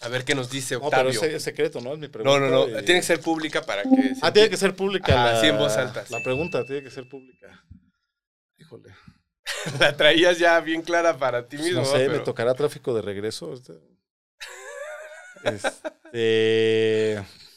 A 0.00 0.08
ver 0.08 0.24
qué 0.24 0.34
nos 0.34 0.48
dice 0.48 0.74
No, 0.76 0.88
pero 0.90 1.08
Octavio. 1.08 1.22
es, 1.22 1.34
es 1.34 1.42
secreto, 1.42 1.80
¿no? 1.80 1.92
Es 1.92 1.98
mi 1.98 2.06
pregunta. 2.08 2.38
no, 2.38 2.48
no, 2.48 2.66
no. 2.68 2.80
y- 2.80 2.84
Tiene 2.84 3.00
que 3.00 3.06
ser 3.06 3.20
pública 3.20 3.66
para 3.66 3.82
que. 3.82 4.14
se 4.14 4.20
Ah, 4.22 4.32
tiene 4.32 4.48
que 4.48 4.56
ser 4.56 4.74
pública 4.76 5.12
Ajá, 5.12 5.32
la, 5.34 5.40
sí, 5.40 5.46
en 5.48 5.58
voz 5.58 5.76
alta, 5.76 6.04
la 6.08 6.18
sí. 6.18 6.24
pregunta, 6.24 6.64
tiene 6.64 6.82
que 6.84 6.90
ser 6.90 7.08
pública. 7.08 7.64
Híjole. 8.58 8.94
La 9.80 9.96
traías 9.96 10.38
ya 10.38 10.60
bien 10.60 10.82
clara 10.82 11.18
para 11.18 11.48
ti 11.48 11.56
Pues 11.56 11.68
mismo. 11.70 11.82
no 11.82 11.86
sé, 11.86 12.08
me 12.08 12.20
tocará 12.20 12.54
tráfico 12.54 12.94
de 12.94 13.02
regreso. 13.02 13.52
Este... 13.54 13.72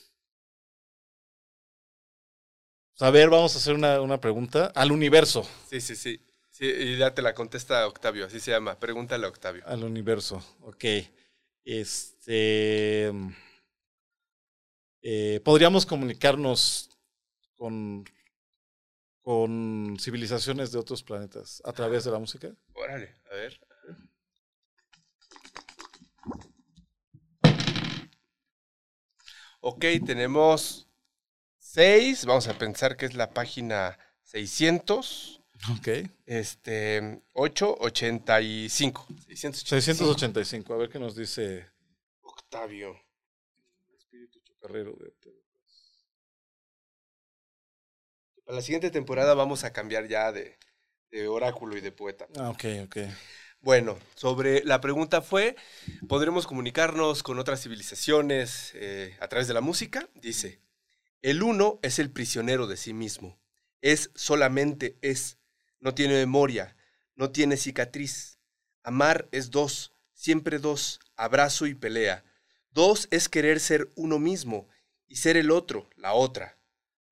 A 3.02 3.10
ver, 3.10 3.32
vamos 3.32 3.56
a 3.56 3.58
hacer 3.58 3.74
una, 3.74 4.00
una 4.00 4.22
pregunta 4.22 4.72
al 4.76 4.92
universo. 4.92 5.44
Sí, 5.68 5.82
sí, 5.82 5.96
sí. 5.96 6.22
Sí, 6.52 6.66
y 6.66 6.98
ya 6.98 7.16
te 7.16 7.24
la 7.24 7.34
contesta 7.34 7.88
Octavio, 7.88 8.28
así 8.28 8.40
se 8.40 8.52
llama. 8.52 8.80
Pregúntale 8.80 9.26
a 9.26 9.30
Octavio. 9.30 9.64
Al 9.66 9.84
universo, 9.84 10.44
ok. 10.62 10.86
Este. 11.66 13.12
eh, 15.02 15.42
¿Podríamos 15.44 15.88
comunicarnos 15.88 16.92
con, 17.56 18.06
con 19.24 19.98
civilizaciones 20.00 20.72
de 20.72 20.78
otros 20.78 21.02
planetas 21.02 21.60
a 21.66 21.74
través 21.74 22.04
de 22.04 22.12
la 22.12 22.20
música? 22.20 22.56
Órale, 22.76 23.16
a 23.32 23.34
ver. 23.34 23.60
Ok, 29.62 29.86
tenemos 30.06 30.91
seis. 31.72 32.26
Vamos 32.26 32.48
a 32.48 32.58
pensar 32.58 32.98
que 32.98 33.06
es 33.06 33.14
la 33.14 33.32
página 33.34 33.98
600. 34.24 35.42
Ok. 35.78 35.88
Este, 36.26 37.22
885. 37.34 39.08
685. 39.28 39.68
685, 39.68 40.74
a 40.74 40.78
ver 40.78 40.90
qué 40.90 41.00
nos 41.00 41.16
dice 41.16 41.68
Octavio. 42.22 43.00
Espíritu 43.96 44.40
Chocarrero 44.42 44.94
de 44.94 45.14
Para 48.44 48.56
la 48.56 48.62
siguiente 48.62 48.92
temporada 48.92 49.34
vamos 49.34 49.64
a 49.64 49.72
cambiar 49.72 50.08
ya 50.08 50.32
de, 50.32 50.58
de 51.10 51.28
oráculo 51.28 51.78
y 51.78 51.82
de 51.82 51.92
poeta. 51.92 52.28
Ah, 52.38 52.50
ok, 52.50 52.66
ok. 52.86 52.98
Bueno, 53.62 53.98
sobre 54.16 54.64
la 54.66 54.82
pregunta 54.82 55.22
fue, 55.22 55.56
¿podremos 56.10 56.48
comunicarnos 56.48 57.22
con 57.22 57.38
otras 57.38 57.62
civilizaciones 57.62 58.72
eh, 58.74 59.16
a 59.22 59.28
través 59.28 59.48
de 59.48 59.54
la 59.54 59.62
música? 59.62 60.10
Dice, 60.16 60.60
el 61.22 61.44
uno 61.44 61.80
es 61.82 62.00
el 62.00 62.10
prisionero 62.10 62.68
de 62.68 62.78
sí 62.78 62.94
mismo, 62.94 63.38
es 63.82 64.12
solamente 64.16 64.98
es, 65.02 65.38
no 65.80 65.94
tiene 65.94 66.16
memoria, 66.16 66.76
no 67.16 67.32
tiene 67.32 67.58
cicatriz. 67.58 68.40
Amar 68.84 69.28
es 69.32 69.52
dos, 69.52 69.92
siempre 70.14 70.60
dos, 70.60 71.00
abrazo 71.16 71.68
y 71.68 71.76
pelea. 71.76 72.24
Dos 72.72 73.08
es 73.12 73.30
querer 73.30 73.60
ser 73.60 73.90
uno 73.96 74.18
mismo 74.18 74.68
y 75.08 75.18
ser 75.18 75.38
el 75.38 75.52
otro, 75.52 75.90
la 75.96 76.14
otra. 76.14 76.58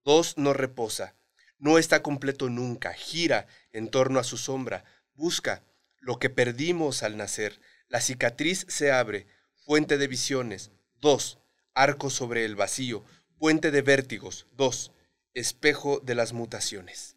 Dos 0.03 0.37
no 0.37 0.53
reposa, 0.53 1.15
no 1.59 1.77
está 1.77 2.01
completo 2.01 2.49
nunca, 2.49 2.93
gira 2.93 3.45
en 3.71 3.89
torno 3.89 4.19
a 4.19 4.23
su 4.23 4.37
sombra, 4.37 4.85
busca 5.13 5.63
lo 5.99 6.17
que 6.17 6.29
perdimos 6.29 7.03
al 7.03 7.17
nacer. 7.17 7.59
La 7.89 8.01
cicatriz 8.01 8.65
se 8.69 8.91
abre, 8.91 9.27
fuente 9.65 9.97
de 9.97 10.07
visiones. 10.07 10.71
Dos, 10.95 11.37
arco 11.73 12.09
sobre 12.09 12.45
el 12.45 12.55
vacío, 12.55 13.03
puente 13.39 13.71
de 13.71 13.81
vértigos. 13.81 14.45
Dos, 14.51 14.91
espejo 15.33 15.99
de 16.01 16.13
las 16.15 16.33
mutaciones. 16.33 17.15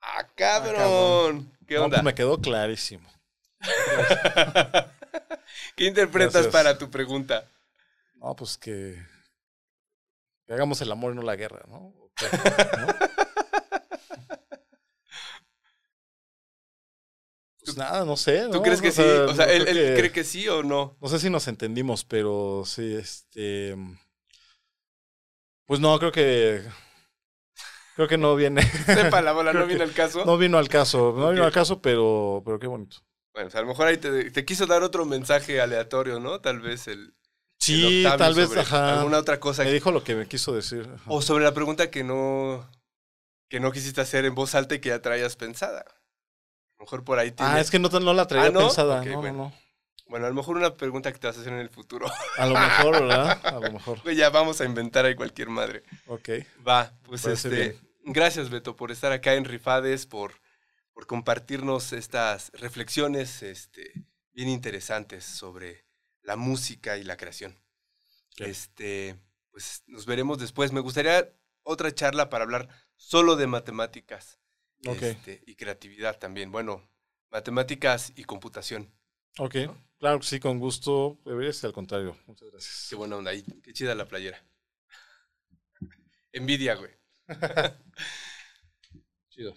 ¡Ah, 0.00 0.28
cabrón! 0.36 0.76
cabrón. 0.76 1.58
¿Qué 1.66 1.74
No, 1.74 1.84
onda? 1.84 1.96
pues 1.96 2.04
me 2.04 2.14
quedó 2.14 2.40
clarísimo. 2.40 3.08
¿Qué 5.76 5.84
interpretas 5.84 6.32
Gracias. 6.44 6.52
para 6.52 6.78
tu 6.78 6.90
pregunta? 6.90 7.48
No, 8.14 8.34
pues 8.36 8.56
que, 8.58 9.04
que 10.46 10.52
hagamos 10.52 10.80
el 10.80 10.90
amor 10.92 11.12
y 11.12 11.16
no 11.16 11.22
la 11.22 11.36
guerra, 11.36 11.64
¿no? 11.68 11.92
¿No? 11.96 12.10
Pues 17.64 17.76
nada, 17.76 18.04
no 18.04 18.16
sé. 18.16 18.44
¿Tú 18.50 18.58
¿no? 18.58 18.62
crees 18.62 18.80
que 18.80 18.88
O 18.88 18.92
sí? 18.92 19.02
O 19.02 19.34
sea, 19.34 19.44
¿él, 19.46 19.64
creo 19.64 19.76
él 19.76 19.94
que- 19.94 20.00
cree 20.00 20.12
que 20.12 20.24
sí 20.24 20.48
o 20.48 20.62
no? 20.62 20.96
No 21.00 21.08
sé 21.08 21.18
si 21.18 21.28
nos 21.28 21.48
entendimos, 21.48 22.04
pero 22.04 22.62
sí, 22.64 22.94
este. 22.94 23.76
Pues 25.68 25.80
no, 25.80 25.96
creo 25.98 26.10
que. 26.10 26.62
Creo 27.94 28.08
que 28.08 28.16
no 28.16 28.34
viene. 28.34 28.62
Sepa 28.86 29.20
la 29.22 29.32
bola, 29.32 29.52
no 29.52 29.66
viene 29.66 29.84
que 29.84 29.90
al 29.90 29.92
caso. 29.92 30.24
No 30.24 30.38
vino 30.38 30.56
al 30.58 30.68
caso. 30.68 31.14
No 31.16 31.30
vino 31.30 31.44
al 31.44 31.52
caso, 31.52 31.80
pero, 31.82 32.42
pero 32.44 32.58
qué 32.58 32.66
bonito. 32.66 32.96
Bueno, 33.34 33.48
o 33.48 33.50
sea, 33.50 33.60
a 33.60 33.62
lo 33.64 33.68
mejor 33.68 33.86
ahí 33.88 33.98
te, 33.98 34.30
te 34.30 34.44
quiso 34.44 34.66
dar 34.66 34.82
otro 34.82 35.04
mensaje 35.04 35.60
aleatorio, 35.60 36.18
¿no? 36.20 36.40
Tal 36.40 36.60
vez 36.60 36.88
el. 36.88 37.14
Sí, 37.60 38.02
tal 38.16 38.34
vez, 38.34 38.56
ajá. 38.56 38.98
Alguna 39.00 39.18
otra 39.18 39.38
cosa. 39.40 39.62
Me 39.62 39.68
que- 39.68 39.74
dijo 39.74 39.90
lo 39.92 40.02
que 40.04 40.14
me 40.14 40.26
quiso 40.26 40.54
decir. 40.54 40.88
ajá. 40.92 41.04
O 41.06 41.20
sobre 41.20 41.44
la 41.44 41.52
pregunta 41.52 41.90
que 41.90 42.02
no. 42.02 42.66
que 43.50 43.60
no 43.60 43.70
quisiste 43.72 44.00
hacer 44.00 44.24
en 44.24 44.34
voz 44.34 44.54
alta 44.54 44.74
y 44.76 44.80
que 44.80 44.88
ya 44.88 45.02
traías 45.02 45.36
pensada. 45.36 45.80
A 45.80 46.78
lo 46.78 46.84
mejor 46.86 47.04
por 47.04 47.18
ahí 47.18 47.32
tiene. 47.32 47.52
Ah, 47.52 47.60
es 47.60 47.70
que 47.70 47.78
no, 47.78 47.88
no 47.88 48.14
la 48.14 48.26
traía 48.26 48.46
Ah, 48.46 48.50
¿no? 48.50 48.60
pensada. 48.60 49.04
No, 49.04 49.20
bueno. 49.20 49.36
no, 49.36 49.44
no. 49.44 49.52
Bueno, 50.08 50.26
a 50.26 50.28
lo 50.30 50.34
mejor 50.34 50.56
una 50.56 50.74
pregunta 50.74 51.12
que 51.12 51.18
te 51.18 51.26
vas 51.26 51.36
a 51.36 51.40
hacer 51.40 51.52
en 51.52 51.58
el 51.58 51.68
futuro. 51.70 52.06
A 52.38 52.46
lo 52.46 52.54
mejor, 52.58 52.92
¿verdad? 53.02 53.40
A 53.46 53.60
lo 53.60 53.72
mejor. 53.72 54.00
Pues 54.02 54.16
ya 54.16 54.30
vamos 54.30 54.60
a 54.60 54.64
inventar 54.64 55.04
ahí 55.04 55.14
cualquier 55.14 55.48
madre. 55.50 55.82
Ok. 56.06 56.30
Va, 56.66 56.92
pues 57.04 57.22
Parece 57.22 57.48
este. 57.48 57.60
bien. 57.60 57.88
Gracias, 58.04 58.48
Beto, 58.48 58.74
por 58.74 58.90
estar 58.90 59.12
acá 59.12 59.34
en 59.34 59.44
Rifades, 59.44 60.06
por, 60.06 60.32
por 60.94 61.06
compartirnos 61.06 61.92
estas 61.92 62.50
reflexiones 62.54 63.42
este, 63.42 63.92
bien 64.32 64.48
interesantes 64.48 65.24
sobre 65.24 65.84
la 66.22 66.36
música 66.36 66.96
y 66.96 67.04
la 67.04 67.16
creación. 67.18 67.58
Sí. 68.36 68.44
Este, 68.44 69.16
pues 69.50 69.82
nos 69.86 70.06
veremos 70.06 70.38
después. 70.38 70.72
Me 70.72 70.80
gustaría 70.80 71.30
otra 71.64 71.94
charla 71.94 72.30
para 72.30 72.44
hablar 72.44 72.68
solo 72.96 73.36
de 73.36 73.46
matemáticas 73.46 74.38
Ok. 74.86 75.02
este, 75.02 75.42
y 75.46 75.54
creatividad 75.56 76.18
también. 76.18 76.50
Bueno, 76.50 76.88
matemáticas 77.30 78.12
y 78.16 78.24
computación. 78.24 78.90
Ok. 79.38 79.56
Claro 79.98 80.20
que 80.20 80.26
sí, 80.26 80.38
con 80.38 80.58
gusto. 80.58 81.18
Debería 81.24 81.52
ser 81.52 81.68
al 81.68 81.74
contrario. 81.74 82.16
Muchas 82.26 82.50
gracias. 82.50 82.86
Qué 82.88 82.96
buena 82.96 83.16
onda 83.16 83.32
ahí. 83.32 83.44
Qué 83.62 83.72
chida 83.72 83.94
la 83.94 84.06
playera. 84.06 84.42
Envidia, 86.32 86.74
güey. 86.74 86.92
Chido. 89.28 89.56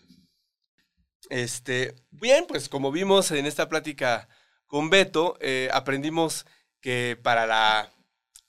Este, 1.30 1.96
bien, 2.10 2.46
pues 2.48 2.70
como 2.70 2.92
vimos 2.92 3.32
en 3.32 3.46
esta 3.46 3.70
plática 3.70 4.28
con 4.66 4.90
Beto, 4.90 5.38
eh, 5.42 5.70
aprendimos 5.72 6.46
que 6.82 7.18
para 7.22 7.46
la 7.46 7.94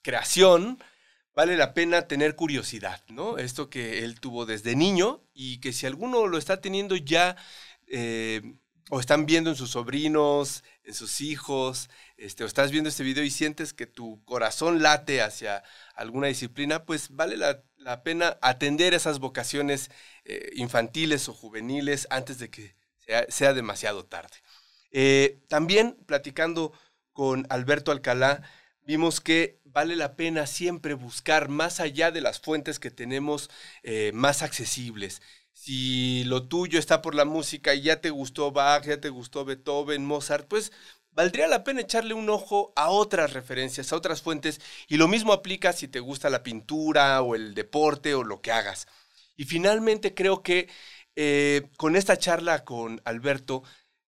creación 0.01 0.83
vale 1.35 1.55
la 1.55 1.73
pena 1.73 2.07
tener 2.07 2.35
curiosidad, 2.35 3.03
¿no? 3.07 3.37
Esto 3.37 3.69
que 3.69 4.03
él 4.03 4.19
tuvo 4.19 4.45
desde 4.45 4.75
niño 4.75 5.23
y 5.33 5.59
que 5.59 5.73
si 5.73 5.85
alguno 5.85 6.27
lo 6.27 6.37
está 6.37 6.59
teniendo 6.59 6.95
ya 6.95 7.37
eh, 7.87 8.41
o 8.89 8.99
están 8.99 9.25
viendo 9.25 9.49
en 9.49 9.55
sus 9.55 9.71
sobrinos, 9.71 10.63
en 10.83 10.93
sus 10.93 11.21
hijos, 11.21 11.89
este, 12.17 12.43
o 12.43 12.47
estás 12.47 12.71
viendo 12.71 12.89
este 12.89 13.03
video 13.03 13.23
y 13.23 13.31
sientes 13.31 13.73
que 13.73 13.87
tu 13.87 14.23
corazón 14.25 14.81
late 14.81 15.21
hacia 15.21 15.63
alguna 15.95 16.27
disciplina, 16.27 16.85
pues 16.85 17.09
vale 17.09 17.37
la, 17.37 17.63
la 17.77 18.03
pena 18.03 18.37
atender 18.41 18.93
esas 18.93 19.19
vocaciones 19.19 19.91
eh, 20.25 20.51
infantiles 20.55 21.29
o 21.29 21.33
juveniles 21.33 22.07
antes 22.09 22.39
de 22.39 22.49
que 22.49 22.75
sea, 23.29 23.53
demasiado 23.53 24.05
tarde. 24.05 24.37
Eh, 24.91 25.41
también 25.47 25.97
platicando 26.05 26.73
con 27.11 27.45
Alberto 27.49 27.91
Alcalá, 27.91 28.43
vimos 28.81 29.21
que 29.21 29.59
vale 29.65 29.95
la 29.95 30.15
pena 30.15 30.47
siempre 30.47 30.93
buscar 30.93 31.49
más 31.49 31.79
allá 31.79 32.11
de 32.11 32.21
las 32.21 32.39
fuentes 32.39 32.79
que 32.79 32.91
tenemos 32.91 33.49
eh, 33.83 34.11
más 34.13 34.41
accesibles. 34.41 35.21
Si 35.53 36.23
lo 36.25 36.47
tuyo 36.47 36.79
está 36.79 37.01
por 37.01 37.15
la 37.15 37.25
música 37.25 37.73
y 37.73 37.81
ya 37.83 38.01
te 38.01 38.09
gustó 38.09 38.51
Bach, 38.51 38.85
ya 38.85 38.99
te 38.99 39.09
gustó 39.09 39.45
Beethoven, 39.45 40.05
Mozart, 40.05 40.47
pues 40.47 40.71
valdría 41.11 41.47
la 41.47 41.63
pena 41.63 41.81
echarle 41.81 42.13
un 42.13 42.29
ojo 42.29 42.73
a 42.75 42.89
otras 42.89 43.33
referencias, 43.33 43.93
a 43.93 43.95
otras 43.95 44.21
fuentes, 44.21 44.59
y 44.87 44.97
lo 44.97 45.07
mismo 45.07 45.31
aplica 45.31 45.71
si 45.73 45.87
te 45.87 45.99
gusta 45.99 46.29
la 46.29 46.43
pintura 46.43 47.21
o 47.21 47.35
el 47.35 47.53
deporte 47.53 48.13
o 48.15 48.23
lo 48.23 48.41
que 48.41 48.51
hagas. 48.51 48.87
Y 49.37 49.45
finalmente 49.45 50.13
creo 50.13 50.43
que 50.43 50.69
eh, 51.15 51.69
con 51.77 51.95
esta 51.95 52.17
charla 52.17 52.63
con 52.65 53.01
Alberto 53.05 53.63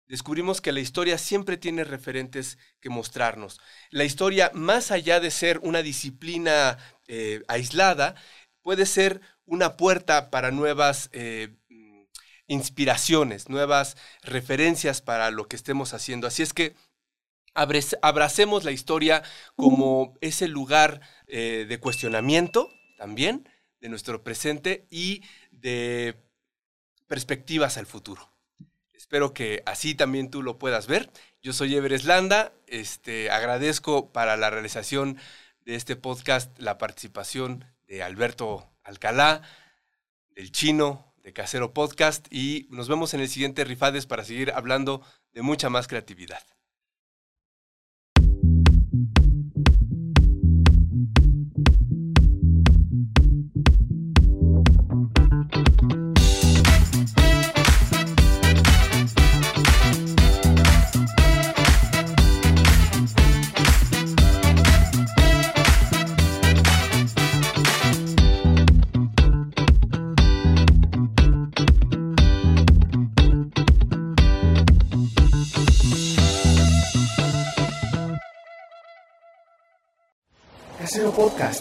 descubrimos 0.07 0.61
que 0.61 0.73
la 0.73 0.81
historia 0.81 1.19
siempre 1.19 1.57
tiene 1.57 1.85
referentes 1.85 2.59
que 2.81 2.91
mostrarnos. 2.91 3.61
La 3.91 4.05
historia, 4.05 4.51
más 4.55 4.91
allá 4.91 5.21
de 5.21 5.31
ser 5.31 5.59
una 5.61 5.83
disciplina 5.83 6.79
eh, 7.09 7.43
aislada, 7.49 8.15
puede 8.63 8.87
ser 8.87 9.21
una 9.47 9.77
puerta 9.77 10.31
para 10.31 10.51
nuevas 10.51 11.11
eh, 11.13 11.55
inspiraciones, 12.47 13.49
nuevas 13.49 13.97
referencias 14.23 15.01
para 15.01 15.31
lo 15.31 15.49
que 15.49 15.57
estemos 15.57 15.95
haciendo. 15.95 16.27
Así 16.27 16.43
es 16.43 16.53
que 16.53 16.75
abracemos 17.55 18.65
la 18.65 18.73
historia 18.73 19.23
como 19.57 20.15
ese 20.21 20.49
lugar 20.49 21.01
eh, 21.27 21.67
de 21.69 21.79
cuestionamiento 21.79 22.69
también 22.97 23.49
de 23.81 23.89
nuestro 23.89 24.25
presente 24.25 24.87
y 24.91 25.23
de 25.51 26.17
perspectivas 27.07 27.77
al 27.77 27.87
futuro. 27.87 28.31
Espero 28.93 29.35
que 29.35 29.63
así 29.67 29.95
también 29.95 30.31
tú 30.31 30.43
lo 30.43 30.59
puedas 30.59 30.87
ver. 30.87 31.11
Yo 31.43 31.53
soy 31.53 31.77
Everest 31.77 32.07
Landa. 32.07 32.53
Este, 32.67 33.31
agradezco 33.31 34.13
para 34.13 34.37
la 34.37 34.51
realización 34.51 35.19
de 35.65 35.75
este 35.75 35.97
podcast 35.97 36.59
la 36.59 36.79
participación 36.79 37.67
de 37.87 38.03
Alberto 38.03 38.74
Alcalá, 38.85 39.43
del 40.31 40.53
chino, 40.53 41.15
de 41.25 41.33
Casero 41.33 41.73
Podcast 41.73 42.27
y 42.31 42.69
nos 42.71 42.89
vemos 42.89 43.15
en 43.15 43.21
el 43.21 43.29
siguiente 43.29 43.65
Rifades 43.65 44.07
para 44.07 44.25
seguir 44.25 44.53
hablando 44.53 45.03
de 45.33 45.43
mucha 45.43 45.71
más 45.71 45.89
creatividad. 45.89 46.43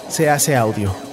Se 0.09 0.29
hace 0.29 0.55
audio. 0.55 1.12